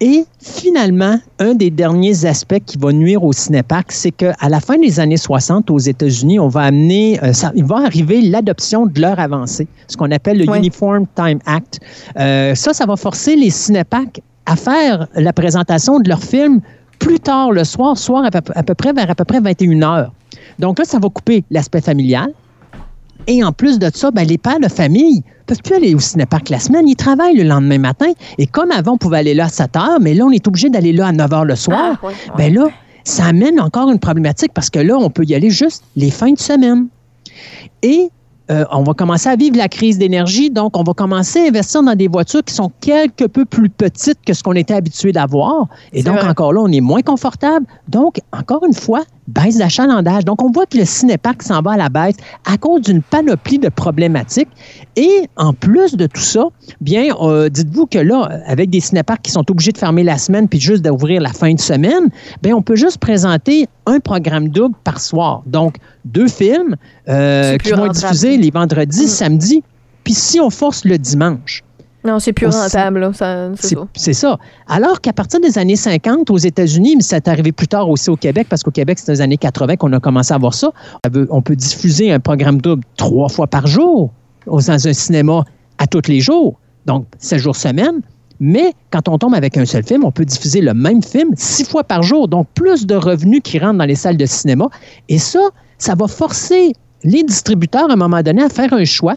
Et 0.00 0.24
finalement, 0.42 1.18
un 1.38 1.54
des 1.54 1.70
derniers 1.70 2.26
aspects 2.26 2.62
qui 2.66 2.76
va 2.78 2.92
nuire 2.92 3.22
au 3.22 3.32
cinépark, 3.32 3.92
c'est 3.92 4.10
qu'à 4.10 4.34
la 4.48 4.60
fin 4.60 4.76
des 4.76 4.98
années 5.00 5.16
60 5.16 5.70
aux 5.70 5.78
États-Unis, 5.78 6.40
on 6.40 6.48
va 6.48 6.62
amener, 6.62 7.18
euh, 7.22 7.32
ça, 7.32 7.52
il 7.54 7.64
va 7.64 7.76
arriver 7.76 8.20
l'adoption 8.20 8.86
de 8.86 9.00
l'heure 9.00 9.20
avancée, 9.20 9.68
ce 9.86 9.96
qu'on 9.96 10.10
appelle 10.10 10.38
le. 10.38 10.56
Uniform 10.56 11.06
Time 11.14 11.38
Act. 11.46 11.80
Euh, 12.18 12.54
ça, 12.54 12.74
ça 12.74 12.86
va 12.86 12.96
forcer 12.96 13.36
les 13.36 13.50
cinéparks 13.50 14.20
à 14.46 14.56
faire 14.56 15.06
la 15.14 15.32
présentation 15.32 16.00
de 16.00 16.08
leurs 16.08 16.22
films 16.22 16.60
plus 16.98 17.20
tard 17.20 17.52
le 17.52 17.64
soir, 17.64 17.96
soir 17.96 18.24
à 18.24 18.30
peu, 18.30 18.40
à 18.54 18.62
peu 18.62 18.74
près 18.74 18.92
vers 18.92 19.10
à 19.10 19.14
peu 19.14 19.24
près 19.24 19.40
21 19.40 19.82
heures. 19.82 20.12
Donc 20.58 20.78
là, 20.78 20.84
ça 20.84 20.98
va 20.98 21.08
couper 21.08 21.44
l'aspect 21.50 21.80
familial. 21.80 22.32
Et 23.26 23.42
en 23.42 23.52
plus 23.52 23.78
de 23.78 23.90
ça, 23.92 24.10
ben, 24.10 24.26
les 24.26 24.38
pères 24.38 24.60
de 24.60 24.68
famille 24.68 25.16
ne 25.16 25.44
peuvent 25.46 25.62
plus 25.62 25.74
aller 25.74 25.94
au 25.94 26.00
cinépark 26.00 26.48
la 26.50 26.58
semaine. 26.58 26.86
Ils 26.88 26.96
travaillent 26.96 27.36
le 27.36 27.44
lendemain 27.44 27.78
matin. 27.78 28.12
Et 28.38 28.46
comme 28.46 28.70
avant, 28.70 28.92
on 28.92 28.98
pouvait 28.98 29.18
aller 29.18 29.34
là 29.34 29.46
à 29.46 29.48
7 29.48 29.76
heures, 29.76 30.00
mais 30.00 30.14
là, 30.14 30.24
on 30.24 30.30
est 30.30 30.46
obligé 30.46 30.70
d'aller 30.70 30.92
là 30.92 31.08
à 31.08 31.12
9 31.12 31.32
heures 31.32 31.44
le 31.44 31.56
soir. 31.56 31.96
Ah. 32.02 32.08
Ben 32.36 32.52
là, 32.52 32.68
ça 33.04 33.26
amène 33.26 33.60
encore 33.60 33.90
une 33.90 33.98
problématique 33.98 34.52
parce 34.52 34.70
que 34.70 34.78
là, 34.78 34.96
on 34.96 35.10
peut 35.10 35.24
y 35.24 35.34
aller 35.34 35.50
juste 35.50 35.84
les 35.96 36.10
fins 36.10 36.32
de 36.32 36.38
semaine. 36.38 36.88
Et 37.82 38.10
euh, 38.50 38.64
on 38.70 38.82
va 38.82 38.92
commencer 38.92 39.28
à 39.28 39.36
vivre 39.36 39.56
la 39.56 39.68
crise 39.68 39.96
d'énergie, 39.96 40.50
donc 40.50 40.76
on 40.76 40.82
va 40.82 40.92
commencer 40.92 41.40
à 41.40 41.48
investir 41.48 41.82
dans 41.82 41.94
des 41.94 42.08
voitures 42.08 42.44
qui 42.44 42.52
sont 42.52 42.70
quelque 42.80 43.24
peu 43.24 43.46
plus 43.46 43.70
petites 43.70 44.18
que 44.26 44.34
ce 44.34 44.42
qu'on 44.42 44.52
était 44.52 44.74
habitué 44.74 45.12
d'avoir. 45.12 45.68
Et 45.94 46.02
donc, 46.02 46.18
vrai. 46.18 46.28
encore 46.28 46.52
là, 46.52 46.60
on 46.60 46.70
est 46.70 46.82
moins 46.82 47.00
confortable. 47.00 47.64
Donc, 47.88 48.20
encore 48.32 48.64
une 48.66 48.74
fois, 48.74 49.04
baisse 49.28 49.56
d'achalandage. 49.58 50.24
Donc, 50.24 50.42
on 50.42 50.50
voit 50.50 50.66
que 50.66 50.78
le 50.78 50.84
cinépark 50.84 51.42
s'en 51.42 51.60
va 51.62 51.72
à 51.72 51.76
la 51.76 51.88
baisse 51.88 52.16
à 52.44 52.56
cause 52.58 52.82
d'une 52.82 53.02
panoplie 53.02 53.58
de 53.58 53.68
problématiques. 53.68 54.48
Et 54.96 55.28
en 55.36 55.52
plus 55.52 55.96
de 55.96 56.06
tout 56.06 56.20
ça, 56.20 56.44
bien, 56.80 57.14
euh, 57.20 57.48
dites-vous 57.48 57.86
que 57.86 57.98
là, 57.98 58.28
avec 58.46 58.70
des 58.70 58.80
cinéparks 58.80 59.22
qui 59.22 59.30
sont 59.30 59.50
obligés 59.50 59.72
de 59.72 59.78
fermer 59.78 60.02
la 60.04 60.18
semaine 60.18 60.48
puis 60.48 60.60
juste 60.60 60.84
d'ouvrir 60.84 61.20
la 61.20 61.32
fin 61.32 61.52
de 61.54 61.60
semaine, 61.60 62.08
bien, 62.42 62.54
on 62.54 62.62
peut 62.62 62.76
juste 62.76 62.98
présenter 62.98 63.66
un 63.86 64.00
programme 64.00 64.48
double 64.48 64.74
par 64.84 65.00
soir. 65.00 65.42
Donc, 65.46 65.76
deux 66.04 66.28
films 66.28 66.76
euh, 67.08 67.56
qui 67.58 67.72
vont 67.72 67.86
être 67.86 67.92
diffusés 67.92 68.36
les 68.36 68.50
vendredis, 68.50 69.04
Mm. 69.04 69.08
samedis. 69.08 69.62
Puis 70.04 70.14
si 70.14 70.38
on 70.40 70.50
force 70.50 70.84
le 70.84 70.98
dimanche, 70.98 71.62
Non, 72.04 72.18
c'est 72.18 72.32
plus 72.34 72.46
rentable, 72.62 73.10
c'est 73.94 74.12
ça. 74.12 74.38
Alors 74.68 75.00
qu'à 75.00 75.12
partir 75.14 75.40
des 75.40 75.56
années 75.58 75.76
50 75.76 76.30
aux 76.30 76.36
États-Unis, 76.36 76.96
mais 76.96 77.02
c'est 77.02 77.26
arrivé 77.28 77.50
plus 77.52 77.66
tard 77.68 77.88
aussi 77.88 78.10
au 78.10 78.16
Québec, 78.16 78.46
parce 78.50 78.62
qu'au 78.62 78.70
Québec, 78.70 78.98
c'est 78.98 79.06
dans 79.06 79.12
les 79.14 79.20
années 79.22 79.38
80 79.38 79.76
qu'on 79.76 79.92
a 79.92 80.00
commencé 80.00 80.34
à 80.34 80.38
voir 80.38 80.52
ça. 80.54 80.70
On 81.30 81.40
peut- 81.42 81.56
diffuser 81.56 82.12
un 82.12 82.20
programme 82.20 82.60
double 82.60 82.82
trois 82.96 83.28
fois 83.28 83.46
par 83.46 83.66
jour 83.66 84.10
dans 84.46 84.70
un 84.70 84.78
cinéma 84.78 85.44
à 85.78 85.86
tous 85.86 86.02
les 86.08 86.20
jours, 86.20 86.58
donc 86.84 87.06
sept 87.18 87.38
jours 87.38 87.56
semaine. 87.56 88.00
Mais 88.40 88.74
quand 88.90 89.08
on 89.08 89.16
tombe 89.16 89.34
avec 89.34 89.56
un 89.56 89.64
seul 89.64 89.84
film, 89.84 90.04
on 90.04 90.10
peut 90.12 90.24
diffuser 90.24 90.60
le 90.60 90.74
même 90.74 91.02
film 91.02 91.30
six 91.36 91.64
fois 91.64 91.84
par 91.84 92.02
jour, 92.02 92.28
donc 92.28 92.48
plus 92.54 92.84
de 92.86 92.96
revenus 92.96 93.40
qui 93.42 93.58
rentrent 93.58 93.78
dans 93.78 93.84
les 93.84 93.94
salles 93.94 94.16
de 94.18 94.26
cinéma. 94.26 94.68
Et 95.08 95.18
ça, 95.18 95.38
ça 95.78 95.94
va 95.94 96.08
forcer 96.08 96.72
les 97.04 97.22
distributeurs 97.22 97.88
à 97.88 97.92
un 97.92 97.96
moment 97.96 98.22
donné 98.22 98.42
à 98.42 98.48
faire 98.48 98.72
un 98.74 98.84
choix 98.84 99.14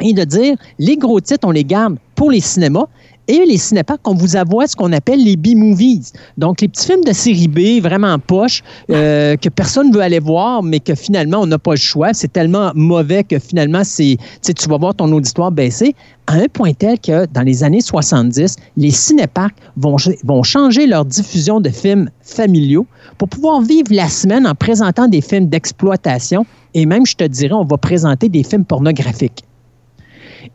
et 0.00 0.12
de 0.14 0.24
dire 0.24 0.56
les 0.78 0.96
gros 0.96 1.20
titres, 1.20 1.46
on 1.46 1.50
les 1.50 1.64
garde 1.64 1.96
pour 2.18 2.32
les 2.32 2.40
cinémas. 2.40 2.86
Et 3.28 3.44
les 3.46 3.58
cinéparks, 3.58 4.08
on 4.08 4.14
vous 4.14 4.36
avoue 4.36 4.62
ce 4.66 4.74
qu'on 4.74 4.92
appelle 4.92 5.22
les 5.22 5.36
B-movies. 5.36 6.12
Donc, 6.38 6.62
les 6.62 6.68
petits 6.68 6.86
films 6.86 7.04
de 7.04 7.12
série 7.12 7.46
B, 7.46 7.80
vraiment 7.80 8.18
poche, 8.18 8.62
euh, 8.90 9.36
que 9.36 9.50
personne 9.50 9.90
ne 9.90 9.94
veut 9.94 10.00
aller 10.00 10.18
voir, 10.18 10.62
mais 10.62 10.80
que 10.80 10.94
finalement, 10.94 11.38
on 11.40 11.46
n'a 11.46 11.58
pas 11.58 11.72
le 11.72 11.76
choix. 11.76 12.14
C'est 12.14 12.32
tellement 12.32 12.72
mauvais 12.74 13.22
que 13.22 13.38
finalement, 13.38 13.84
c'est, 13.84 14.16
tu 14.42 14.68
vas 14.68 14.78
voir 14.78 14.94
ton 14.94 15.12
auditoire 15.12 15.52
baisser. 15.52 15.94
À 16.26 16.34
un 16.34 16.46
point 16.50 16.72
tel 16.72 16.98
que 16.98 17.26
dans 17.26 17.42
les 17.42 17.62
années 17.62 17.82
70, 17.82 18.56
les 18.76 18.90
cinéparks 18.90 19.56
vont, 19.76 19.96
vont 20.24 20.42
changer 20.42 20.86
leur 20.86 21.04
diffusion 21.04 21.60
de 21.60 21.68
films 21.68 22.10
familiaux 22.22 22.86
pour 23.18 23.28
pouvoir 23.28 23.60
vivre 23.60 23.92
la 23.92 24.08
semaine 24.08 24.46
en 24.46 24.54
présentant 24.54 25.06
des 25.06 25.20
films 25.20 25.48
d'exploitation. 25.48 26.46
Et 26.74 26.84
même, 26.86 27.06
je 27.06 27.14
te 27.14 27.24
dirais, 27.24 27.54
on 27.54 27.64
va 27.64 27.76
présenter 27.76 28.28
des 28.28 28.42
films 28.42 28.64
pornographiques. 28.64 29.44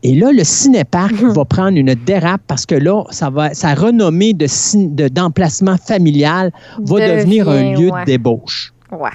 Et 0.04 0.16
là, 0.16 0.32
le 0.32 0.44
cinépark 0.44 1.14
va 1.14 1.46
prendre 1.46 1.78
une 1.78 1.94
dérape 1.96 2.42
parce 2.48 2.66
que 2.66 2.76
là, 2.76 3.04
ça 3.10 3.30
va, 3.30 3.54
sa 3.54 3.74
renommée 3.74 4.34
de, 4.34 4.48
cin- 4.48 4.94
de- 4.94 5.08
d'emplacement 5.08 5.78
familial 5.78 6.52
va 6.80 7.00
Devient, 7.00 7.16
devenir 7.18 7.50
un 7.50 7.74
lieu 7.76 7.90
ouais. 7.92 8.02
de 8.02 8.06
débauche. 8.06 8.74
Ouais. 8.92 9.10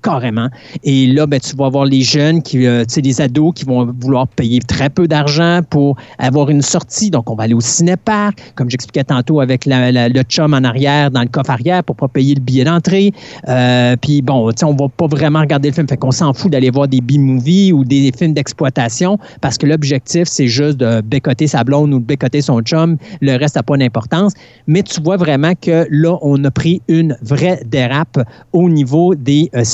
Carrément. 0.00 0.48
Et 0.84 1.08
là, 1.08 1.26
ben, 1.26 1.40
tu 1.40 1.56
vas 1.56 1.66
avoir 1.66 1.84
les 1.84 2.02
jeunes, 2.02 2.40
qui, 2.40 2.64
euh, 2.66 2.84
tu 2.84 2.94
sais, 2.94 3.00
les 3.00 3.20
ados 3.20 3.52
qui 3.52 3.64
vont 3.64 3.92
vouloir 4.00 4.28
payer 4.28 4.60
très 4.60 4.90
peu 4.90 5.08
d'argent 5.08 5.60
pour 5.68 5.96
avoir 6.18 6.50
une 6.50 6.62
sortie. 6.62 7.10
Donc, 7.10 7.28
on 7.28 7.34
va 7.34 7.44
aller 7.44 7.54
au 7.54 7.60
cinépark, 7.60 8.52
comme 8.54 8.70
j'expliquais 8.70 9.02
tantôt 9.02 9.40
avec 9.40 9.66
la- 9.66 10.08
le 10.08 10.22
chum 10.22 10.54
en 10.54 10.62
arrière, 10.62 11.10
dans 11.10 11.22
le 11.22 11.26
coffre 11.28 11.50
arrière 11.50 11.82
pour 11.82 11.96
pas 11.96 12.06
payer 12.06 12.36
le 12.36 12.40
billet 12.40 12.62
d'entrée. 12.64 13.12
Euh, 13.48 13.96
Puis 14.00 14.22
bon, 14.22 14.48
tu 14.50 14.58
sais, 14.58 14.64
on 14.66 14.74
va 14.74 14.88
pas 14.88 15.08
vraiment 15.08 15.40
regarder 15.40 15.70
le 15.70 15.74
film. 15.74 15.88
Fait 15.88 15.96
qu'on 15.96 16.12
s'en 16.12 16.32
fout 16.32 16.50
d'aller 16.52 16.70
voir 16.70 16.86
des 16.86 17.00
B-movies 17.00 17.72
ou 17.72 17.84
des 17.84 18.12
films 18.16 18.34
d'exploitation 18.34 19.18
parce 19.40 19.58
que 19.58 19.66
l'objectif, 19.66 20.28
c'est 20.28 20.46
juste 20.46 20.76
de 20.76 21.00
bécoter 21.00 21.48
sa 21.48 21.64
blonde 21.64 21.92
ou 21.92 21.98
de 21.98 22.04
bécoter 22.04 22.40
son 22.40 22.60
chum. 22.60 22.96
Le 23.20 23.36
reste 23.36 23.56
n'a 23.56 23.62
pas 23.64 23.76
d'importance. 23.76 24.32
Mais 24.68 24.82
tu 24.84 25.00
vois 25.02 25.16
vraiment 25.16 25.54
que 25.60 25.86
là, 25.90 26.16
on 26.22 26.42
a 26.44 26.50
pris 26.52 26.82
une 26.88 27.16
vraie 27.22 27.60
dérape 27.66 28.18
au 28.52 28.68
niveau 28.68 29.14
des 29.16 29.50
euh. 29.56 29.64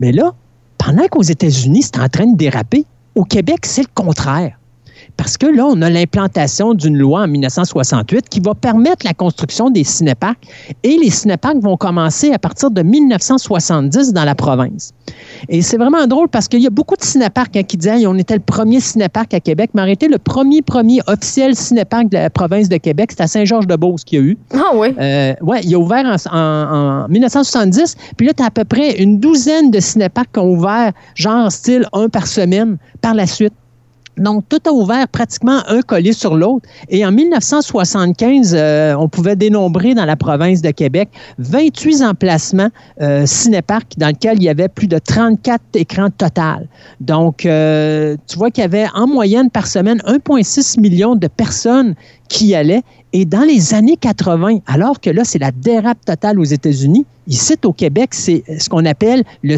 Mais 0.00 0.12
là, 0.12 0.34
pendant 0.78 1.06
qu'aux 1.08 1.22
États-Unis, 1.22 1.82
c'est 1.82 1.98
en 1.98 2.08
train 2.08 2.26
de 2.26 2.36
déraper, 2.36 2.84
au 3.14 3.24
Québec, 3.24 3.60
c'est 3.62 3.82
le 3.82 3.88
contraire. 3.94 4.58
Parce 5.16 5.38
que 5.38 5.46
là, 5.46 5.64
on 5.66 5.80
a 5.80 5.88
l'implantation 5.90 6.74
d'une 6.74 6.98
loi 6.98 7.22
en 7.22 7.28
1968 7.28 8.28
qui 8.28 8.40
va 8.40 8.54
permettre 8.54 9.06
la 9.06 9.14
construction 9.14 9.70
des 9.70 9.84
cinéparks 9.84 10.42
et 10.82 10.98
les 10.98 11.10
cinéparks 11.10 11.58
vont 11.62 11.76
commencer 11.76 12.32
à 12.32 12.38
partir 12.38 12.70
de 12.70 12.82
1970 12.82 14.12
dans 14.12 14.24
la 14.24 14.34
province. 14.34 14.92
Et 15.48 15.62
c'est 15.62 15.76
vraiment 15.76 16.06
drôle 16.06 16.28
parce 16.28 16.48
qu'il 16.48 16.60
y 16.60 16.66
a 16.66 16.70
beaucoup 16.70 16.96
de 16.96 17.02
cinéparks 17.04 17.56
hein, 17.56 17.62
qui 17.62 17.76
disaient 17.76 18.06
on 18.06 18.16
était 18.18 18.34
le 18.34 18.40
premier 18.40 18.80
cinépark 18.80 19.32
à 19.34 19.40
Québec, 19.40 19.70
mais 19.74 19.80
en 19.82 19.84
réalité, 19.84 20.08
le 20.08 20.18
premier, 20.18 20.62
premier 20.62 21.00
officiel 21.06 21.54
cinépark 21.54 22.08
de 22.08 22.16
la 22.18 22.30
province 22.30 22.68
de 22.68 22.76
Québec, 22.76 23.10
c'est 23.12 23.22
à 23.22 23.26
Saint-Georges-de-Beauce 23.26 24.04
qu'il 24.04 24.18
y 24.18 24.22
a 24.22 24.24
eu. 24.24 24.38
Ah 24.52 24.72
oui. 24.74 24.88
Euh, 24.98 25.34
ouais, 25.42 25.60
il 25.62 25.74
a 25.74 25.78
ouvert 25.78 26.04
en, 26.04 26.36
en- 26.36 27.04
en 27.04 27.08
1970. 27.08 27.96
Puis 28.16 28.26
là, 28.26 28.32
tu 28.34 28.42
as 28.42 28.46
à 28.46 28.50
peu 28.50 28.64
près 28.64 29.00
une 29.00 29.18
douzaine 29.20 29.70
de 29.70 29.80
cinéparks 29.80 30.32
qui 30.32 30.40
ont 30.40 30.50
ouvert, 30.50 30.92
genre 31.14 31.50
style 31.52 31.86
un 31.92 32.08
par 32.08 32.26
semaine, 32.26 32.78
par 33.00 33.14
la 33.14 33.26
suite. 33.26 33.52
Donc, 34.16 34.44
tout 34.48 34.60
a 34.66 34.72
ouvert 34.72 35.08
pratiquement 35.08 35.62
un 35.68 35.82
collé 35.82 36.12
sur 36.12 36.36
l'autre. 36.36 36.66
Et 36.88 37.04
en 37.04 37.10
1975, 37.12 38.54
euh, 38.56 38.94
on 38.96 39.08
pouvait 39.08 39.36
dénombrer 39.36 39.94
dans 39.94 40.04
la 40.04 40.16
province 40.16 40.62
de 40.62 40.70
Québec 40.70 41.08
28 41.38 42.02
emplacements 42.02 42.68
euh, 43.02 43.24
dans 43.96 44.06
lesquels 44.08 44.36
il 44.36 44.44
y 44.44 44.48
avait 44.48 44.68
plus 44.68 44.86
de 44.86 44.98
34 44.98 45.60
écrans 45.74 46.10
total. 46.10 46.68
Donc, 47.00 47.46
euh, 47.46 48.16
tu 48.26 48.36
vois 48.38 48.50
qu'il 48.50 48.62
y 48.62 48.64
avait 48.64 48.86
en 48.94 49.06
moyenne 49.06 49.50
par 49.50 49.66
semaine 49.66 50.00
1,6 50.06 50.80
million 50.80 51.16
de 51.16 51.26
personnes 51.26 51.94
qui 52.28 52.54
allaient. 52.54 52.82
Et 53.12 53.24
dans 53.24 53.42
les 53.42 53.74
années 53.74 53.96
80, 53.96 54.58
alors 54.66 55.00
que 55.00 55.10
là, 55.10 55.22
c'est 55.24 55.38
la 55.38 55.52
dérape 55.52 56.04
totale 56.04 56.40
aux 56.40 56.44
États-Unis, 56.44 57.06
ici 57.28 57.54
au 57.64 57.72
Québec, 57.72 58.10
c'est 58.12 58.42
ce 58.58 58.68
qu'on 58.68 58.84
appelle 58.84 59.22
le- 59.42 59.56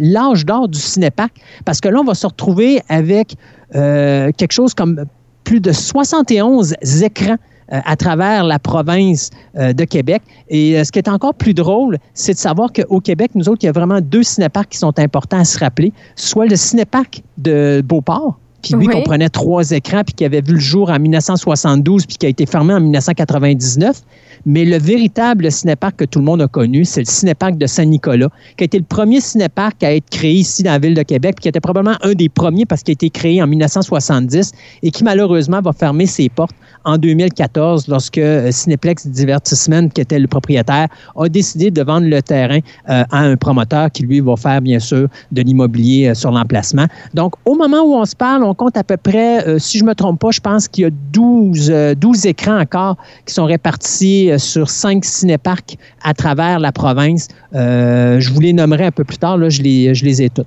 l'âge 0.00 0.44
d'or 0.44 0.68
du 0.68 0.78
cinépark. 0.78 1.32
Parce 1.64 1.80
que 1.80 1.88
là, 1.88 2.00
on 2.00 2.04
va 2.04 2.14
se 2.14 2.26
retrouver 2.26 2.82
avec 2.88 3.36
euh, 3.74 4.30
quelque 4.36 4.52
chose 4.52 4.74
comme 4.74 5.04
plus 5.44 5.60
de 5.60 5.72
71 5.72 6.74
écrans 7.02 7.36
euh, 7.72 7.80
à 7.84 7.96
travers 7.96 8.44
la 8.44 8.58
province 8.58 9.30
euh, 9.56 9.72
de 9.72 9.84
Québec. 9.84 10.22
Et 10.48 10.82
ce 10.84 10.90
qui 10.92 10.98
est 10.98 11.08
encore 11.08 11.34
plus 11.34 11.54
drôle, 11.54 11.98
c'est 12.14 12.32
de 12.32 12.38
savoir 12.38 12.72
qu'au 12.72 13.00
Québec, 13.00 13.32
nous 13.34 13.48
autres, 13.48 13.62
il 13.62 13.66
y 13.66 13.68
a 13.68 13.72
vraiment 13.72 14.00
deux 14.00 14.22
cinéparks 14.22 14.70
qui 14.70 14.78
sont 14.78 14.98
importants 14.98 15.40
à 15.40 15.44
se 15.44 15.58
rappeler. 15.58 15.92
Soit 16.16 16.46
le 16.46 16.56
cinépark 16.56 17.22
de 17.36 17.82
Beauport, 17.84 18.38
qui 18.62 18.74
lui 18.74 18.88
Oui. 18.88 18.92
comprenait 18.94 19.28
trois 19.28 19.70
écrans, 19.70 20.02
puis 20.04 20.14
qui 20.14 20.24
avait 20.24 20.40
vu 20.40 20.54
le 20.54 20.60
jour 20.60 20.90
en 20.90 20.98
1972, 20.98 22.06
puis 22.06 22.16
qui 22.16 22.26
a 22.26 22.28
été 22.28 22.46
fermé 22.46 22.74
en 22.74 22.80
1999. 22.80 24.02
Mais 24.46 24.64
le 24.64 24.78
véritable 24.78 25.50
cinépark 25.50 25.96
que 25.96 26.04
tout 26.04 26.18
le 26.18 26.24
monde 26.24 26.42
a 26.42 26.48
connu, 26.48 26.84
c'est 26.84 27.00
le 27.00 27.06
cinépark 27.06 27.56
de 27.56 27.66
Saint-Nicolas, 27.66 28.28
qui 28.56 28.64
a 28.64 28.66
été 28.66 28.78
le 28.78 28.84
premier 28.84 29.20
cinépark 29.20 29.82
à 29.82 29.94
être 29.94 30.08
créé 30.10 30.34
ici 30.34 30.62
dans 30.62 30.72
la 30.72 30.78
ville 30.78 30.94
de 30.94 31.02
Québec, 31.02 31.36
puis 31.36 31.42
qui 31.42 31.48
était 31.48 31.60
probablement 31.60 31.96
un 32.02 32.12
des 32.12 32.28
premiers 32.28 32.66
parce 32.66 32.82
qu'il 32.82 32.92
a 32.92 32.94
été 32.94 33.10
créé 33.10 33.42
en 33.42 33.46
1970 33.46 34.52
et 34.82 34.90
qui 34.90 35.04
malheureusement 35.04 35.60
va 35.60 35.72
fermer 35.72 36.06
ses 36.06 36.28
portes 36.28 36.54
en 36.84 36.96
2014 36.96 37.88
lorsque 37.88 38.18
euh, 38.18 38.50
Cinéplex 38.50 39.06
Divertissement, 39.06 39.88
qui 39.88 40.00
était 40.00 40.18
le 40.18 40.26
propriétaire, 40.26 40.88
a 41.16 41.28
décidé 41.28 41.70
de 41.70 41.82
vendre 41.82 42.06
le 42.06 42.22
terrain 42.22 42.60
euh, 42.88 43.04
à 43.10 43.18
un 43.18 43.36
promoteur 43.36 43.90
qui, 43.90 44.04
lui, 44.04 44.20
va 44.20 44.36
faire, 44.36 44.60
bien 44.60 44.78
sûr, 44.78 45.08
de 45.32 45.42
l'immobilier 45.42 46.08
euh, 46.08 46.14
sur 46.14 46.30
l'emplacement. 46.30 46.86
Donc, 47.14 47.34
au 47.44 47.54
moment 47.54 47.82
où 47.82 47.94
on 47.94 48.04
se 48.04 48.16
parle, 48.16 48.42
on 48.44 48.54
compte 48.54 48.76
à 48.76 48.84
peu 48.84 48.96
près, 48.96 49.58
si 49.58 49.78
je 49.78 49.84
me 49.84 49.94
trompe 49.94 50.20
pas, 50.20 50.30
je 50.30 50.40
pense 50.40 50.68
qu'il 50.68 50.84
y 50.84 50.86
a 50.86 50.90
12, 51.12 51.70
euh, 51.70 51.94
12 51.94 52.26
écrans 52.26 52.58
encore 52.60 52.96
qui 53.26 53.34
sont 53.34 53.44
répartis 53.44 54.27
euh, 54.30 54.38
sur 54.38 54.70
cinq 54.70 55.04
cinéparks 55.04 55.76
à 56.02 56.14
travers 56.14 56.58
la 56.58 56.72
province. 56.72 57.28
Euh, 57.54 58.20
je 58.20 58.32
vous 58.32 58.40
les 58.40 58.52
nommerai 58.52 58.86
un 58.86 58.92
peu 58.92 59.04
plus 59.04 59.18
tard, 59.18 59.36
là, 59.36 59.48
je 59.48 59.62
les, 59.62 59.94
je 59.94 60.04
les 60.04 60.22
ai 60.22 60.30
toutes. 60.30 60.46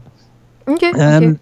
OK. 0.67 0.83
Euh. 0.97 1.33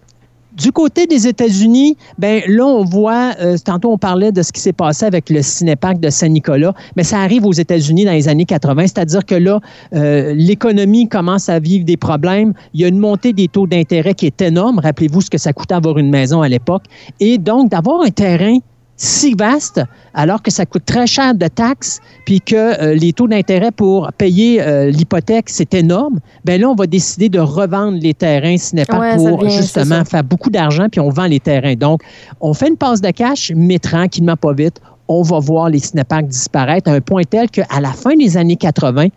Du 0.60 0.73
côté 0.73 1.08
des 1.08 1.25
États-Unis, 1.25 1.95
ben 2.17 2.41
là, 2.47 2.65
on 2.65 2.84
voit, 2.84 3.32
euh, 3.39 3.56
tantôt 3.63 3.93
on 3.93 3.97
parlait 3.97 4.34
de 4.34 4.41
ce 4.41 4.52
qui 4.52 4.60
s'est 4.60 4.73
passé 4.73 5.06
avec 5.06 5.29
le 5.29 5.42
cinépark 5.42 6.02
de 6.02 6.10
Saint-Nicolas, 6.10 6.73
mais 6.98 7.04
ça 7.04 7.19
arrive 7.19 7.46
aux 7.46 7.54
États-Unis 7.54 8.04
dans 8.04 8.12
les 8.12 8.27
années 8.27 8.44
80, 8.44 8.87
c'est-à-dire 8.87 9.25
que 9.25 9.35
là, 9.35 9.62
euh, 9.94 10.33
l'économie 10.33 11.08
commence 11.08 11.48
à 11.48 11.60
vivre 11.60 11.85
des 11.85 11.96
problèmes. 11.96 12.54
Il 12.73 12.81
y 12.81 12.83
a 12.83 12.90
une 12.90 12.98
montée 12.98 13.31
des 13.31 13.48
taux 13.48 13.67
d'intérêt 13.67 14.13
qui 14.15 14.25
est 14.25 14.42
énorme. 14.42 14.79
Rappelez-vous 14.79 15.21
ce 15.21 15.29
que 15.29 15.37
ça 15.37 15.54
coûtait 15.54 15.75
avoir 15.75 15.98
une 15.98 16.10
maison 16.10 16.42
à 16.42 16.50
l'époque. 16.50 16.83
Et 17.21 17.37
donc, 17.37 17.69
d'avoir 17.69 18.02
un 18.02 18.10
terrain 18.10 18.58
si 19.02 19.33
vaste, 19.33 19.81
alors 20.13 20.43
que 20.43 20.52
ça 20.52 20.65
coûte 20.65 20.83
très 20.85 21.08
cher 21.08 21.33
de 21.33 21.47
taxes, 21.47 22.02
puis 22.25 22.41
que 22.41 22.56
euh, 22.56 22.93
les 22.93 23.13
taux 23.13 23.29
d'intérêt 23.29 23.71
pour 23.71 24.12
payer 24.12 24.62
euh, 24.62 24.91
l'hypothèque, 24.91 25.50
c'est 25.50 25.73
énorme, 25.73 26.19
ben 26.43 26.60
là, 26.60 26.69
on 26.69 26.75
va 26.75 26.85
décider 26.85 27.29
de 27.29 27.39
revendre 27.39 27.97
les 27.97 28.13
terrains 28.13 28.58
Cinépark 28.58 29.00
Ouais, 29.00 29.17
ça 29.17 29.29
pour 29.29 29.45
vient, 29.45 29.62
justement 29.62 30.04
faire 30.04 30.23
beaucoup 30.25 30.50
d'argent, 30.50 30.87
puis 30.91 31.00
on 31.00 31.10
vend 31.10 31.27
les 31.27 31.39
terrains. 31.39 31.75
Donc, 31.75 32.02
on 32.41 32.54
fait 32.54 32.67
une 32.67 32.75
passe 32.75 33.00
de 33.00 33.10
cash, 33.12 33.54
mais 33.56 33.79
tranquillement, 33.79 34.35
pas 34.35 34.52
vite, 34.52 34.81
on 35.08 35.21
va 35.21 35.39
voir 35.39 35.69
les 35.69 35.79
Cinéparks 35.79 36.27
disparaître 36.27 36.91
à 36.91 36.93
un 36.93 37.02
point 37.02 37.23
tel 37.23 37.50
qu'à 37.50 37.79
la 37.79 37.93
fin 37.93 38.17
des 38.17 38.35
années 38.35 38.58
80, 38.58 39.08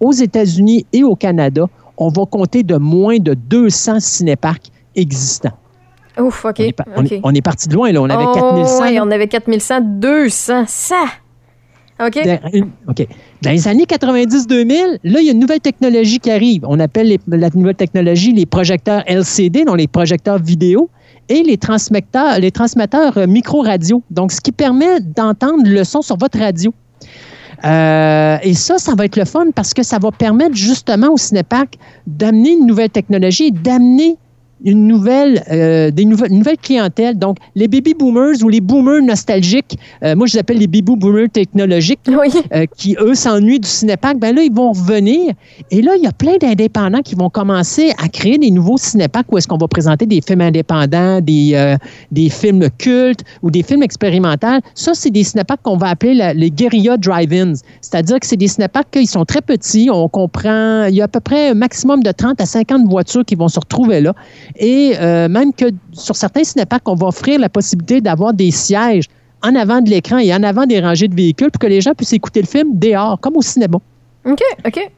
aux 0.00 0.12
États-Unis 0.12 0.84
et 0.92 1.02
au 1.02 1.16
Canada, 1.16 1.64
on 1.96 2.08
va 2.08 2.26
compter 2.26 2.62
de 2.62 2.76
moins 2.76 3.18
de 3.18 3.32
200 3.32 4.00
cinéparks 4.00 4.70
existants. 4.94 5.56
Ouf, 6.20 6.44
OK. 6.44 6.60
On 6.96 7.04
est, 7.04 7.20
on 7.24 7.30
on 7.34 7.40
parti 7.42 7.68
de 7.68 7.74
loin, 7.74 7.90
là. 7.92 8.00
On 8.02 8.08
avait 8.10 8.24
Oh, 8.26 8.34
4100. 8.34 8.82
ouais, 8.82 9.00
on 9.00 9.10
avait 9.10 9.28
4100, 9.28 9.80
200, 9.80 10.64
ça. 10.66 11.04
OK. 12.04 12.14
Dans, 12.24 12.38
une- 12.52 12.70
OK. 12.88 13.06
Dans 13.42 13.50
les 13.50 13.68
années 13.68 13.84
90-2000, 13.84 14.98
là, 15.04 15.20
il 15.20 15.26
y 15.26 15.28
a 15.28 15.32
une 15.32 15.38
nouvelle 15.38 15.60
technologie 15.60 16.18
qui 16.18 16.30
arrive. 16.30 16.64
On 16.66 16.80
appelle 16.80 17.08
les- 17.08 17.20
la 17.28 17.50
nouvelle 17.54 17.74
technologie 17.74 18.32
les 18.32 18.46
projecteurs 18.46 19.02
LCD, 19.06 19.64
donc 19.64 19.76
les 19.78 19.86
projecteurs 19.88 20.38
vidéo, 20.38 20.88
et 21.28 21.42
les 21.42 21.58
transmetteurs, 21.58 22.38
les 22.38 22.50
transmetteurs 22.50 23.16
euh, 23.18 23.26
micro-radio. 23.26 24.02
Donc, 24.10 24.32
ce 24.32 24.40
qui 24.40 24.50
permet 24.52 25.00
d'entendre 25.00 25.62
le 25.64 25.84
son 25.84 26.00
sur 26.02 26.16
votre 26.16 26.38
radio. 26.38 26.72
Euh, 27.64 28.38
et 28.42 28.54
ça, 28.54 28.78
ça 28.78 28.94
va 28.94 29.04
être 29.04 29.16
le 29.16 29.24
fun 29.26 29.46
parce 29.54 29.74
que 29.74 29.82
ça 29.82 29.98
va 29.98 30.10
permettre 30.10 30.54
justement 30.54 31.08
au 31.12 31.18
Cinépark 31.18 31.74
d'amener 32.06 32.52
une 32.52 32.66
nouvelle 32.66 32.88
technologie 32.90 33.48
et 33.48 33.50
d'amener 33.50 34.16
une 34.64 34.86
nouvelle, 34.86 35.42
euh, 35.50 35.90
des 35.90 36.04
nouvelles, 36.04 36.30
une 36.32 36.38
nouvelle 36.38 36.58
clientèle. 36.58 37.18
Donc, 37.18 37.36
les 37.54 37.68
baby 37.68 37.94
boomers 37.94 38.42
ou 38.42 38.48
les 38.48 38.60
boomers 38.60 39.02
nostalgiques, 39.02 39.78
euh, 40.04 40.14
moi 40.14 40.26
je 40.26 40.34
les 40.34 40.40
appelle 40.40 40.58
les 40.58 40.66
baby 40.66 40.96
boomers 40.96 41.28
technologiques, 41.32 42.00
Oui. 42.08 42.28
euh, 42.54 42.66
qui 42.76 42.96
eux 43.00 43.14
s'ennuient 43.14 43.60
du 43.60 43.68
cinépark, 43.68 44.18
ben 44.18 44.34
là 44.34 44.42
ils 44.42 44.52
vont 44.52 44.72
revenir. 44.72 45.32
Et 45.70 45.82
là 45.82 45.92
il 45.96 46.02
y 46.02 46.06
a 46.06 46.12
plein 46.12 46.36
d'indépendants 46.40 47.02
qui 47.02 47.14
vont 47.14 47.30
commencer 47.30 47.92
à 48.02 48.08
créer 48.08 48.38
des 48.38 48.50
nouveaux 48.50 48.76
cinéparks 48.78 49.30
où 49.32 49.38
est-ce 49.38 49.48
qu'on 49.48 49.56
va 49.58 49.68
présenter 49.68 50.06
des 50.06 50.20
films 50.20 50.40
indépendants, 50.42 51.20
des 51.20 51.76
des 52.10 52.28
films 52.28 52.68
cultes 52.78 53.20
ou 53.42 53.50
des 53.50 53.62
films 53.62 53.82
expérimentaux. 53.82 54.60
Ça 54.74 54.92
c'est 54.94 55.10
des 55.10 55.24
cinéparks 55.24 55.62
qu'on 55.62 55.76
va 55.76 55.88
appeler 55.88 56.14
la- 56.14 56.34
les 56.34 56.50
guérilla 56.50 56.96
drive-ins, 56.96 57.54
c'est-à-dire 57.80 58.18
que 58.20 58.26
c'est 58.26 58.36
des 58.36 58.48
cinéparks 58.48 58.90
qui 58.90 59.06
sont 59.06 59.24
très 59.24 59.40
petits. 59.40 59.88
On 59.92 60.08
comprend, 60.08 60.84
il 60.86 60.94
y 60.94 61.00
a 61.00 61.04
à 61.04 61.08
peu 61.08 61.20
près 61.20 61.50
un 61.50 61.54
maximum 61.54 62.02
de 62.02 62.10
30 62.12 62.40
à 62.40 62.46
50 62.46 62.86
voitures 62.88 63.24
qui 63.24 63.34
vont 63.34 63.48
se 63.48 63.58
retrouver 63.60 64.00
là. 64.00 64.14
Et 64.56 64.94
euh, 64.98 65.28
même 65.28 65.52
que 65.52 65.66
sur 65.92 66.16
certains 66.16 66.44
cinéparks, 66.44 66.88
on 66.88 66.94
va 66.94 67.08
offrir 67.08 67.38
la 67.38 67.48
possibilité 67.48 68.00
d'avoir 68.00 68.32
des 68.32 68.50
sièges 68.50 69.06
en 69.42 69.54
avant 69.54 69.80
de 69.80 69.90
l'écran 69.90 70.18
et 70.18 70.34
en 70.34 70.42
avant 70.42 70.66
des 70.66 70.80
rangées 70.80 71.08
de 71.08 71.14
véhicules 71.14 71.50
pour 71.50 71.60
que 71.60 71.66
les 71.66 71.80
gens 71.80 71.94
puissent 71.94 72.12
écouter 72.12 72.42
le 72.42 72.46
film 72.46 72.78
dehors, 72.78 73.18
comme 73.20 73.36
au 73.36 73.42
cinéma. 73.42 73.78
OK, 74.24 74.42
OK. 74.66 74.90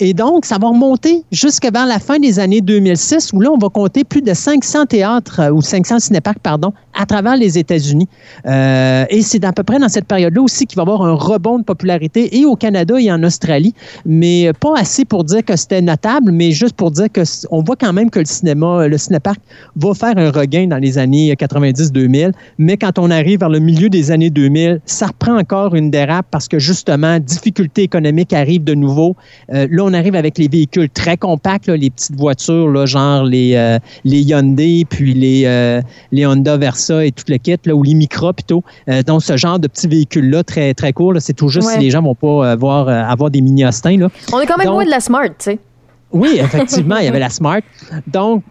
Et 0.00 0.12
donc, 0.12 0.44
ça 0.44 0.58
va 0.58 0.68
remonter 0.68 1.22
jusqu'à 1.30 1.70
vers 1.70 1.86
la 1.86 2.00
fin 2.00 2.18
des 2.18 2.40
années 2.40 2.60
2006, 2.60 3.32
où 3.32 3.40
là, 3.40 3.50
on 3.52 3.58
va 3.58 3.68
compter 3.68 4.02
plus 4.02 4.22
de 4.22 4.34
500 4.34 4.86
théâtres 4.86 5.40
euh, 5.40 5.50
ou 5.50 5.62
500 5.62 6.00
cinéparks, 6.00 6.40
pardon, 6.40 6.72
à 6.94 7.06
travers 7.06 7.36
les 7.36 7.58
États-Unis. 7.58 8.08
Euh, 8.46 9.04
et 9.08 9.22
c'est 9.22 9.44
à 9.44 9.52
peu 9.52 9.62
près 9.62 9.78
dans 9.78 9.88
cette 9.88 10.06
période-là 10.06 10.42
aussi 10.42 10.66
qu'il 10.66 10.76
va 10.76 10.82
y 10.82 10.86
avoir 10.86 11.02
un 11.02 11.14
rebond 11.14 11.58
de 11.58 11.64
popularité 11.64 12.36
et 12.38 12.44
au 12.44 12.56
Canada 12.56 12.96
et 12.98 13.10
en 13.12 13.22
Australie, 13.22 13.72
mais 14.04 14.52
pas 14.58 14.74
assez 14.76 15.04
pour 15.04 15.22
dire 15.24 15.44
que 15.44 15.56
c'était 15.56 15.82
notable, 15.82 16.32
mais 16.32 16.50
juste 16.50 16.74
pour 16.74 16.90
dire 16.90 17.10
que 17.12 17.22
on 17.50 17.62
voit 17.62 17.76
quand 17.76 17.92
même 17.92 18.10
que 18.10 18.18
le 18.18 18.24
cinéma, 18.24 18.88
le 18.88 18.98
cinépark 18.98 19.40
va 19.76 19.94
faire 19.94 20.14
un 20.16 20.30
regain 20.30 20.66
dans 20.66 20.78
les 20.78 20.98
années 20.98 21.32
90-2000, 21.34 22.32
mais 22.58 22.76
quand 22.76 22.98
on 22.98 23.10
arrive 23.10 23.40
vers 23.40 23.48
le 23.48 23.60
milieu 23.60 23.88
des 23.88 24.10
années 24.10 24.30
2000, 24.30 24.80
ça 24.86 25.06
reprend 25.06 25.38
encore 25.38 25.74
une 25.74 25.90
dérape 25.90 26.26
parce 26.30 26.48
que 26.48 26.58
justement, 26.58 27.18
difficultés 27.18 27.82
économiques 27.82 28.32
arrivent 28.32 28.64
de 28.64 28.74
nouveau. 28.74 29.16
Euh, 29.52 29.66
là, 29.70 29.83
on 29.84 29.92
arrive 29.94 30.14
avec 30.14 30.38
les 30.38 30.48
véhicules 30.48 30.88
très 30.90 31.16
compacts, 31.16 31.66
là, 31.66 31.76
les 31.76 31.90
petites 31.90 32.16
voitures, 32.16 32.68
là, 32.68 32.86
genre 32.86 33.24
les, 33.24 33.54
euh, 33.54 33.78
les 34.04 34.20
Hyundai, 34.22 34.84
puis 34.88 35.14
les, 35.14 35.42
euh, 35.46 35.80
les 36.12 36.26
Honda 36.26 36.56
Versa 36.56 37.04
et 37.04 37.12
tout 37.12 37.24
le 37.28 37.36
kit, 37.38 37.56
là, 37.64 37.74
ou 37.74 37.82
les 37.82 37.94
Micra 37.94 38.32
plutôt. 38.32 38.62
Euh, 38.88 39.02
donc, 39.02 39.22
ce 39.22 39.36
genre 39.36 39.58
de 39.58 39.68
petits 39.68 39.88
véhicules-là, 39.88 40.42
très, 40.44 40.74
très 40.74 40.92
courts, 40.92 41.14
c'est 41.20 41.34
tout 41.34 41.48
juste 41.48 41.68
Ouais. 41.68 41.74
si 41.74 41.80
les 41.80 41.90
gens 41.90 42.02
vont 42.02 42.14
pas 42.14 42.50
avoir, 42.52 42.88
avoir 42.88 43.30
des 43.30 43.40
mini-Austin. 43.40 44.08
On 44.32 44.40
est 44.40 44.46
quand 44.46 44.56
même 44.58 44.66
Donc- 44.66 44.74
loin 44.76 44.84
de 44.84 44.90
la 44.90 45.00
Smart, 45.00 45.28
tu 45.28 45.34
sais. 45.38 45.58
Oui, 46.12 46.38
effectivement, 46.40 46.96
il 46.98 47.06
y 47.06 47.08
avait 47.08 47.18
la 47.18 47.28
Smart. 47.30 47.60
Donc, 48.06 48.42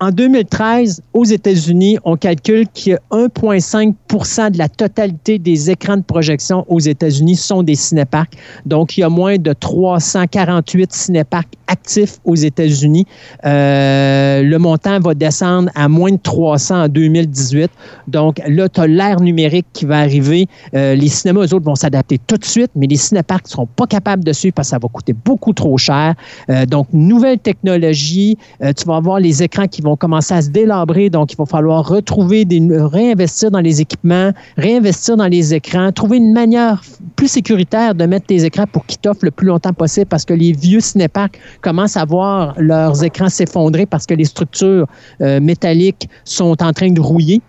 en 0.00 0.10
2013, 0.12 1.02
aux 1.12 1.24
États-Unis, 1.24 1.98
on 2.04 2.16
calcule 2.16 2.66
que 2.68 2.92
1,5% 3.10 4.52
de 4.52 4.58
la 4.58 4.68
totalité 4.68 5.40
des 5.40 5.70
écrans 5.70 5.96
de 5.96 6.02
projection 6.02 6.64
aux 6.68 6.78
États-Unis 6.78 7.34
sont 7.34 7.64
des 7.64 7.74
cinéparks. 7.74 8.34
Donc, 8.64 8.96
il 8.96 9.00
y 9.00 9.04
a 9.04 9.08
moins 9.08 9.38
de 9.38 9.52
348 9.52 10.92
cinéparks 10.92 11.54
actifs 11.66 12.18
aux 12.24 12.36
États-Unis. 12.36 13.06
Euh, 13.44 14.42
le 14.42 14.58
montant 14.58 15.00
va 15.00 15.14
descendre 15.14 15.70
à 15.74 15.88
moins 15.88 16.12
de 16.12 16.18
300 16.22 16.84
en 16.84 16.88
2018. 16.88 17.70
Donc, 18.06 18.40
là, 18.46 18.68
tu 18.68 18.80
as 18.80 18.86
l'ère 18.86 19.20
numérique 19.20 19.66
qui 19.72 19.84
va 19.84 19.98
arriver. 19.98 20.46
Euh, 20.74 20.94
les 20.94 21.08
cinémas, 21.08 21.40
eux 21.40 21.54
autres, 21.54 21.66
vont 21.66 21.74
s'adapter 21.74 22.18
tout 22.24 22.36
de 22.36 22.44
suite, 22.44 22.70
mais 22.76 22.86
les 22.86 22.96
cinéparks 22.96 23.46
ne 23.46 23.50
seront 23.50 23.66
pas 23.66 23.86
capables 23.86 24.22
de 24.22 24.32
suivre 24.32 24.54
parce 24.54 24.68
que 24.68 24.70
ça 24.70 24.78
va 24.78 24.88
coûter 24.88 25.12
beaucoup 25.12 25.52
trop 25.52 25.76
cher. 25.76 26.14
Euh, 26.50 26.66
donc, 26.66 26.86
nouvelle 26.92 27.38
technologie. 27.38 28.38
Tu 28.60 28.84
vas 28.86 28.96
avoir 28.96 29.20
les 29.20 29.42
écrans 29.42 29.66
qui 29.66 29.82
vont 29.82 29.87
commencer 29.96 30.34
à 30.34 30.42
se 30.42 30.50
délabrer. 30.50 31.10
Donc, 31.10 31.32
il 31.32 31.36
va 31.36 31.46
falloir 31.46 31.86
retrouver 31.86 32.46
réinvestir 32.70 33.50
dans 33.50 33.60
les 33.60 33.80
équipements, 33.80 34.32
réinvestir 34.56 35.16
dans 35.16 35.26
les 35.26 35.54
écrans, 35.54 35.92
trouver 35.92 36.18
une 36.18 36.32
manière 36.32 36.82
plus 37.16 37.28
sécuritaire 37.28 37.94
de 37.94 38.06
mettre 38.06 38.26
tes 38.26 38.44
écrans 38.44 38.66
pour 38.70 38.86
qu'ils 38.86 38.98
t'offrent 38.98 39.24
le 39.24 39.30
plus 39.30 39.46
longtemps 39.46 39.72
possible 39.72 40.06
parce 40.06 40.24
que 40.24 40.34
les 40.34 40.52
vieux 40.52 40.80
cinéparks 40.80 41.38
commencent 41.60 41.96
à 41.96 42.04
voir 42.04 42.54
leurs 42.58 43.02
écrans 43.02 43.28
s'effondrer 43.28 43.86
parce 43.86 44.06
que 44.06 44.14
les 44.14 44.24
structures 44.24 44.86
euh, 45.20 45.40
métalliques 45.40 46.08
sont 46.24 46.62
en 46.62 46.72
train 46.72 46.90
de 46.90 47.00
rouiller. 47.00 47.40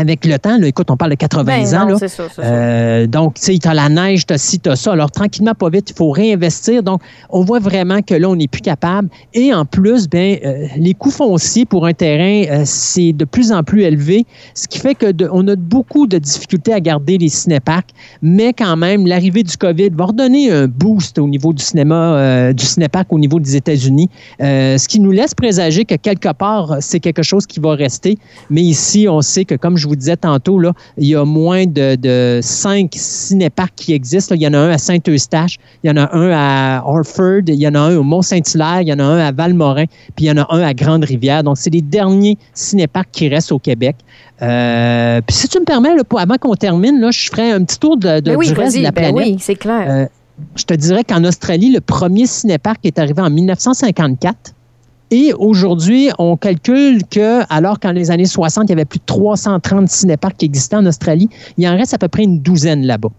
Avec 0.00 0.24
le 0.24 0.38
temps, 0.38 0.56
là, 0.56 0.66
écoute, 0.66 0.90
on 0.90 0.96
parle 0.96 1.10
de 1.10 1.16
80 1.16 1.44
Ben 1.44 1.74
ans. 1.74 1.80
non, 1.80 1.88
là. 1.92 1.96
c'est 1.98 2.08
ça. 2.08 2.22
Euh, 2.38 3.06
donc, 3.06 3.34
tu 3.34 3.42
sais, 3.42 3.58
tu 3.58 3.68
as 3.68 3.74
la 3.74 3.90
neige, 3.90 4.24
tu 4.24 4.32
as 4.32 4.38
ci, 4.38 4.58
tu 4.58 4.70
as 4.70 4.76
ça. 4.76 4.92
Alors, 4.92 5.10
tranquillement, 5.10 5.52
pas 5.54 5.68
vite, 5.68 5.90
il 5.90 5.94
faut 5.94 6.10
réinvestir. 6.10 6.82
Donc, 6.82 7.02
on 7.28 7.42
voit 7.44 7.58
vraiment 7.58 8.00
que 8.00 8.14
là, 8.14 8.30
on 8.30 8.36
n'est 8.36 8.48
plus 8.48 8.62
capable. 8.62 9.10
Et 9.34 9.52
en 9.52 9.66
plus, 9.66 10.08
ben, 10.08 10.38
euh, 10.42 10.66
les 10.78 10.94
coûts 10.94 11.10
fonciers 11.10 11.66
pour 11.66 11.84
un 11.84 11.92
terrain, 11.92 12.44
euh, 12.50 12.62
c'est 12.64 13.12
de 13.12 13.26
plus 13.26 13.52
en 13.52 13.62
plus 13.62 13.82
élevé, 13.82 14.24
ce 14.54 14.68
qui 14.68 14.78
fait 14.78 14.94
que 14.94 15.12
de- 15.12 15.28
on 15.30 15.46
a 15.48 15.56
beaucoup 15.56 16.06
de 16.06 16.16
difficultés 16.16 16.72
à 16.72 16.80
garder 16.80 17.18
les 17.18 17.28
cinéparks. 17.28 17.90
Mais 18.22 18.54
quand 18.54 18.76
même, 18.78 19.06
l'arrivée 19.06 19.42
du 19.42 19.56
COVID 19.58 19.90
va 19.90 20.06
redonner 20.06 20.50
un 20.50 20.66
boost 20.66 21.18
au 21.18 21.28
niveau 21.28 21.52
du 21.52 21.62
cinéma, 21.62 22.52
du 22.54 22.64
cinépark 22.64 23.12
au 23.12 23.18
niveau 23.18 23.38
des 23.38 23.54
États-Unis, 23.56 24.08
ce 24.40 24.88
qui 24.88 24.98
nous 25.00 25.10
laisse 25.10 25.34
présager 25.34 25.84
que 25.84 25.96
quelque 25.96 26.32
part, 26.32 26.76
c'est 26.80 27.00
quelque 27.00 27.22
chose 27.22 27.46
qui 27.46 27.60
va 27.60 27.74
rester. 27.74 28.16
Mais 28.48 28.62
ici, 28.62 29.06
on 29.08 29.20
sait 29.20 29.44
que, 29.44 29.54
comme 29.56 29.76
je 29.76 29.86
vous 29.90 29.96
disais 29.96 30.16
tantôt, 30.16 30.58
là, 30.58 30.72
il 30.96 31.06
y 31.08 31.14
a 31.14 31.24
moins 31.24 31.66
de, 31.66 31.96
de 31.96 32.40
cinq 32.42 32.92
cinéparks 32.94 33.74
qui 33.76 33.92
existent. 33.92 34.34
là. 34.34 34.36
Il 34.40 34.42
y 34.42 34.48
en 34.48 34.54
a 34.54 34.58
un 34.58 34.70
à 34.70 34.78
Saint-Eustache, 34.78 35.58
il 35.84 35.88
y 35.88 35.90
en 35.90 35.96
a 35.96 36.14
un 36.16 36.30
à 36.32 36.82
Orford, 36.86 37.42
il 37.48 37.54
y 37.56 37.68
en 37.68 37.74
a 37.74 37.80
un 37.80 37.96
au 37.96 38.02
Mont-Saint-Hilaire, 38.02 38.80
il 38.82 38.88
y 38.88 38.92
en 38.92 38.98
a 38.98 39.04
un 39.04 39.18
à 39.18 39.32
Valmorin, 39.32 39.84
puis 40.16 40.24
il 40.24 40.28
y 40.28 40.30
en 40.30 40.36
a 40.38 40.46
un 40.54 40.62
à 40.62 40.72
Grande-Rivière. 40.74 41.42
Donc, 41.42 41.58
c'est 41.58 41.70
les 41.70 41.82
derniers 41.82 42.38
cinéparks 42.54 43.10
qui 43.12 43.28
restent 43.28 43.52
au 43.52 43.58
Québec. 43.58 43.96
Euh, 44.42 45.20
puis 45.26 45.36
si 45.36 45.48
tu 45.48 45.58
me 45.60 45.64
permets, 45.64 45.94
là, 45.94 46.04
pour- 46.04 46.20
avant 46.20 46.36
qu'on 46.36 46.54
termine, 46.54 47.00
là, 47.00 47.10
je 47.10 47.28
ferai 47.28 47.50
un 47.50 47.62
petit 47.64 47.78
tour 47.78 47.96
de, 47.96 48.20
de- 48.20 48.30
Ben 48.30 48.36
oui, 48.36 48.46
du 48.48 48.54
reste 48.54 48.76
de 48.78 48.82
la 48.82 48.90
ben 48.92 49.12
planète. 49.12 49.32
oui, 49.34 49.36
c'est 49.40 49.54
clair. 49.56 49.86
Euh, 49.88 50.06
je 50.56 50.64
te 50.64 50.72
dirais 50.74 51.04
qu'en 51.04 51.22
Australie, 51.24 51.70
le 51.70 51.80
premier 51.82 52.26
cinépark 52.26 52.78
est 52.84 52.98
arrivé 52.98 53.20
en 53.20 53.28
1954. 53.30 54.54
Et 55.12 55.32
aujourd'hui, 55.32 56.10
on 56.18 56.36
calcule 56.36 57.04
que, 57.04 57.42
alors 57.52 57.80
qu'en 57.80 57.90
les 57.90 58.12
années 58.12 58.26
60, 58.26 58.66
il 58.66 58.70
y 58.70 58.72
avait 58.72 58.84
plus 58.84 59.00
de 59.00 59.04
330 59.06 59.88
cinéparks 59.88 60.36
qui 60.36 60.44
existaient 60.44 60.76
en 60.76 60.86
Australie, 60.86 61.28
il 61.56 61.66
en 61.66 61.76
reste 61.76 61.94
à 61.94 61.98
peu 61.98 62.06
près 62.08 62.22
une 62.22 62.40
douzaine 62.40 62.86
là-bas. 62.86 63.10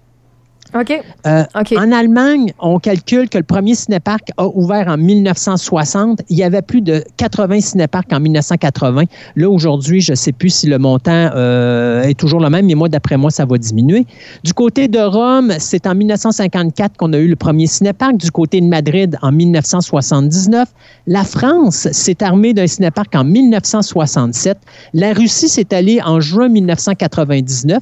OK. 0.73 1.01
Euh, 1.27 1.43
OK. 1.59 1.73
En 1.77 1.91
Allemagne, 1.91 2.53
on 2.59 2.79
calcule 2.79 3.27
que 3.27 3.37
le 3.37 3.43
premier 3.43 3.75
cinéparc 3.75 4.29
a 4.37 4.47
ouvert 4.47 4.87
en 4.87 4.97
1960. 4.97 6.21
Il 6.29 6.37
y 6.37 6.43
avait 6.43 6.61
plus 6.61 6.81
de 6.81 7.03
80 7.17 7.59
cinéparcs 7.61 8.11
en 8.13 8.19
1980. 8.21 9.03
Là, 9.35 9.49
aujourd'hui, 9.49 9.99
je 9.99 10.11
ne 10.11 10.15
sais 10.15 10.31
plus 10.31 10.49
si 10.49 10.67
le 10.67 10.77
montant 10.77 11.29
euh, 11.35 12.03
est 12.03 12.17
toujours 12.17 12.39
le 12.39 12.49
même, 12.49 12.67
mais 12.67 12.75
moi, 12.75 12.87
d'après 12.87 13.17
moi, 13.17 13.31
ça 13.31 13.45
va 13.45 13.57
diminuer. 13.57 14.05
Du 14.43 14.53
côté 14.53 14.87
de 14.87 14.99
Rome, 14.99 15.53
c'est 15.59 15.85
en 15.87 15.95
1954 15.95 16.95
qu'on 16.95 17.11
a 17.13 17.17
eu 17.17 17.27
le 17.27 17.35
premier 17.35 17.67
cinéparc. 17.67 18.15
Du 18.15 18.31
côté 18.31 18.61
de 18.61 18.67
Madrid, 18.67 19.17
en 19.21 19.31
1979. 19.31 20.69
La 21.07 21.25
France 21.25 21.89
s'est 21.91 22.23
armée 22.23 22.53
d'un 22.53 22.67
cinéparc 22.67 23.13
en 23.15 23.25
1967. 23.25 24.57
La 24.93 25.13
Russie 25.13 25.49
s'est 25.49 25.73
allée 25.73 25.99
en 26.01 26.21
juin 26.21 26.47
1999. 26.47 27.81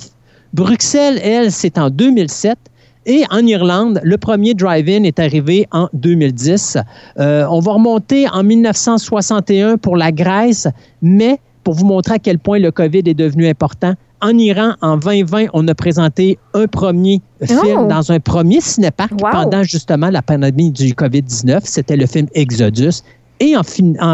Bruxelles, 0.54 1.20
elle, 1.24 1.52
c'est 1.52 1.78
en 1.78 1.90
2007. 1.92 2.58
Et 3.06 3.24
en 3.32 3.45
Irlande, 3.45 4.02
le 4.04 4.18
premier 4.18 4.54
drive-in 4.54 5.04
est 5.04 5.20
arrivé 5.20 5.68
en 5.72 5.88
2010. 5.93 6.78
Euh, 7.20 7.45
on 7.50 7.60
va 7.60 7.74
remonter 7.74 8.28
en 8.30 8.43
1961 8.43 9.78
pour 9.78 9.95
la 9.95 10.12
Grèce, 10.12 10.68
mais 11.02 11.39
pour 11.64 11.74
vous 11.74 11.86
montrer 11.86 12.16
à 12.16 12.20
quel 12.20 12.39
point 12.39 12.60
le 12.60 12.72
COVID 12.72 13.04
est 13.06 13.14
devenu 13.14 13.47
important, 13.47 13.93
en 14.22 14.38
Iran, 14.38 14.74
en 14.82 14.97
2020, 14.97 15.47
on 15.54 15.68
a 15.68 15.76
présenté 15.76 16.38
un 16.54 16.68
premier 16.68 17.22
film 17.41 17.60
Oh! 17.64 17.88
dans 17.88 18.12
un 18.12 18.20
premier 18.20 18.60
cinéparc 18.60 19.14
Wow! 19.14 19.32
pendant 19.32 19.64
justement 19.64 20.10
la 20.10 20.22
pandémie 20.22 20.72
du 20.72 20.93
COVID-19. 20.93 21.62
C'était 21.64 21.95
le 21.95 22.06
film 22.06 22.28
Exodus. 22.34 23.02
Et 23.39 23.56
en 23.56 23.64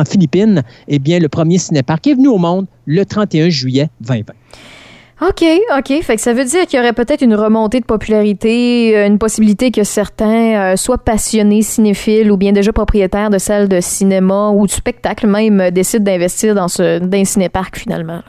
Philippines, 0.05 0.61
eh 0.87 0.99
bien, 0.99 1.17
le 1.17 1.27
premier 1.27 1.57
cinéparc 1.57 2.05
est 2.05 2.13
venu 2.13 2.27
au 2.27 2.37
monde 2.37 2.67
le 2.85 3.03
31 3.03 3.49
juillet 3.49 3.89
2020. 4.01 4.33
OK, 5.21 5.45
OK. 5.77 6.01
Fait 6.01 6.15
que 6.17 6.21
ça 6.21 6.33
veut 6.33 6.43
dire 6.43 6.65
qu'il 6.65 6.77
y 6.77 6.81
aurait 6.81 6.91
peut-être 6.91 7.21
une 7.21 7.35
remontée 7.35 7.79
de 7.79 7.85
popularité, 7.85 8.97
euh, 8.97 9.07
une 9.07 9.17
possibilité 9.17 9.71
que 9.71 9.85
certains 9.85 10.73
euh, 10.73 10.75
soient 10.75 10.97
passionnés 10.97 11.61
cinéphiles 11.61 12.29
ou 12.29 12.35
bien 12.37 12.51
déjà 12.51 12.73
propriétaires 12.73 13.29
de 13.29 13.37
salles 13.37 13.69
de 13.69 13.79
cinéma 13.79 14.49
ou 14.49 14.67
de 14.67 14.71
spectacle 14.71 15.27
même 15.27 15.61
euh, 15.61 15.71
décident 15.71 16.03
d'investir 16.03 16.53
dans 16.53 16.67
ce 16.67 16.99
dans 16.99 17.25
cinéparc 17.25 17.77
finalement. 17.77 18.21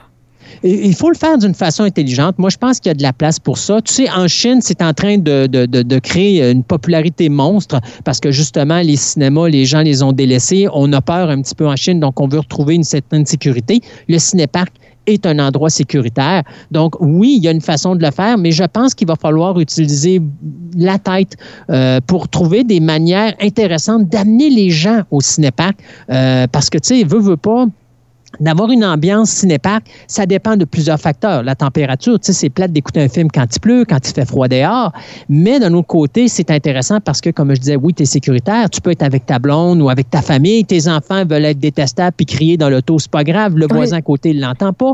Il 0.63 0.95
faut 0.95 1.11
le 1.11 1.17
faire 1.17 1.37
d'une 1.39 1.55
façon 1.55 1.83
intelligente. 1.83 2.39
Moi, 2.39 2.51
je 2.51 2.57
pense 2.57 2.79
qu'il 2.79 2.89
y 2.89 2.93
a 2.93 2.95
de 2.95 3.03
la 3.03 3.13
place 3.13 3.41
pour 3.41 3.59
ça. 3.59 3.83
Tu 3.83 3.93
sais, 3.93 4.11
en 4.11 4.27
Chine, 4.29 4.61
c'est 4.63 4.81
en 4.81 4.95
train 4.95 5.19
de 5.19 5.99
créer 5.99 6.51
une 6.51 6.63
popularité 6.63 7.29
monstre 7.29 7.81
parce 8.05 8.21
que 8.21 8.31
justement, 8.31 8.81
les 8.81 8.97
cinémas, 8.97 9.49
les 9.49 9.65
gens 9.67 9.83
les 9.83 10.03
ont 10.03 10.13
délaissés. 10.13 10.67
On 10.73 10.93
a 10.93 11.03
peur 11.03 11.31
un 11.31 11.43
petit 11.43 11.55
peu 11.55 11.67
en 11.67 11.77
Chine, 11.77 12.01
donc 12.01 12.21
on 12.21 12.29
veut 12.29 12.39
retrouver 12.39 12.77
une 12.77 12.85
certaine 12.85 13.27
sécurité. 13.27 13.81
Le 14.09 14.19
cinéparc 14.19 14.73
est 15.07 15.27
un 15.27 15.39
endroit 15.39 15.71
sécuritaire. 15.71 16.43
Donc, 16.71 16.95
oui, 17.01 17.35
il 17.39 17.45
y 17.45 17.49
a 17.49 17.51
une 17.51 17.61
façon 17.61 17.95
de 17.95 18.03
le 18.05 18.11
faire, 18.11 18.39
mais 18.39 18.53
je 18.53 18.65
pense 18.65 18.95
qu'il 18.95 19.09
va 19.09 19.17
falloir 19.17 19.59
utiliser 19.61 20.21
la 20.77 20.99
tête 20.99 21.37
euh, 21.71 22.01
pour 22.07 22.29
trouver 22.29 22.65
des 22.65 22.81
manières 22.81 23.35
intéressantes 23.41 24.09
d'amener 24.09 24.51
les 24.51 24.71
gens 24.71 25.03
au 25.11 25.21
cinéparc. 25.21 25.77
Euh, 26.11 26.47
parce 26.51 26.71
que, 26.71 26.79
tu 26.79 26.89
sais, 26.89 27.05
veut, 27.05 27.21
veut 27.21 27.37
pas, 27.37 27.67
d'avoir 28.41 28.71
une 28.71 28.85
ambiance 28.85 29.31
cinéparc, 29.31 29.85
ça 30.07 30.27
dépend 30.27 30.57
de 30.57 30.65
plusieurs 30.65 30.99
facteurs. 31.01 31.43
La 31.43 31.55
température, 31.55 32.19
tu 32.21 32.27
sais, 32.27 32.33
c'est 32.33 32.49
plate 32.51 32.73
d'écouter 32.73 33.01
un 33.03 33.09
film 33.09 33.29
quand 33.33 33.47
il 33.55 33.61
pleut, 33.61 33.85
quand 33.89 33.99
il 34.09 34.13
fait 34.13 34.25
froid 34.27 34.49
dehors. 34.49 34.93
Mais 35.29 35.59
d'un 35.61 35.73
autre 35.75 35.87
côté, 35.87 36.29
c'est 36.29 36.51
intéressant 36.51 37.01
parce 37.01 37.21
que, 37.21 37.31
comme 37.31 37.55
je 37.55 37.61
disais, 37.61 37.77
oui, 37.77 37.95
tu 37.95 38.03
es 38.03 38.07
sécuritaire. 38.07 38.69
Tu 38.71 38.81
peux 38.81 38.91
être 38.91 39.03
avec 39.03 39.27
ta 39.27 39.39
blonde 39.39 39.81
ou 39.83 39.89
avec 39.89 40.11
ta 40.11 40.23
famille. 40.23 40.65
Tes 40.65 40.89
enfants 40.89 41.25
veulent 41.25 41.45
être 41.45 41.59
détestables 41.59 42.15
puis 42.17 42.27
crier 42.27 42.57
dans 42.57 42.69
l'auto, 42.71 42.99
c'est 42.99 43.11
pas 43.11 43.25
grave. 43.25 43.57
Le 43.57 43.67
Oui. 43.67 43.77
voisin 43.77 43.97
à 43.99 44.03
côté, 44.03 44.31
il 44.31 44.41
l'entend 44.41 44.73
pas. 44.73 44.93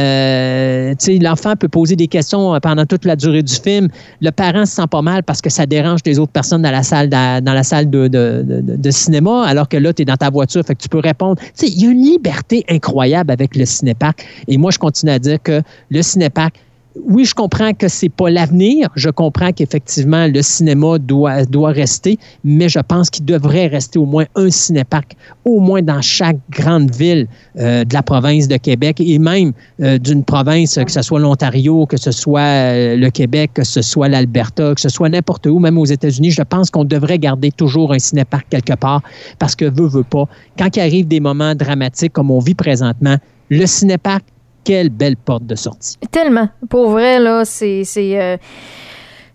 Euh, 0.00 0.90
tu 0.98 1.04
sais, 1.06 1.18
l'enfant 1.18 1.54
peut 1.56 1.68
poser 1.68 1.96
des 1.96 2.08
questions 2.08 2.58
pendant 2.62 2.86
toute 2.86 3.04
la 3.04 3.16
durée 3.16 3.42
du 3.42 3.54
film. 3.54 3.88
Le 4.20 4.30
parent 4.30 4.66
se 4.66 4.72
sent 4.76 4.86
pas 4.90 5.02
mal 5.02 5.22
parce 5.22 5.40
que 5.40 5.50
ça 5.50 5.66
dérange 5.66 6.00
les 6.06 6.18
autres 6.18 6.32
personnes 6.32 6.62
dans 6.62 6.70
la 6.70 6.82
salle, 6.82 7.08
d'a- 7.08 7.40
dans 7.40 7.52
la 7.54 7.62
salle 7.62 7.90
de, 7.90 8.08
de- 8.08 8.44
de- 8.46 8.76
de 8.76 8.90
cinéma, 8.90 9.44
alors 9.46 9.68
que 9.68 9.76
là, 9.76 9.92
tu 9.92 10.02
es 10.02 10.04
dans 10.04 10.16
ta 10.16 10.30
voiture, 10.30 10.62
fait 10.64 10.74
que 10.74 10.82
tu 10.82 10.88
peux 10.88 10.98
répondre. 11.00 11.36
Tu 11.40 11.50
sais, 11.54 11.66
il 11.68 11.82
y 11.82 11.86
a 11.86 11.90
une 11.90 12.02
liberté 12.02 12.64
incroyable 12.70 13.30
avec 13.30 13.56
le 13.56 13.64
cinéparc. 13.66 14.26
Et 14.48 14.56
moi, 14.56 14.70
je 14.70 14.78
continue 14.78 15.12
à 15.12 15.18
dire 15.18 15.38
que 15.42 15.62
le 15.90 16.02
cinéparc, 16.02 16.54
oui, 16.96 17.24
je 17.24 17.34
comprends 17.34 17.72
que 17.72 17.86
c'est 17.86 18.08
pas 18.08 18.30
l'avenir. 18.30 18.88
Je 18.96 19.10
comprends 19.10 19.52
qu'effectivement, 19.52 20.26
le 20.26 20.42
cinéma 20.42 20.98
doit, 20.98 21.44
doit 21.44 21.70
rester, 21.70 22.18
mais 22.42 22.68
je 22.68 22.80
pense 22.80 23.10
qu'il 23.10 23.24
devrait 23.24 23.68
rester 23.68 23.98
au 23.98 24.06
moins 24.06 24.24
un 24.34 24.50
cinéparc, 24.50 25.16
au 25.44 25.60
moins 25.60 25.82
dans 25.82 26.02
chaque 26.02 26.38
grande 26.50 26.92
ville 26.94 27.28
euh, 27.58 27.84
de 27.84 27.94
la 27.94 28.02
province 28.02 28.48
de 28.48 28.56
Québec 28.56 29.00
et 29.00 29.18
même 29.18 29.52
euh, 29.80 29.98
d'une 29.98 30.24
province, 30.24 30.74
que 30.84 30.90
ce 30.90 31.02
soit 31.02 31.20
l'Ontario, 31.20 31.86
que 31.86 31.96
ce 31.96 32.10
soit 32.10 32.40
euh, 32.40 32.96
le 32.96 33.10
Québec, 33.10 33.52
que 33.54 33.64
ce 33.64 33.82
soit 33.82 34.08
l'Alberta, 34.08 34.74
que 34.74 34.80
ce 34.80 34.88
soit 34.88 35.08
n'importe 35.08 35.46
où, 35.46 35.60
même 35.60 35.78
aux 35.78 35.86
États-Unis. 35.86 36.32
Je 36.32 36.42
pense 36.42 36.70
qu'on 36.70 36.84
devrait 36.84 37.18
garder 37.18 37.52
toujours 37.52 37.92
un 37.92 38.00
cinéparc 38.00 38.46
quelque 38.50 38.74
part 38.74 39.02
parce 39.38 39.54
que 39.54 39.64
veut, 39.64 39.86
veut 39.86 40.02
pas. 40.02 40.24
Quand 40.58 40.76
il 40.76 40.80
arrive 40.80 41.06
des 41.06 41.20
moments 41.20 41.54
dramatiques 41.54 42.12
comme 42.12 42.32
on 42.32 42.40
vit 42.40 42.54
présentement, 42.54 43.16
le 43.48 43.66
cinéparc, 43.66 44.24
quelle 44.64 44.88
belle 44.90 45.16
porte 45.16 45.46
de 45.46 45.54
sortie. 45.54 45.96
Tellement. 46.10 46.48
Pour 46.68 46.90
vrai, 46.90 47.18
là, 47.18 47.44
c'est. 47.44 47.84
c'est 47.84 48.20
euh, 48.20 48.36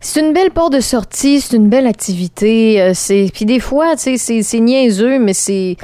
c'est 0.01 0.19
une 0.19 0.33
belle 0.33 0.51
porte 0.51 0.73
de 0.73 0.81
sortie, 0.81 1.41
c'est 1.41 1.57
une 1.57 1.67
belle 1.67 1.87
activité. 1.87 2.79
euh, 2.79 2.91
c'est 2.93 3.29
puis 3.33 3.45
des 3.45 3.59
fois, 3.59 3.95
tu 3.95 4.17
sais, 4.17 4.43
c'est, 4.43 4.59
niaiseux, 4.59 5.17
mais 5.17 5.33
c'est 5.33 5.77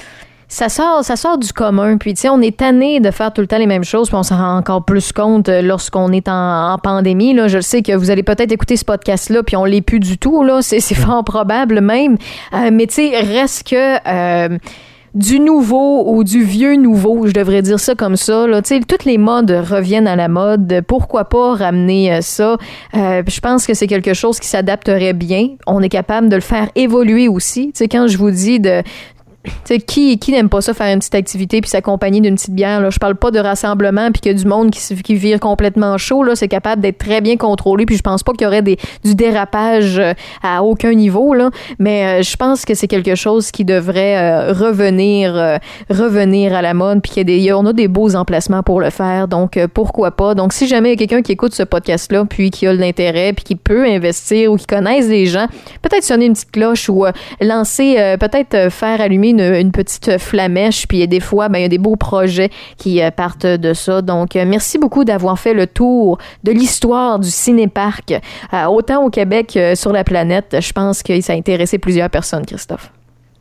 ça 0.47 0.69
sort, 0.69 1.03
ça 1.03 1.15
sort 1.15 1.37
du 1.39 1.51
commun. 1.53 1.97
Puis 1.97 2.13
tu 2.13 2.21
sais, 2.21 2.29
on 2.29 2.39
est 2.41 2.57
tanné 2.57 2.99
de 2.99 3.09
faire 3.09 3.33
tout 3.33 3.41
le 3.41 3.47
temps 3.47 3.57
les 3.57 3.65
mêmes 3.65 3.83
choses, 3.83 4.09
puis 4.09 4.17
on 4.17 4.23
s'en 4.23 4.37
rend 4.37 4.57
encore 4.57 4.85
plus 4.85 5.11
compte 5.11 5.49
euh, 5.49 5.61
lorsqu'on 5.63 6.11
est 6.11 6.27
en, 6.27 6.73
en 6.73 6.77
pandémie. 6.77 7.33
Là, 7.33 7.47
je 7.47 7.59
sais 7.61 7.81
que 7.81 7.93
vous 7.93 8.11
allez 8.11 8.21
peut-être 8.21 8.51
écouter 8.51 8.77
ce 8.77 8.85
podcast-là, 8.85 9.41
puis 9.43 9.55
on 9.55 9.65
l'est 9.65 9.81
plus 9.81 9.99
du 9.99 10.17
tout. 10.19 10.43
Là, 10.43 10.61
c'est, 10.61 10.81
c'est 10.81 10.93
fort 10.93 11.23
probable 11.23 11.81
même. 11.81 12.17
Euh, 12.53 12.69
mais 12.71 12.85
tu 12.85 12.95
sais, 12.95 13.19
reste 13.21 13.69
que. 13.69 14.07
euh, 14.07 14.57
du 15.13 15.39
nouveau 15.39 16.13
ou 16.13 16.23
du 16.23 16.43
vieux 16.43 16.75
nouveau, 16.75 17.27
je 17.27 17.33
devrais 17.33 17.61
dire 17.61 17.79
ça 17.79 17.95
comme 17.95 18.15
ça. 18.15 18.47
Là. 18.47 18.61
Toutes 18.61 19.05
les 19.05 19.17
modes 19.17 19.51
reviennent 19.51 20.07
à 20.07 20.15
la 20.15 20.27
mode. 20.27 20.81
Pourquoi 20.87 21.25
pas 21.25 21.55
ramener 21.55 22.13
euh, 22.13 22.21
ça? 22.21 22.57
Euh, 22.95 23.21
je 23.27 23.39
pense 23.39 23.67
que 23.67 23.73
c'est 23.73 23.87
quelque 23.87 24.13
chose 24.13 24.39
qui 24.39 24.47
s'adapterait 24.47 25.13
bien. 25.13 25.49
On 25.67 25.81
est 25.81 25.89
capable 25.89 26.29
de 26.29 26.35
le 26.35 26.41
faire 26.41 26.69
évoluer 26.75 27.27
aussi. 27.27 27.67
Tu 27.73 27.79
sais, 27.79 27.87
quand 27.87 28.07
je 28.07 28.17
vous 28.17 28.31
dis 28.31 28.59
de 28.59 28.83
tu 29.43 29.51
sais, 29.63 29.79
qui, 29.79 30.19
qui 30.19 30.31
n'aime 30.31 30.49
pas 30.49 30.61
ça 30.61 30.73
faire 30.75 30.93
une 30.93 30.99
petite 30.99 31.15
activité 31.15 31.61
puis 31.61 31.69
s'accompagner 31.69 32.21
d'une 32.21 32.35
petite 32.35 32.53
bière 32.53 32.79
là? 32.79 32.91
Je 32.91 32.99
parle 32.99 33.15
pas 33.15 33.31
de 33.31 33.39
rassemblement 33.39 34.11
puis 34.11 34.21
que 34.21 34.29
du 34.37 34.45
monde 34.45 34.69
qui, 34.69 34.95
qui 35.01 35.15
vire 35.15 35.39
complètement 35.39 35.97
chaud 35.97 36.23
là. 36.23 36.35
C'est 36.35 36.47
capable 36.47 36.81
d'être 36.81 36.99
très 36.99 37.21
bien 37.21 37.37
contrôlé 37.37 37.87
puis 37.87 37.97
je 37.97 38.03
pense 38.03 38.21
pas 38.21 38.33
qu'il 38.33 38.43
y 38.43 38.47
aurait 38.47 38.61
des, 38.61 38.77
du 39.03 39.15
dérapage 39.15 39.97
euh, 39.97 40.13
à 40.43 40.63
aucun 40.63 40.93
niveau 40.93 41.33
là. 41.33 41.49
Mais 41.79 42.19
euh, 42.19 42.21
je 42.21 42.35
pense 42.37 42.65
que 42.65 42.75
c'est 42.75 42.87
quelque 42.87 43.15
chose 43.15 43.49
qui 43.49 43.65
devrait 43.65 44.17
euh, 44.17 44.53
revenir 44.53 45.59
revenir 45.89 46.53
à 46.53 46.61
la 46.61 46.73
mode 46.73 47.01
puis 47.01 47.11
qu'il 47.13 47.19
y 47.19 47.21
a 47.21 47.23
des 47.23 47.39
y 47.39 47.49
a- 47.49 47.57
on 47.57 47.65
a 47.65 47.73
des 47.73 47.87
beaux 47.87 48.15
emplacements 48.15 48.61
pour 48.63 48.79
le 48.79 48.89
faire. 48.91 49.27
Donc 49.27 49.57
pourquoi 49.73 50.11
pas? 50.11 50.35
Donc 50.35 50.53
si 50.53 50.67
jamais 50.67 50.89
il 50.89 50.91
y 50.91 51.03
a 51.03 51.07
quelqu'un 51.07 51.21
qui 51.23 51.31
écoute 51.31 51.55
ce 51.55 51.63
podcast 51.63 52.11
là 52.11 52.25
puis 52.25 52.51
qui 52.51 52.67
a 52.67 52.73
l'intérêt 52.73 53.33
puis 53.33 53.43
qui 53.43 53.55
peut 53.55 53.85
investir 53.85 54.51
ou 54.51 54.57
qui 54.57 54.67
connaisse 54.67 55.07
des 55.07 55.25
gens 55.25 55.47
peut-être 55.81 56.03
sonner 56.03 56.25
une 56.25 56.33
petite 56.33 56.51
cloche 56.51 56.89
ou 56.89 57.05
lancer 57.41 58.15
peut-être 58.19 58.71
faire 58.71 59.01
allumer 59.01 59.30
une, 59.31 59.41
une 59.41 59.71
petite 59.71 60.17
flamèche 60.17 60.87
puis 60.87 61.07
des 61.07 61.19
fois 61.19 61.49
ben 61.49 61.59
il 61.59 61.63
y 61.63 61.65
a 61.65 61.69
des 61.69 61.77
beaux 61.77 61.95
projets 61.95 62.49
qui 62.77 63.01
euh, 63.01 63.11
partent 63.11 63.45
de 63.45 63.73
ça 63.73 64.01
donc 64.01 64.35
euh, 64.35 64.45
merci 64.47 64.77
beaucoup 64.77 65.03
d'avoir 65.03 65.39
fait 65.39 65.53
le 65.53 65.67
tour 65.67 66.17
de 66.43 66.51
l'histoire 66.51 67.19
du 67.19 67.29
cinéparc 67.29 68.13
euh, 68.53 68.65
autant 68.65 69.03
au 69.03 69.09
Québec 69.09 69.53
euh, 69.55 69.75
sur 69.75 69.91
la 69.91 70.03
planète 70.03 70.57
je 70.59 70.71
pense 70.71 71.03
que 71.03 71.19
ça 71.21 71.33
a 71.33 71.35
intéressé 71.35 71.77
plusieurs 71.77 72.09
personnes 72.09 72.45
Christophe 72.45 72.91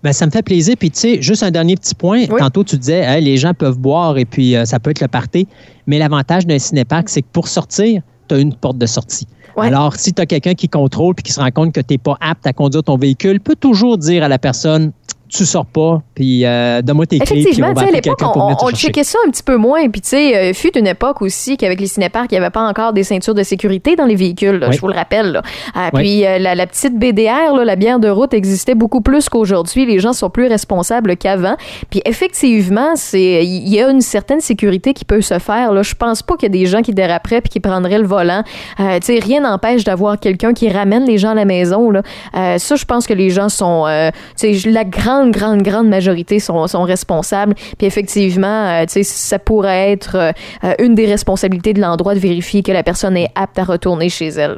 Ben, 0.02 0.12
ça 0.12 0.26
me 0.26 0.30
fait 0.30 0.42
plaisir. 0.42 0.76
Puis, 0.78 0.90
tu 0.90 0.98
sais, 0.98 1.22
juste 1.22 1.42
un 1.42 1.50
dernier 1.50 1.76
petit 1.76 1.94
point. 1.94 2.20
Oui. 2.30 2.38
Tantôt, 2.38 2.64
tu 2.64 2.76
disais, 2.76 3.00
Hey, 3.00 3.22
les 3.22 3.36
gens 3.36 3.52
peuvent 3.52 3.78
boire 3.78 4.16
et 4.16 4.24
puis 4.24 4.56
euh, 4.56 4.64
ça 4.64 4.78
peut 4.80 4.90
être 4.90 5.00
le 5.00 5.08
party. 5.08 5.46
Mais 5.86 5.98
l'avantage 5.98 6.46
d'un 6.46 6.58
cinéparc, 6.58 7.08
c'est 7.08 7.22
que 7.22 7.28
pour 7.32 7.48
sortir, 7.48 8.02
tu 8.28 8.34
as 8.34 8.38
une 8.38 8.54
porte 8.54 8.78
de 8.78 8.86
sortie. 8.86 9.26
Ouais. 9.56 9.66
Alors, 9.66 9.96
si 9.96 10.12
tu 10.12 10.22
as 10.22 10.26
quelqu'un 10.26 10.54
qui 10.54 10.68
contrôle 10.68 11.14
puis 11.14 11.24
qui 11.24 11.32
se 11.32 11.40
rend 11.40 11.50
compte 11.50 11.72
que 11.72 11.80
tu 11.80 11.94
n'es 11.94 11.98
pas 11.98 12.16
apte 12.20 12.46
à 12.46 12.52
conduire 12.52 12.82
ton 12.84 12.96
véhicule, 12.96 13.40
peut 13.40 13.56
toujours 13.56 13.98
dire 13.98 14.22
à 14.22 14.28
la 14.28 14.38
personne, 14.38 14.92
tu 15.30 15.46
sors 15.46 15.66
pas, 15.66 16.02
puis 16.14 16.44
euh, 16.44 16.82
donne-moi 16.82 17.06
tes 17.06 17.18
clés, 17.18 17.26
puis 17.26 17.40
Effectivement, 17.40 17.68
on 17.70 17.72
va 17.74 17.82
à 17.82 17.90
l'époque, 17.90 18.18
on, 18.22 18.56
on 18.62 18.70
checkait 18.72 19.04
ça 19.04 19.18
un 19.26 19.30
petit 19.30 19.42
peu 19.42 19.56
moins. 19.56 19.88
Puis, 19.88 20.00
tu 20.00 20.08
sais, 20.10 20.36
euh, 20.36 20.52
fut 20.52 20.76
une 20.76 20.86
époque 20.86 21.22
aussi 21.22 21.56
qu'avec 21.56 21.80
les 21.80 21.86
cinéparcs, 21.86 22.26
il 22.30 22.34
n'y 22.34 22.38
avait 22.38 22.50
pas 22.50 22.62
encore 22.62 22.92
des 22.92 23.04
ceintures 23.04 23.34
de 23.34 23.42
sécurité 23.42 23.96
dans 23.96 24.06
les 24.06 24.16
véhicules. 24.16 24.58
là, 24.58 24.68
Oui. 24.68 24.76
Je 24.76 24.80
vous 24.80 24.88
le 24.88 24.94
rappelle. 24.94 25.32
là. 25.32 25.42
Ah, 25.74 25.90
Oui. 25.92 26.00
Puis, 26.02 26.26
euh, 26.26 26.38
la, 26.38 26.54
la 26.54 26.66
petite 26.66 26.98
BDR, 26.98 27.54
là, 27.56 27.64
la 27.64 27.76
bière 27.76 27.98
de 28.00 28.08
route, 28.08 28.34
existait 28.34 28.74
beaucoup 28.74 29.00
plus 29.00 29.28
qu'aujourd'hui. 29.28 29.86
Les 29.86 29.98
gens 30.00 30.12
sont 30.12 30.30
plus 30.30 30.46
responsables 30.48 31.16
qu'avant. 31.16 31.56
Puis, 31.90 32.02
effectivement, 32.04 32.96
c'est 32.96 33.44
il 33.44 33.68
y 33.68 33.80
a 33.80 33.90
une 33.90 34.00
certaine 34.00 34.40
sécurité 34.40 34.94
qui 34.94 35.04
peut 35.04 35.20
se 35.20 35.38
faire. 35.38 35.72
Là. 35.72 35.82
Je 35.82 35.94
pense 35.94 36.22
pas 36.22 36.36
qu'il 36.36 36.48
y 36.48 36.52
a 36.58 36.58
des 36.58 36.66
gens 36.66 36.82
qui 36.82 36.92
déraperaient 36.94 37.40
puis 37.40 37.50
qui 37.50 37.60
prendraient 37.60 37.98
le 37.98 38.06
volant. 38.06 38.42
Euh, 38.80 38.98
tu 39.00 39.06
sais, 39.14 39.18
rien 39.20 39.40
n'empêche 39.42 39.84
d'avoir 39.84 40.18
quelqu'un 40.18 40.52
qui 40.52 40.68
ramène 40.70 41.04
les 41.04 41.18
gens 41.18 41.30
à 41.30 41.34
la 41.34 41.44
maison. 41.44 41.90
Là. 41.90 42.02
Euh, 42.36 42.58
ça, 42.58 42.76
je 42.76 42.84
pense 42.84 43.06
que 43.06 43.14
les 43.14 43.30
gens 43.30 43.48
sont... 43.48 43.84
euh, 43.86 44.10
tu 44.38 44.54
sais, 44.58 44.70
la 44.70 44.84
grande, 44.84 45.19
grande, 45.28 45.62
grande 45.62 45.88
majorité 45.88 46.40
sont, 46.40 46.66
sont 46.66 46.82
responsables. 46.82 47.54
Puis 47.78 47.86
effectivement, 47.86 48.66
euh, 48.66 48.84
tu 48.86 48.92
sais, 48.92 49.02
ça 49.02 49.38
pourrait 49.38 49.92
être 49.92 50.16
euh, 50.16 50.32
euh, 50.64 50.74
une 50.78 50.94
des 50.94 51.06
responsabilités 51.06 51.74
de 51.74 51.80
l'endroit 51.80 52.14
de 52.14 52.20
vérifier 52.20 52.62
que 52.62 52.72
la 52.72 52.82
personne 52.82 53.16
est 53.16 53.30
apte 53.34 53.58
à 53.58 53.64
retourner 53.64 54.08
chez 54.08 54.28
elle. 54.28 54.56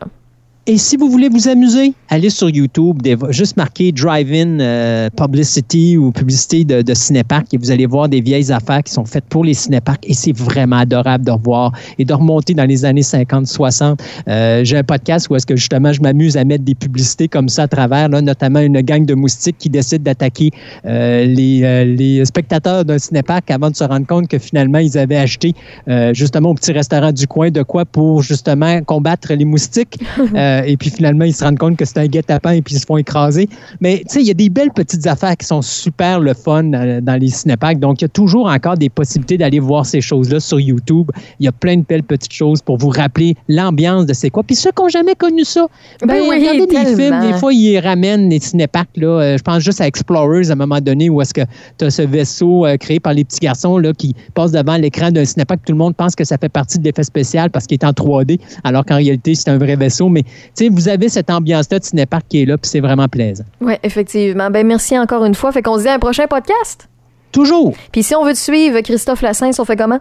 Et 0.68 0.78
si 0.78 0.96
vous 0.96 1.10
voulez 1.10 1.28
vous 1.28 1.48
amuser, 1.48 1.92
allez 2.08 2.30
sur 2.30 2.48
YouTube, 2.48 3.02
juste 3.30 3.56
marquer 3.56 3.90
Drive-In 3.90 4.60
euh, 4.60 5.10
Publicity 5.10 5.96
ou 5.96 6.12
publicité 6.12 6.62
de, 6.62 6.82
de 6.82 6.94
Cinépark 6.94 7.52
et 7.52 7.58
vous 7.58 7.72
allez 7.72 7.86
voir 7.86 8.08
des 8.08 8.20
vieilles 8.20 8.52
affaires 8.52 8.84
qui 8.84 8.92
sont 8.92 9.04
faites 9.04 9.24
pour 9.24 9.44
les 9.44 9.54
cinéparks 9.54 10.04
et 10.08 10.14
c'est 10.14 10.30
vraiment 10.30 10.76
adorable 10.76 11.24
de 11.24 11.32
revoir 11.32 11.72
et 11.98 12.04
de 12.04 12.14
remonter 12.14 12.54
dans 12.54 12.64
les 12.64 12.84
années 12.84 13.00
50-60. 13.00 13.98
Euh, 14.28 14.62
J'ai 14.62 14.76
un 14.76 14.84
podcast 14.84 15.28
où 15.30 15.34
est-ce 15.34 15.46
que 15.46 15.56
justement 15.56 15.92
je 15.92 16.00
m'amuse 16.00 16.36
à 16.36 16.44
mettre 16.44 16.62
des 16.62 16.76
publicités 16.76 17.26
comme 17.26 17.48
ça 17.48 17.64
à 17.64 17.68
travers, 17.68 18.08
là, 18.08 18.22
notamment 18.22 18.60
une 18.60 18.82
gang 18.82 19.04
de 19.04 19.14
moustiques 19.14 19.58
qui 19.58 19.68
décide 19.68 20.04
d'attaquer 20.04 20.50
euh, 20.84 21.24
les, 21.24 21.84
les 21.86 22.24
spectateurs 22.24 22.84
d'un 22.84 22.98
cinépark 23.00 23.50
avant 23.50 23.70
de 23.70 23.74
se 23.74 23.82
rendre 23.82 24.06
compte 24.06 24.28
que 24.28 24.38
finalement 24.38 24.78
ils 24.78 24.96
avaient 24.96 25.16
acheté 25.16 25.54
justement 26.12 26.50
au 26.50 26.54
petit 26.54 26.70
restaurant 26.70 27.10
du 27.10 27.26
coin 27.26 27.50
de 27.50 27.64
quoi 27.64 27.84
pour 27.84 28.22
justement 28.22 28.80
combattre 28.84 29.34
les 29.34 29.44
moustiques. 29.44 29.98
Euh, 30.52 30.62
et 30.66 30.76
puis 30.76 30.90
finalement, 30.90 31.24
ils 31.24 31.34
se 31.34 31.44
rendent 31.44 31.58
compte 31.58 31.76
que 31.76 31.84
c'est 31.84 31.98
un 31.98 32.06
guet-apens 32.06 32.52
et 32.52 32.62
puis 32.62 32.74
ils 32.74 32.78
se 32.78 32.86
font 32.86 32.96
écraser. 32.96 33.48
Mais 33.80 33.98
tu 33.98 34.04
sais, 34.14 34.20
il 34.20 34.26
y 34.26 34.30
a 34.30 34.34
des 34.34 34.48
belles 34.50 34.72
petites 34.72 35.06
affaires 35.06 35.36
qui 35.36 35.46
sont 35.46 35.62
super 35.62 36.20
le 36.20 36.34
fun 36.34 36.72
euh, 36.72 37.00
dans 37.00 37.20
les 37.20 37.28
cinéparks. 37.28 37.78
Donc, 37.78 38.00
il 38.00 38.04
y 38.04 38.06
a 38.06 38.08
toujours 38.08 38.46
encore 38.46 38.76
des 38.76 38.88
possibilités 38.88 39.38
d'aller 39.38 39.60
voir 39.60 39.86
ces 39.86 40.00
choses-là 40.00 40.40
sur 40.40 40.60
YouTube. 40.60 41.10
Il 41.40 41.44
y 41.44 41.48
a 41.48 41.52
plein 41.52 41.76
de 41.76 41.84
belles 41.88 42.02
petites 42.02 42.32
choses 42.32 42.60
pour 42.62 42.76
vous 42.78 42.88
rappeler 42.90 43.34
l'ambiance 43.48 44.06
de 44.06 44.12
c'est 44.12 44.30
quoi. 44.30 44.42
Puis 44.42 44.56
ceux 44.56 44.70
qui 44.70 44.82
n'ont 44.82 44.88
jamais 44.88 45.14
connu 45.14 45.44
ça, 45.44 45.66
Ben 46.06 46.20
oui, 46.28 46.38
regardez 46.38 46.60
des 46.60 46.66
tellement. 46.66 46.96
films. 47.20 47.32
Des 47.32 47.38
fois, 47.38 47.52
ils 47.52 47.78
ramènent 47.78 48.28
les 48.28 48.40
cinéparks. 48.40 48.96
Là, 48.96 49.20
Euh, 49.20 49.38
je 49.38 49.42
pense 49.42 49.62
juste 49.62 49.80
à 49.80 49.86
Explorers 49.86 50.50
à 50.50 50.52
un 50.52 50.56
moment 50.56 50.80
donné 50.80 51.08
où 51.10 51.20
est-ce 51.22 51.34
que 51.34 51.42
tu 51.78 51.84
as 51.84 51.90
ce 51.90 52.02
vaisseau 52.02 52.66
euh, 52.66 52.76
créé 52.76 52.98
par 53.00 53.14
les 53.14 53.24
petits 53.24 53.40
garçons 53.40 53.78
là, 53.78 53.92
qui 53.92 54.14
passe 54.34 54.52
devant 54.52 54.76
l'écran 54.76 55.10
d'un 55.10 55.24
cinépark. 55.24 55.60
Tout 55.64 55.72
le 55.72 55.78
monde 55.78 55.94
pense 55.96 56.14
que 56.14 56.24
ça 56.24 56.36
fait 56.38 56.48
partie 56.48 56.78
de 56.78 56.84
l'effet 56.84 57.02
spécial 57.04 57.50
parce 57.50 57.66
qu'il 57.66 57.74
est 57.76 57.84
en 57.84 57.92
3D, 57.92 58.38
alors 58.64 58.84
qu'en 58.84 58.96
réalité, 58.96 59.34
c'est 59.34 59.50
un 59.50 59.58
vrai 59.58 59.76
vaisseau. 59.76 60.08
Mais 60.08 60.24
sais, 60.54 60.68
vous 60.68 60.88
avez 60.88 61.08
cette 61.08 61.30
ambiance-là 61.30 61.78
de 61.78 61.84
cinépark 61.84 62.26
qui 62.28 62.42
est 62.42 62.44
là, 62.46 62.58
puis 62.58 62.68
c'est 62.68 62.80
vraiment 62.80 63.08
plaisant. 63.08 63.44
Oui, 63.60 63.74
effectivement. 63.82 64.50
Ben, 64.50 64.66
merci 64.66 64.98
encore 64.98 65.24
une 65.24 65.34
fois. 65.34 65.52
Fait 65.52 65.62
qu'on 65.62 65.76
se 65.76 65.82
dit 65.82 65.88
à 65.88 65.94
un 65.94 65.98
prochain 65.98 66.26
podcast. 66.26 66.88
Toujours. 67.32 67.74
Puis 67.90 68.02
si 68.02 68.14
on 68.14 68.24
veut 68.24 68.34
te 68.34 68.38
suivre, 68.38 68.80
Christophe 68.80 69.22
Lassens, 69.22 69.58
on 69.58 69.64
fait 69.64 69.76
comment? 69.76 70.00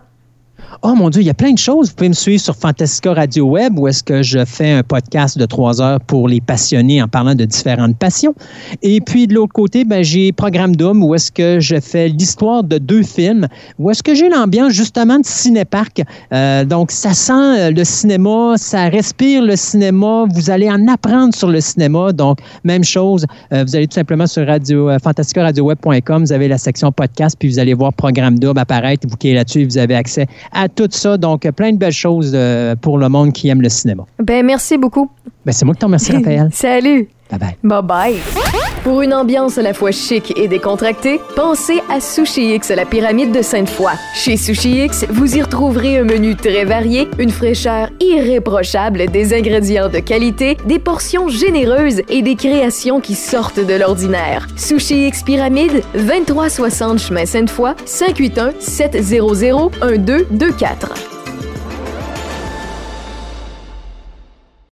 Oh 0.84 0.96
mon 0.96 1.10
Dieu, 1.10 1.22
il 1.22 1.26
y 1.26 1.30
a 1.30 1.36
plein 1.36 1.52
de 1.52 1.60
choses. 1.60 1.90
Vous 1.90 1.96
pouvez 1.96 2.10
me 2.10 2.14
suivre 2.14 2.42
sur 2.42 2.56
Fantastica 2.56 3.14
Radio 3.14 3.46
Web 3.46 3.78
où 3.78 3.88
est-ce 3.88 4.04
que 4.04 4.24
je 4.24 4.44
fais 4.46 4.72
un 4.72 4.84
podcast 4.84 5.38
de 5.38 5.46
trois 5.46 5.82
heures 5.82 6.00
pour 6.00 6.28
les 6.28 6.42
passionnés 6.42 7.02
en 7.04 7.08
parlant 7.08 7.36
de 7.36 7.46
différentes 7.46 7.98
passions. 7.98 8.34
Et 8.82 9.00
puis 9.00 9.28
de 9.28 9.36
l'autre 9.36 9.54
côté, 9.54 9.86
ben, 9.86 10.04
j'ai 10.04 10.32
Programme 10.32 10.76
Doom 10.76 11.04
où 11.04 11.14
est-ce 11.14 11.32
que 11.32 11.60
je 11.60 11.80
fais 11.80 12.08
l'histoire 12.08 12.64
de 12.64 12.80
deux 12.80 13.04
films, 13.04 13.48
où 13.78 13.92
est-ce 13.92 14.02
que 14.02 14.16
j'ai 14.16 14.30
l'ambiance 14.30 14.74
justement 14.74 15.20
de 15.20 15.26
cinépark. 15.26 16.02
Euh, 16.34 16.66
donc 16.66 16.92
ça 16.92 17.14
sent 17.14 17.34
euh, 17.34 17.72
le 17.72 17.84
cinéma, 17.84 18.54
ça 18.58 18.90
respire 18.90 19.44
le 19.44 19.56
cinéma. 19.56 20.26
Vous 20.34 20.50
allez 20.50 20.70
en 20.70 20.88
apprendre 20.88 21.36
sur 21.36 21.50
le 21.50 21.62
cinéma. 21.62 22.12
Donc 22.12 22.40
même 22.64 22.84
chose, 22.84 23.26
euh, 23.54 23.64
vous 23.64 23.76
allez 23.76 23.88
tout 23.88 23.96
simplement 23.96 24.28
sur 24.28 24.48
radio, 24.48 24.90
euh, 24.90 24.98
fantasticaradioweb.com, 25.00 26.24
vous 26.24 26.34
avez 26.34 26.48
la 26.48 26.58
section 26.58 26.92
podcast, 26.92 27.36
puis 27.38 27.50
vous 27.50 27.60
allez 27.60 27.74
voir 27.74 27.94
Programme 27.94 28.40
Double 28.40 28.60
apparaître. 28.60 29.08
Vous 29.08 29.16
cliquez 29.16 29.36
là-dessus, 29.36 29.66
vous 29.66 29.78
avez 29.78 29.96
accès 29.96 30.28
à 30.52 30.70
tout 30.70 30.90
ça. 30.92 31.18
Donc, 31.18 31.50
plein 31.52 31.72
de 31.72 31.78
belles 31.78 31.92
choses 31.92 32.32
euh, 32.34 32.76
pour 32.76 32.98
le 32.98 33.10
monde 33.10 33.34
qui 33.34 33.50
aime 33.50 33.62
le 33.62 33.70
cinéma. 33.70 34.06
Ben, 34.20 34.46
merci 34.46 34.78
beaucoup. 34.78 35.10
Ben, 35.46 35.52
c'est 35.52 35.66
moi 35.66 35.74
qui 35.74 35.80
te 35.80 35.86
remercie, 35.86 36.12
Raphaël. 36.12 36.50
Salut! 36.54 37.10
Bye 37.30 37.40
bye. 37.40 37.56
Bye 37.64 37.82
bye. 37.84 38.61
Pour 38.84 39.04
une 39.04 39.14
ambiance 39.14 39.60
à 39.60 39.62
la 39.62 39.76
fois 39.76 39.92
chic 39.92 40.34
et 40.36 40.48
décontractée, 40.48 41.22
pensez 41.36 41.84
à 41.88 42.00
Sushi 42.00 42.56
X, 42.56 42.70
la 42.70 42.86
pyramide 42.86 43.32
de 43.32 43.44
Sainte-Foy. 43.44 43.92
Chez 44.16 44.38
Sushi 44.38 44.86
X, 44.86 45.06
vous 45.08 45.38
y 45.38 45.42
retrouverez 45.44 46.00
un 46.00 46.04
menu 46.04 46.36
très 46.36 46.66
varié, 46.66 47.08
une 47.20 47.30
fraîcheur 47.30 47.90
irréprochable, 48.00 49.06
des 49.06 49.36
ingrédients 49.36 49.88
de 49.88 50.00
qualité, 50.00 50.58
des 50.66 50.80
portions 50.80 51.30
généreuses 51.30 52.02
et 52.10 52.24
des 52.24 52.36
créations 52.36 53.02
qui 53.02 53.14
sortent 53.14 53.64
de 53.64 53.76
l'ordinaire. 53.76 54.48
Sushi 54.58 55.08
X 55.10 55.22
Pyramide, 55.22 55.84
2360 55.94 56.98
chemin 56.98 57.28
Sainte-Foy, 57.28 57.76
581 57.86 58.54
700 58.60 59.72
1224. 59.82 61.21